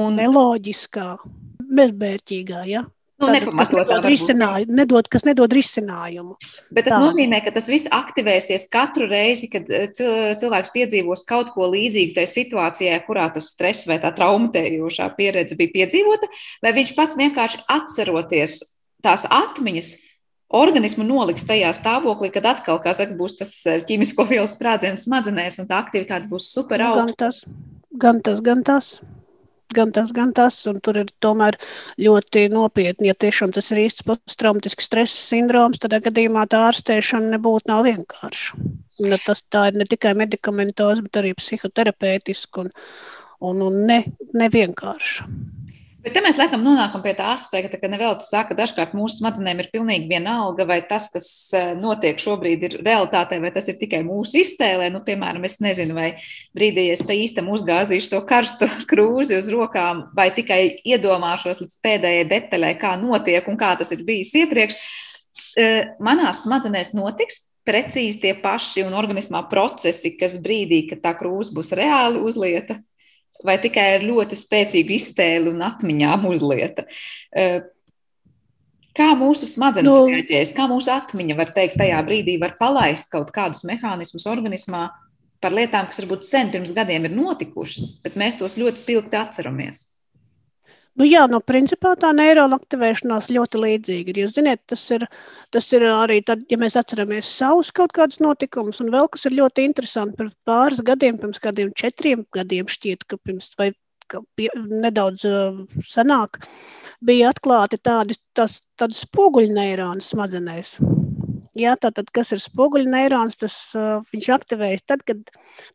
Un 0.00 0.16
neloģiskā, 0.16 1.06
bezbērķīgā, 1.76 2.62
ja? 2.70 2.86
Nu, 3.22 3.30
nepamatot 3.30 4.06
risinājumu, 4.08 4.74
nedod, 4.76 5.08
kas 5.12 5.24
nedod 5.26 5.52
risinājumu. 5.54 6.34
Bet 6.74 6.88
tas 6.88 6.96
tā. 6.96 7.00
nozīmē, 7.04 7.38
ka 7.44 7.52
tas 7.54 7.68
viss 7.70 7.90
aktivēsies 7.92 8.66
katru 8.72 9.06
reizi, 9.10 9.48
kad 9.52 9.68
eh, 9.70 9.88
cilvēks 10.40 10.72
piedzīvos 10.74 11.24
kaut 11.28 11.52
ko 11.54 11.68
līdzīgu 11.72 12.16
tajā 12.18 12.30
situācijā, 12.32 12.98
kurā 13.06 13.28
tas 13.34 13.52
stress 13.54 13.86
vai 13.90 14.00
tā 14.02 14.10
traumatējošā 14.16 15.08
pieredze 15.18 15.58
bija 15.58 15.74
piedzīvota, 15.76 16.30
vai 16.64 16.74
viņš 16.80 16.94
pats 16.98 17.20
vienkārši 17.20 17.62
atceroties 17.70 18.58
tās 19.04 19.28
atmiņas. 19.30 19.94
Organismu 20.52 21.06
noliks 21.08 21.46
tajā 21.48 21.70
stāvoklī, 21.72 22.28
kad 22.34 22.44
atkal, 22.50 22.76
kā 22.84 22.92
saka, 22.96 23.16
būs 23.16 23.38
tas 23.38 23.54
eh, 23.70 23.80
ķīmisko 23.88 24.28
vielu 24.34 24.50
sprādziens 24.50 25.06
smadzenēs, 25.08 25.62
un 25.62 25.70
tā 25.70 25.80
aktivitāte 25.80 26.28
būs 26.32 26.52
super 26.52 26.84
augsta. 26.90 27.06
Gan 27.06 27.18
tas, 27.24 27.42
gan 28.04 28.24
tas, 28.26 28.44
gan 28.44 28.66
tas 28.66 28.94
gan 29.76 29.92
tas, 29.94 30.12
gan 30.16 30.32
tas. 30.36 30.60
Tur 30.84 30.98
ir 31.00 31.12
tomēr 31.24 31.58
ļoti 32.00 32.46
nopietni, 32.52 33.10
ja 33.10 33.16
tiešām 33.24 33.54
tas 33.56 33.70
ir 33.72 33.82
īsts 33.84 34.06
posttraumatisks 34.08 34.88
stresa 34.90 35.18
sindroms, 35.32 35.82
tad 35.82 35.96
gadījumā 36.06 36.46
tā 36.52 36.66
ārstēšana 36.70 37.36
nebūtu 37.36 37.70
nav 37.72 37.86
vienkārša. 37.88 38.62
Ne, 39.02 39.18
tas, 39.26 39.42
tā 39.52 39.68
ir 39.70 39.80
ne 39.80 39.88
tikai 39.88 40.14
medikamentoza, 40.18 41.02
bet 41.06 41.22
arī 41.22 41.34
psihoterapeitiska 41.38 42.66
un, 42.66 42.70
un, 43.40 43.66
un 43.70 43.82
ne, 43.88 44.02
nevienkārša. 44.36 45.28
Bet 46.02 46.16
mēs 46.18 46.34
laikam 46.34 46.64
nonākam 46.64 47.02
pie 47.04 47.12
tā 47.14 47.28
aspekta, 47.30 47.78
ka 47.78 47.86
nevelti 47.86 48.26
saka, 48.26 48.56
dažkārt 48.58 48.94
mūsu 48.98 49.20
smadzenēm 49.20 49.60
ir 49.62 49.68
pilnīgi 49.70 50.08
vienalga, 50.10 50.64
vai 50.66 50.80
tas, 50.88 51.06
kas 51.12 51.28
eh, 51.54 51.68
notiek 51.78 52.18
šobrīd, 52.18 52.64
ir 52.66 52.74
realitātē, 52.82 53.38
vai 53.42 53.52
tas 53.54 53.70
ir 53.70 53.78
tikai 53.78 54.00
mūsu 54.06 54.40
iztēlē. 54.40 54.88
Nu, 54.90 55.04
piemēram, 55.06 55.46
es 55.46 55.60
nezinu, 55.62 55.94
vai 55.94 56.08
brīdī 56.58 56.88
es 56.90 57.04
pa 57.06 57.14
īstam 57.14 57.52
uzgāzīšu 57.54 58.08
savu 58.08 58.26
karstu 58.26 58.66
krūzi 58.90 59.38
uz 59.38 59.46
rokām, 59.54 60.08
vai 60.18 60.32
tikai 60.34 60.60
iedomāšos 60.82 61.62
līdz 61.62 61.78
pēdējai 61.86 62.26
detaļai, 62.34 62.74
kā 62.82 62.96
notiek 62.98 63.46
un 63.52 63.60
kā 63.60 63.70
tas 63.78 63.94
ir 63.94 64.02
bijis 64.08 64.34
iepriekš. 64.42 64.82
Eh, 65.54 65.94
manās 66.02 66.42
smadzenēs 66.48 66.96
notiks 66.98 67.44
precīzi 67.62 68.24
tie 68.24 68.34
paši 68.42 68.82
un 68.88 68.98
organismā 68.98 69.44
procesi, 69.50 70.16
kas 70.18 70.34
brīdī, 70.42 70.88
kad 70.90 71.06
tā 71.06 71.14
krūze 71.14 71.54
būs 71.54 71.70
reāli 71.78 72.26
uzlieta, 72.26 72.82
vai 73.46 73.58
tikai 73.62 73.86
ar 73.96 74.06
ļoti 74.06 74.38
spēcīgu 74.38 74.96
iztēli 74.96 75.52
un 75.52 75.62
atmiņām 75.66 76.26
uzlieta. 76.30 76.86
Kā 78.92 79.08
mūsu 79.16 79.48
smadzenes 79.48 79.88
nu, 79.88 80.08
reaģēs, 80.10 80.52
kā 80.56 80.66
mūsu 80.68 80.92
atmiņa 80.92 81.36
var 81.38 81.52
teikt, 81.56 81.78
tajā 81.80 82.02
brīdī 82.04 82.36
var 82.40 82.58
palaist 82.58 83.08
kaut 83.12 83.32
kādus 83.32 83.64
mehānismus 83.68 84.28
organismā 84.28 84.90
par 85.42 85.56
lietām, 85.56 85.88
kas 85.88 86.02
varbūt 86.02 86.26
sen 86.28 86.52
pirms 86.52 86.74
gadiem 86.76 87.08
ir 87.08 87.16
notikušas, 87.16 87.96
bet 88.04 88.18
mēs 88.20 88.36
tos 88.40 88.58
ļoti 88.60 88.84
spilgti 88.84 89.18
atceramies. 89.18 89.86
Nu, 91.00 91.06
jā, 91.08 91.22
no 91.30 91.38
principā 91.40 91.94
tā 91.96 92.10
neirona 92.12 92.58
aktivēšanās 92.60 93.30
ļoti 93.32 93.60
līdzīga. 93.62 94.14
Jūs 94.20 94.34
zināt, 94.36 94.60
tas 94.68 94.82
ir, 94.92 95.06
tas 95.54 95.68
ir 95.72 95.86
arī 95.88 96.18
tad, 96.28 96.42
ja 96.52 96.58
mēs 96.60 96.76
atceramies 96.76 97.30
savus 97.38 97.70
kaut 97.72 97.94
kādus 97.96 98.20
notikumus, 98.20 98.82
un 98.84 98.92
vēl 98.92 99.08
kas 99.14 99.24
ir 99.28 99.38
ļoti 99.38 99.64
interesanti. 99.70 100.18
Pirms 100.20 100.36
pāris 100.48 100.82
gadiem, 100.84 101.16
pirms 101.22 101.40
kādiem 101.40 101.72
četriem 101.80 102.26
gadiem, 102.36 102.68
šķiet, 102.68 103.06
ka 103.08 103.16
pirms 103.24 103.48
vai 103.60 103.70
ka 104.12 104.20
pie, 104.36 104.50
nedaudz 104.68 105.24
uh, 105.24 105.62
senāk, 105.88 106.42
bija 107.00 107.32
atklāti 107.32 107.80
tādi, 107.80 108.18
tās, 108.36 108.58
tādi 108.76 108.98
spoguļneironi 108.98 110.04
smadzenēs. 110.04 110.76
Jā, 111.58 111.74
tātad, 111.76 112.06
kas 112.16 112.30
ir 112.32 112.40
spoguļneirons, 112.40 113.36
tas 113.42 113.54
uh, 113.76 114.00
viņš 114.14 114.28
aktivējas 114.38 114.86
tad, 114.88 115.02
kad, 115.04 115.18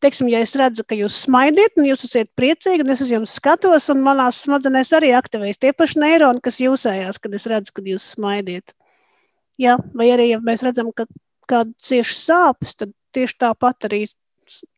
teiksim, 0.01 0.30
ja 0.32 0.39
es 0.41 0.55
redzu, 0.57 0.82
ka 0.82 0.97
jūs 0.97 1.19
smaidiet, 1.28 1.75
un 1.78 1.86
jūs 1.86 2.07
esat 2.07 2.32
priecīgi, 2.39 2.82
un 2.82 2.95
es 2.95 3.03
uz 3.05 3.11
jums 3.13 3.36
skatos, 3.38 3.86
un 3.93 4.01
manās 4.05 4.39
smadzenēs 4.47 4.89
arī 4.97 5.11
aktivējas 5.13 5.61
tie 5.61 5.75
paši 5.78 6.01
neironi, 6.01 6.41
kas 6.41 6.57
jūsējās, 6.63 7.21
kad 7.21 7.38
es 7.38 7.45
redzu, 7.51 7.75
kad 7.78 7.91
jūs 7.93 8.09
smaidiet. 8.15 8.73
Jā, 9.61 9.78
vai 9.93 10.09
arī, 10.15 10.32
ja 10.34 10.41
mēs 10.41 10.65
redzam, 10.65 10.89
ka 10.97 11.05
kāda 11.49 11.69
cieši 11.86 12.17
sāpes, 12.23 12.73
tad 12.82 12.97
tieši 13.13 13.38
tāpat 13.45 13.89
arī 13.91 14.07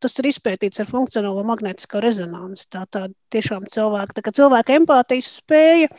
tas 0.03 0.15
ir 0.19 0.29
izpētīts 0.33 0.81
ar 0.81 0.87
funkcionālo 0.89 1.45
magnētisko 1.47 2.01
rezonanci. 2.03 2.67
Tā, 2.73 2.83
tā 2.91 3.07
tiešām 3.33 3.69
cilvēka, 3.71 4.19
tā 4.19 4.33
cilvēka 4.35 4.75
empātijas 4.81 5.35
spēja 5.39 5.91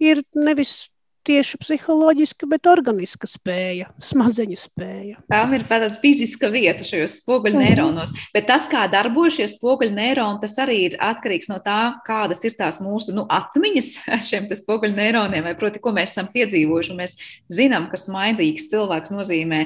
ir 0.00 0.22
nevis 0.38 0.86
tieši 1.26 1.58
psiholoģiska, 1.62 2.48
bet 2.50 2.68
organiska 2.70 3.28
spēja, 3.30 3.88
smadzeņu 4.04 4.58
spēja. 4.60 5.20
Tām 5.32 5.54
ir 5.56 5.64
tāda 5.68 5.90
fiziska 6.02 6.50
vieta 6.52 6.86
šajos 6.86 7.20
spoguļneironos, 7.22 8.12
mm. 8.14 8.28
bet 8.36 8.48
tas, 8.50 8.66
kā 8.70 8.86
darbojas 8.92 9.38
šie 9.38 9.48
spoguļneironi, 9.56 10.42
tas 10.42 10.56
arī 10.62 10.78
ir 10.88 10.98
atkarīgs 11.02 11.50
no 11.52 11.58
tā, 11.64 11.80
kādas 12.06 12.44
ir 12.46 12.56
tās 12.58 12.80
mūsu 12.84 13.14
nu, 13.16 13.26
atmiņas 13.30 13.90
šiem 14.28 14.50
spoguļneironiem, 14.62 15.46
vai 15.46 15.56
proti, 15.58 15.82
ko 15.82 15.94
mēs 15.96 16.14
esam 16.16 16.30
piedzīvojuši. 16.34 17.00
Mēs 17.00 17.18
zinām, 17.52 17.90
ka 17.90 18.00
smaidīgs 18.00 18.70
cilvēks 18.72 19.14
nozīmē 19.14 19.64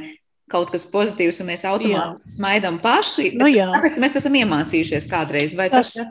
kaut 0.50 0.72
kas 0.74 0.86
pozitīvs, 0.90 1.38
un 1.42 1.52
mēs 1.52 1.62
automātiski 1.68 2.32
smaidām 2.34 2.80
paši. 2.82 3.30
Nu, 3.38 3.46
tāpēc 3.54 4.00
mēs 4.02 4.16
esam 4.18 4.34
iemācījušies 4.40 5.06
kādreiz. 5.10 5.54
Vai 5.58 5.68
tas, 5.70 5.92
tas 5.94 6.10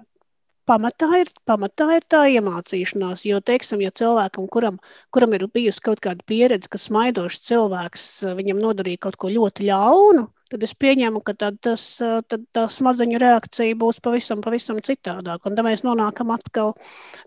pamatā 0.70 1.10
ir, 1.22 1.30
pamatā 1.50 1.88
ir 1.98 2.06
tā 2.14 2.24
iemācīšanās. 2.36 3.26
Jo, 3.28 3.40
teiksim, 3.46 3.82
ja 3.86 3.92
cilvēkam, 4.02 4.48
kuram, 4.54 4.80
kuram 5.16 5.36
ir 5.38 5.48
bijusi 5.54 5.84
kaut 5.86 6.04
kāda 6.06 6.26
pieredze, 6.30 6.70
ka 6.72 6.82
smaidošs 6.82 7.42
cilvēks 7.50 8.10
viņam 8.40 8.62
nodarīja 8.66 9.06
kaut 9.08 9.18
ko 9.22 9.32
ļoti 9.34 9.70
ļaunu, 9.72 10.28
tad 10.50 10.64
es 10.66 10.74
pieņemu, 10.78 11.22
ka 11.26 11.34
tad 11.38 11.60
tas, 11.66 11.84
tad 12.00 12.46
tā 12.56 12.66
smadzeņu 12.72 13.20
reakcija 13.22 13.78
būs 13.80 14.00
pavisam, 14.04 14.42
pavisam 14.46 14.80
citādāka. 14.86 15.50
Un 15.50 15.58
tad 15.58 15.68
mēs 15.68 15.84
nonākam 15.86 16.34
atkal 16.34 16.74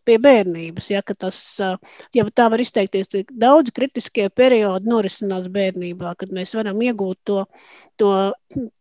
pie 0.08 0.18
bērnības. 0.22 0.90
Ja, 0.92 1.02
tas, 1.06 1.38
ja 2.16 2.26
tā 2.34 2.48
var 2.52 2.62
izteikties, 2.62 3.10
daudz 3.30 3.72
kritiskie 3.74 4.28
periodi 4.30 4.90
norisinās 4.90 5.48
bērnībā, 5.52 6.14
kad 6.20 6.34
mēs 6.34 6.54
varam 6.58 6.82
iegūt 6.82 7.20
to, 7.28 7.44
to, 8.02 8.12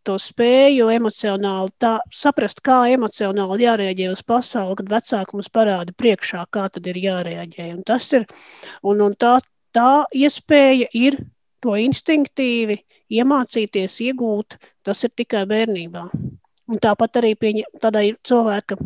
to 0.08 0.18
spēju 0.22 0.90
emocionāli, 0.94 1.74
tā, 1.82 1.98
saprast, 2.16 2.64
kā 2.66 2.84
emocionāli 2.96 3.68
jārēģē 3.68 4.10
uz 4.16 4.24
pasauli, 4.28 4.80
kad 4.82 4.96
vecāki 4.96 5.38
mums 5.38 5.52
parāda 5.54 5.96
priekšā, 5.98 6.48
kā 6.52 6.68
tad 6.74 6.90
ir 6.90 7.02
jārēģē. 7.06 7.70
Un 7.76 7.86
tas 7.88 8.10
ir, 8.18 8.26
un, 8.82 9.06
un 9.06 9.16
tā, 9.20 9.38
tā 9.76 9.92
iespēja 10.18 10.90
ir 10.98 11.22
to 11.64 11.76
instinktīvi 11.80 12.80
iemācīties, 13.12 14.00
iegūt, 14.08 14.58
tas 14.88 15.04
ir 15.06 15.14
tikai 15.16 15.46
bērnībā. 15.50 16.04
Un 16.72 16.80
tāpat 16.82 17.20
arī 17.22 17.34
tādai 17.84 18.12
cilvēka, 18.28 18.78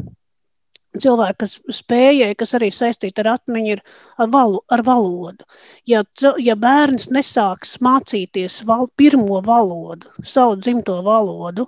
cilvēka 1.02 1.48
spējai, 1.80 2.32
kas 2.40 2.56
arī 2.58 2.72
saistīta 2.74 3.24
ar 3.24 3.32
atmiņu, 3.36 3.76
ir 3.78 3.84
ar, 4.18 4.30
valu, 4.34 4.62
ar 4.72 4.84
valodu. 4.88 5.46
Ja, 5.86 6.04
ja 6.42 6.56
bērns 6.56 7.10
nesāks 7.14 7.78
mācīties 7.86 8.62
val, 8.66 8.90
pirmo 8.98 9.42
valodu, 9.46 10.10
savu 10.24 10.58
dzimto 10.62 11.02
valodu, 11.06 11.68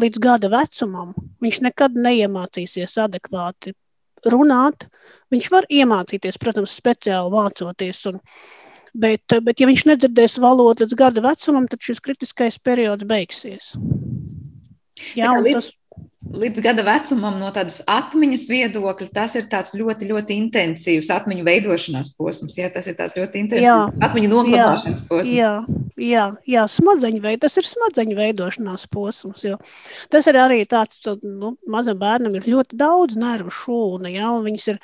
līdz 0.00 0.24
gada 0.24 0.48
vecumam, 0.52 1.12
viņš 1.44 1.60
nekad 1.68 1.96
neiemācīsies 2.06 2.96
adekvāti 3.02 3.74
runāt. 4.32 4.86
Viņš 5.32 5.48
var 5.52 5.66
iemācīties, 5.70 6.38
protams, 6.40 6.74
speciāli 6.78 7.32
mācoties. 7.32 8.04
Un, 8.10 8.20
Bet, 8.92 9.24
bet 9.44 9.60
ja 9.60 9.66
viņš 9.68 9.86
nedzirdēs 9.88 10.36
valodu 10.42 10.84
līdz 10.84 10.96
gada 11.00 11.22
vecumam, 11.24 11.64
tad 11.70 11.80
šis 11.80 12.02
kritiskais 12.04 12.58
periods 12.60 13.06
beigsies. 13.08 13.72
Jā, 15.16 15.32
tas... 15.48 15.70
līdz 16.22 16.62
gada 16.62 16.84
vecumam, 16.86 17.36
no 17.40 17.48
tādas 17.54 17.80
atmiņas 17.90 18.46
viedokļa, 18.50 19.08
tas 19.14 19.34
ir 19.38 19.48
ļoti, 19.50 20.08
ļoti 20.10 20.36
intensīvs 20.38 21.10
atmiņu 21.12 21.44
veidošanās 21.46 22.12
posms. 22.16 22.56
Jā, 22.58 22.70
tas 22.72 22.86
ir 22.86 22.96
ļoti 22.96 23.42
intensīvs 23.42 23.66
jā, 23.66 23.78
atmiņu 24.06 24.30
noglabāšanas 24.30 25.02
jā, 25.02 25.08
posms. 25.08 25.32
Jā, 25.34 25.52
jā, 25.98 26.26
jā 26.54 26.66
smadzeņu 26.70 27.22
veid, 27.24 27.42
tas 27.42 27.58
ir 27.58 27.68
smadzeņu 27.68 28.16
veidošanās 28.18 28.86
posms. 28.92 29.44
Tas 30.14 30.28
ir 30.30 30.38
arī 30.40 30.62
tāds, 30.70 31.02
nu, 31.22 31.56
mazam 31.66 31.98
bērnam 32.00 32.38
ir 32.38 32.46
ļoti 32.54 32.78
daudz 32.80 33.18
nervu 33.18 33.52
šūnu, 33.52 34.14
jā, 34.14 34.30
viņas 34.46 34.68
ir 34.72 34.80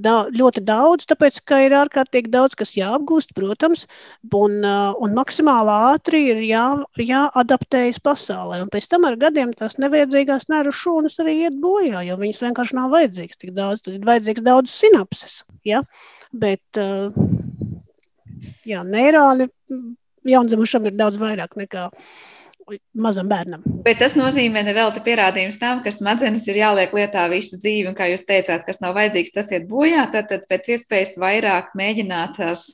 da 0.00 0.16
ļoti 0.34 0.64
daudz, 0.66 1.06
tāpēc, 1.10 1.40
ka 1.46 1.62
ir 1.68 1.76
ārkārtīgi 1.80 2.32
daudz, 2.34 2.58
kas 2.58 2.74
jāapgūst, 2.76 3.32
protams, 3.38 3.86
un, 4.34 4.60
un 4.66 5.16
maksimāli 5.16 5.78
ātri 5.94 6.24
ir 6.34 6.42
jā, 6.48 6.66
jāadaptējas 6.98 8.02
pasaulē, 8.04 8.60
un 8.64 8.74
pēc 8.74 8.90
tam 8.90 9.06
ar 9.08 9.18
gadiem 9.20 9.54
tās 9.56 9.78
nevajadzīgās 9.80 10.48
nervu 10.50 10.79
šūnas 10.80 11.20
arī 11.22 11.36
iet 11.44 11.60
bojā, 11.62 12.02
jo 12.08 12.18
viņas 12.20 12.42
vienkārši 12.46 12.76
nav 12.78 12.90
vajadzīgas 12.94 13.40
tik 13.40 13.54
daudz. 13.56 13.84
Tad 13.84 13.96
ir 13.98 14.08
vajadzīgs 14.08 14.44
daudz 14.46 14.74
sinapses. 14.74 15.40
Ja? 15.66 15.82
Bet 16.32 16.80
uh, 16.80 17.14
jā, 18.68 18.82
neirāli 18.86 19.50
jaundzimušam 20.28 20.88
ir 20.88 20.98
daudz 20.98 21.20
vairāk 21.20 21.56
nekā 21.60 21.88
mazam 22.94 23.28
bērnam. 23.30 23.64
Bet 23.84 23.98
tas 24.02 24.14
nozīmē 24.18 24.62
vēl 24.70 24.92
te 24.94 25.02
pierādījums 25.02 25.58
tam, 25.58 25.82
ka 25.84 25.90
smadzenes 25.94 26.46
ir 26.50 26.60
jāliek 26.60 26.92
lietā 26.94 27.24
visu 27.32 27.58
dzīvi, 27.58 27.88
un 27.90 27.96
kā 27.98 28.06
jūs 28.12 28.26
teicāt, 28.28 28.62
kas 28.66 28.78
nav 28.84 28.94
vajadzīgs, 28.98 29.34
tas 29.34 29.50
iet 29.50 29.66
bojā, 29.70 30.06
tad, 30.12 30.30
tad 30.30 30.46
pēc 30.50 30.70
iespējas 30.76 31.16
vairāk 31.18 31.74
mēģināt 31.78 32.38
tās 32.38 32.68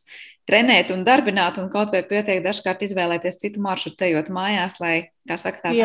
trenēt 0.46 0.92
un 0.94 1.02
darbināt, 1.07 1.57
un 1.62 1.70
kaut 1.72 1.96
vai 1.96 2.04
pietiek 2.07 2.44
dažkārt 2.44 2.84
izvēlēties 2.86 3.40
citu 3.40 3.64
maršrutu, 3.64 4.11
ejot 4.11 4.30
mājās, 4.34 4.78
lai, 4.82 4.96
kā 5.28 5.40
saka, 5.40 5.68
tās 5.68 5.80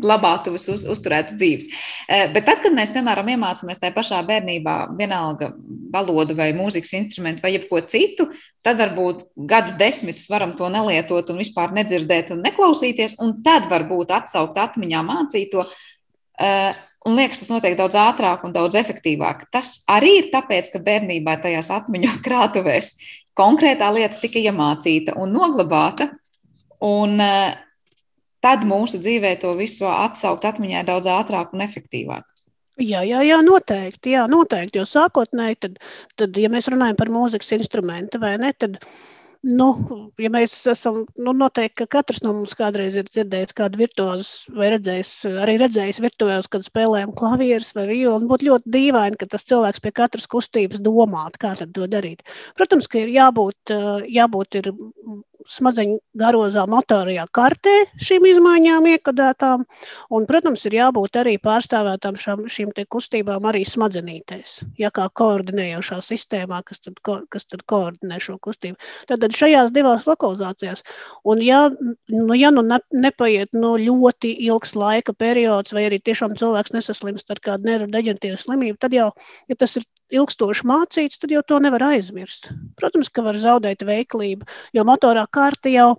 glabātuves 0.00 0.66
uz, 0.72 0.84
uzturētu 0.88 1.36
dzīves. 1.38 1.68
Eh, 2.08 2.26
bet 2.34 2.46
tad, 2.48 2.62
kad 2.64 2.74
mēs, 2.74 2.92
piemēram, 2.94 3.28
iemācāmies 3.34 3.80
tajā 3.80 3.94
pašā 3.94 4.20
bērnībā, 4.26 4.76
vienalga 4.98 5.52
valodu 5.92 6.36
vai 6.38 6.50
mūzikas 6.56 6.96
instrumentu 6.98 7.44
vai 7.44 7.54
jebko 7.54 7.82
citu, 7.90 8.30
tad 8.66 8.80
varbūt 8.80 9.24
gadu 9.50 9.76
desmitus 9.80 10.28
varam 10.30 10.52
to 10.56 10.68
nelietot 10.72 11.30
un 11.32 11.40
vispār 11.40 11.74
nedzirdēt 11.76 12.34
un 12.34 12.42
neklausīties, 12.44 13.18
un 13.24 13.38
tad 13.44 13.70
varbūt 13.70 14.12
atsaukt 14.16 14.58
atmiņā 14.60 15.04
mācīto. 15.06 15.66
Eh, 16.40 16.74
un 17.06 17.16
liekas, 17.16 17.44
tas 17.44 17.52
notiek 17.52 17.78
daudz 17.78 17.96
ātrāk 17.96 18.44
un 18.44 18.56
daudz 18.56 18.76
efektīvāk. 18.80 19.46
Tas 19.52 19.80
arī 19.88 20.18
ir 20.20 20.30
tāpēc, 20.34 20.74
ka 20.74 20.84
bērnībā 20.84 21.38
tajās 21.44 21.70
atmiņu 21.78 22.18
krātuvēs 22.26 22.96
konkrētā 23.38 23.88
lieta 23.94 24.18
tika 24.20 24.42
iemācīta 24.42 25.16
un 25.20 25.32
noglabāta. 25.36 26.10
Un, 26.80 27.20
uh, 27.20 27.52
tad 28.44 28.66
mūsu 28.68 29.00
dzīvē 29.02 29.36
to 29.42 29.54
visu 29.58 29.88
atsaukt 29.90 30.46
atmiņā 30.48 30.84
daudz 30.88 31.10
ātrāk 31.12 31.54
un 31.56 31.64
efektīvāk. 31.66 32.26
Jā, 32.80 33.02
jā, 33.04 33.20
jā, 33.26 33.38
noteikti. 33.44 34.14
Jā, 34.14 34.24
noteikti 34.30 34.80
jo 34.80 34.86
sākotnēji, 34.88 35.60
tad, 35.66 35.78
tad, 36.20 36.36
ja 36.40 36.48
mēs 36.52 36.70
runājam 36.72 36.96
par 36.96 37.10
mūzikas 37.12 37.52
instrumentu, 37.58 38.20
vai 38.22 38.38
ne, 38.40 38.54
tad, 38.56 38.78
nu, 39.44 39.66
ja 40.20 40.30
mēs 40.32 40.54
esam, 40.72 41.02
nu, 41.20 41.34
noteikti, 41.36 41.82
ka 41.82 41.98
katrs 41.98 42.22
no 42.24 42.32
mums 42.38 42.56
kādreiz 42.56 42.96
ir 42.96 43.10
dzirdējis 43.10 43.56
kādu 43.58 43.82
virtuozu 43.82 44.56
vai 44.56 44.70
redzējis, 44.76 45.12
arī 45.44 45.58
redzējis 45.60 46.00
virtuozs, 46.06 46.48
kad 46.52 46.64
spēlējam 46.64 47.12
klavierus 47.20 47.74
vai 47.76 47.84
violu, 47.92 48.30
būtu 48.32 48.48
ļoti 48.48 48.72
dīvaini, 48.78 49.20
ka 49.20 49.28
tas 49.34 49.44
cilvēks 49.50 49.84
pie 49.84 49.92
katras 50.00 50.30
kustības 50.32 50.80
domātu, 50.80 51.42
kā 51.44 51.52
tad 51.60 51.76
to 51.76 51.90
darīt. 51.90 52.24
Protams, 52.56 52.88
ka 52.88 53.04
ir 53.04 53.12
jābūt, 53.18 53.76
jābūt 54.08 54.62
ir 54.62 54.72
smadzeņu 55.48 55.98
garozā 56.20 56.64
motorajā 56.70 57.26
kartē 57.34 57.74
šīm 58.02 58.26
izmaiņām 58.30 58.88
iekodētām, 58.94 59.64
un, 60.16 60.26
protams, 60.28 60.64
ir 60.68 60.76
jābūt 60.78 61.20
arī 61.22 61.36
pārstāvētām 61.42 62.18
šam, 62.20 62.44
šīm 62.50 62.72
kustībām 62.90 63.46
arī 63.50 63.62
smadzenītēs, 63.68 64.60
ja 64.80 64.90
kā 64.94 65.08
koordinējošā 65.20 66.00
sistēmā, 66.06 66.62
kas 66.66 66.82
tad, 66.84 66.98
ko, 67.06 67.20
kas 67.32 67.46
tad 67.46 67.64
koordinē 67.70 68.20
šo 68.22 68.38
kustību. 68.42 68.78
Tad, 69.10 69.22
tad 69.24 69.36
šajās 69.36 69.72
divās 69.74 70.06
lokalizācijās, 70.08 70.84
un 71.24 71.44
ja 71.44 71.62
nu, 71.70 72.34
ja 72.38 72.50
nu 72.54 72.64
ne, 72.66 72.80
nepaiet 72.92 73.54
nu, 73.56 73.76
ļoti 73.80 74.34
ilgs 74.48 74.74
laika 74.78 75.14
periods, 75.16 75.74
vai 75.76 75.86
arī 75.88 76.00
tiešām 76.02 76.36
cilvēks 76.40 76.74
nesaslimst 76.76 77.30
ar 77.30 77.42
kādu 77.44 77.70
nervu 77.70 77.90
deģentīvu 77.94 78.40
slimību, 78.40 78.78
tad 78.80 78.96
jau, 78.96 79.10
ja 79.50 79.58
tas 79.58 79.76
ir 79.80 79.86
ilgstoši 80.14 80.66
mācīts, 80.68 81.20
tad 81.20 81.34
jau 81.34 81.42
to 81.46 81.58
nevar 81.62 81.84
aizmirst. 81.92 82.50
Protams, 82.80 83.10
ka 83.12 83.24
var 83.26 83.38
zaudēt 83.40 83.84
veiklību, 83.86 84.48
jo 84.76 84.86
motorā 84.88 85.26
kārta 85.32 85.72
jau. 85.72 85.92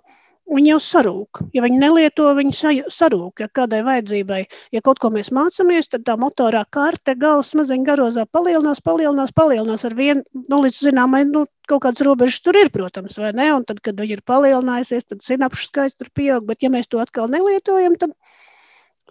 Viņi 0.52 0.72
jau 0.72 0.78
sarūk. 0.82 1.38
Ja 1.54 1.62
viņi 1.62 1.78
nelieto, 1.78 2.24
viņi 2.34 2.72
sarūk. 2.90 3.40
Ja 3.40 3.46
kādai 3.56 3.78
vajadzībai, 3.86 4.40
ja 4.74 4.80
kaut 4.84 4.98
ko 5.00 5.08
mēs 5.14 5.30
mācāmies, 5.32 5.86
tad 5.88 6.02
tā 6.08 6.16
motorā 6.18 6.64
karte 6.76 7.14
galvas 7.16 7.52
smadzeņu 7.54 7.86
garozā 7.86 8.24
palielinās, 8.26 8.82
palielinās, 8.84 9.30
palielinās 9.38 9.86
ar 9.86 9.94
vienu, 9.96 10.24
nu, 10.34 10.58
līdz 10.64 10.82
zināmai, 10.88 11.22
nu, 11.30 11.44
kaut 11.70 11.84
kādas 11.86 12.04
robežas 12.04 12.42
tur 12.42 12.58
ir, 12.58 12.72
protams, 12.74 13.16
vai 13.22 13.30
ne? 13.38 13.48
Un 13.54 13.64
tad, 13.68 13.80
kad 13.86 14.02
viņi 14.02 14.18
ir 14.18 14.24
palielinājusies, 14.28 15.06
tad 15.14 15.22
sinapšu 15.24 15.70
skaits 15.70 15.96
tur 16.02 16.10
pieaug, 16.12 16.44
bet 16.50 16.66
ja 16.66 16.72
mēs 16.74 16.90
to 16.90 17.00
atkal 17.00 17.30
nelietojam, 17.32 17.96
tad 18.02 18.18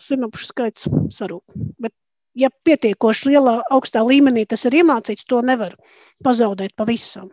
sinapšu 0.04 0.52
skaits 0.52 0.92
sarūk. 1.16 1.48
Bet 1.80 1.96
ja 2.38 2.52
pietiekoši 2.66 3.34
lielā, 3.34 3.60
augstā 3.74 4.04
līmenī 4.06 4.46
tas 4.50 4.64
ir 4.70 4.82
iemācīts, 4.82 5.28
to 5.28 5.42
nevar 5.46 5.76
pazaudēt 6.24 6.76
pavisam. 6.78 7.30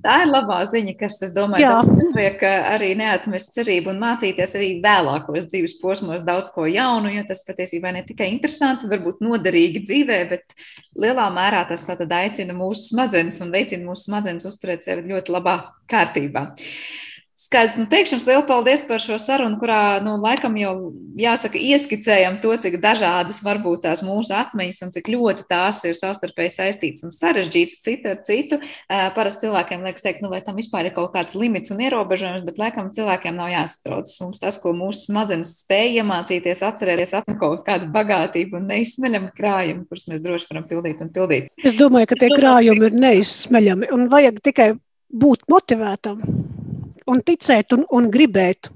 Tā 0.00 0.20
ir 0.22 0.30
labā 0.30 0.60
ziņa, 0.64 0.94
kas, 0.96 1.16
es 1.26 1.32
domāju, 1.34 1.66
liek 2.14 2.40
arī 2.46 2.92
neatmest 2.96 3.56
cerību 3.56 3.90
un 3.90 3.98
mācīties 4.00 4.54
arī 4.56 4.68
vēlākos 4.84 5.48
dzīves 5.50 5.74
posmos 5.80 6.22
daudz 6.24 6.52
ko 6.54 6.64
jaunu, 6.70 7.10
jo 7.12 7.24
tas 7.28 7.42
patiesībā 7.44 7.90
ne 7.92 8.04
tikai 8.06 8.30
interesanti, 8.30 8.88
varbūt 8.88 9.20
noderīgi 9.26 9.82
dzīvē, 9.88 10.20
bet 10.30 10.56
lielā 10.94 11.26
mērā 11.34 11.66
tas 11.68 11.90
aicina 11.90 12.56
mūsu 12.56 12.94
smadzenes 12.94 13.42
un 13.44 13.52
veicina 13.52 13.90
mūsu 13.90 14.08
smadzenes 14.08 14.48
uzturēt 14.48 14.86
sevi 14.86 15.10
ļoti 15.10 15.36
labā 15.36 15.58
kārtībā. 15.90 16.46
Uh, 16.54 17.09
Skaidrs, 17.40 17.78
nu, 17.80 17.86
teikšu 17.88 18.18
jums 18.18 18.26
lielu 18.28 18.42
paldies 18.44 18.82
par 18.84 19.00
šo 19.00 19.16
sarunu, 19.16 19.56
kurā, 19.56 19.96
nu, 20.04 20.18
laikam 20.20 20.58
jau 20.60 20.72
jāsaka, 21.16 21.56
ieskicējam 21.56 22.34
to, 22.42 22.52
cik 22.60 22.74
dažādas 22.82 23.38
var 23.40 23.62
būt 23.64 23.86
tās 23.86 24.02
mūsu 24.04 24.34
atmiņas 24.36 24.82
un 24.84 24.92
cik 24.92 25.08
ļoti 25.08 25.46
tās 25.48 25.78
ir 25.88 25.96
savstarpēji 25.96 26.52
saistītas 26.52 27.06
un 27.08 27.14
sarežģītas 27.14 27.78
cita 27.86 28.12
ar 28.12 28.20
citu. 28.28 28.58
Parasti 29.16 29.46
cilvēkiem 29.46 29.86
liekas 29.88 30.04
teikt, 30.04 30.20
nu, 30.20 30.28
vai 30.28 30.42
tam 30.44 30.60
vispār 30.60 30.90
ir 30.90 30.94
kaut 30.98 31.14
kāds 31.14 31.38
limits 31.38 31.72
un 31.72 31.80
ierobežojums, 31.86 32.44
bet 32.44 32.60
laikam 32.60 32.92
cilvēkiem 32.98 33.40
nav 33.40 33.48
jāsatrauc. 33.54 34.12
Mums 34.20 34.44
tas, 34.44 34.60
ko 34.60 34.74
mūsu 34.76 35.06
smadzenes 35.06 35.54
spēja 35.62 36.04
iemācīties, 36.04 36.60
atcerēties, 36.68 37.16
atmiņā 37.22 37.40
kaut 37.40 37.64
kādu 37.64 37.88
bagātību 37.96 38.60
un 38.60 38.68
neizsmeļamu 38.74 39.32
krājumu, 39.40 39.88
kurus 39.88 40.10
mēs 40.12 40.20
droši 40.28 40.52
varam 40.52 40.68
pildīt 40.68 41.00
un 41.00 41.08
pildīt. 41.16 41.48
Es 41.64 41.80
domāju, 41.80 42.12
ka 42.12 42.20
tie 42.20 42.32
krājumi 42.36 42.90
ir 42.92 43.02
neizsmeļami 43.08 43.92
un 43.96 44.08
vajag 44.12 44.44
tikai 44.44 44.72
būt 45.10 45.48
motivētam 45.50 46.20
un 47.10 47.22
ticēt 47.26 47.74
un, 47.76 47.84
un 47.96 48.08
gribēt. 48.14 48.70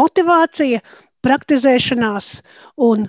Motivācija, 0.00 0.80
praktizēšanās 1.26 2.32
un 2.86 3.08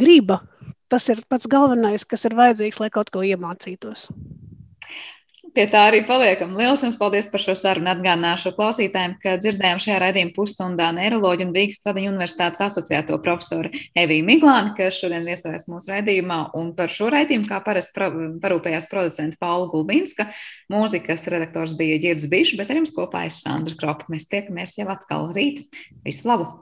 griba. 0.00 0.40
Tas 0.88 1.08
ir 1.12 1.20
pats 1.28 1.48
galvenais, 1.50 2.04
kas 2.08 2.24
ir 2.24 2.36
vajadzīgs, 2.38 2.80
lai 2.82 2.90
kaut 2.92 3.12
ko 3.14 3.22
iemācītos. 3.26 4.08
Pie 5.54 5.64
tā 5.70 5.84
arī 5.88 6.00
paliekam. 6.06 6.52
Lielas 6.58 6.82
jums 6.84 6.96
paldies 6.98 7.28
par 7.30 7.42
šo 7.42 7.54
sarunu. 7.58 7.88
Atgādināšu 7.92 8.52
klausītājiem, 8.56 9.14
ka 9.22 9.36
dzirdējām 9.40 9.80
šajā 9.82 9.98
raidījuma 10.02 10.34
pusstundā 10.36 10.88
neiroloģiju 10.96 11.48
un 11.48 11.54
Rīgas 11.56 11.80
Tradiņu 11.84 12.12
universitātes 12.12 12.62
asociēto 12.66 13.18
profesoru 13.24 13.72
Eviju 13.98 14.26
Miglānu, 14.28 14.74
kas 14.76 14.98
šodien 15.00 15.26
viesojas 15.28 15.68
mūsu 15.70 15.94
raidījumā. 15.94 16.40
Un 16.58 16.74
par 16.76 16.92
šo 16.92 17.10
raidījumu, 17.14 17.48
kā 17.48 17.62
parasti 17.64 17.96
parūpējās 18.44 18.90
producenta 18.92 19.40
Paula 19.40 19.70
Gulbinska, 19.72 20.28
mūzikas 20.72 21.28
redaktors 21.32 21.76
bija 21.78 22.00
Girds 22.02 22.28
Bišs, 22.30 22.56
bet 22.60 22.72
ar 22.72 22.82
jums 22.82 22.94
kopā 22.96 23.28
es 23.30 23.42
Sandra 23.44 23.78
Kropa. 23.78 24.10
Mēs 24.12 24.28
tiekamies 24.32 24.80
jau 24.82 24.90
atkal 24.92 25.30
rīt. 25.36 25.64
Visu 26.04 26.28
labu! 26.28 26.58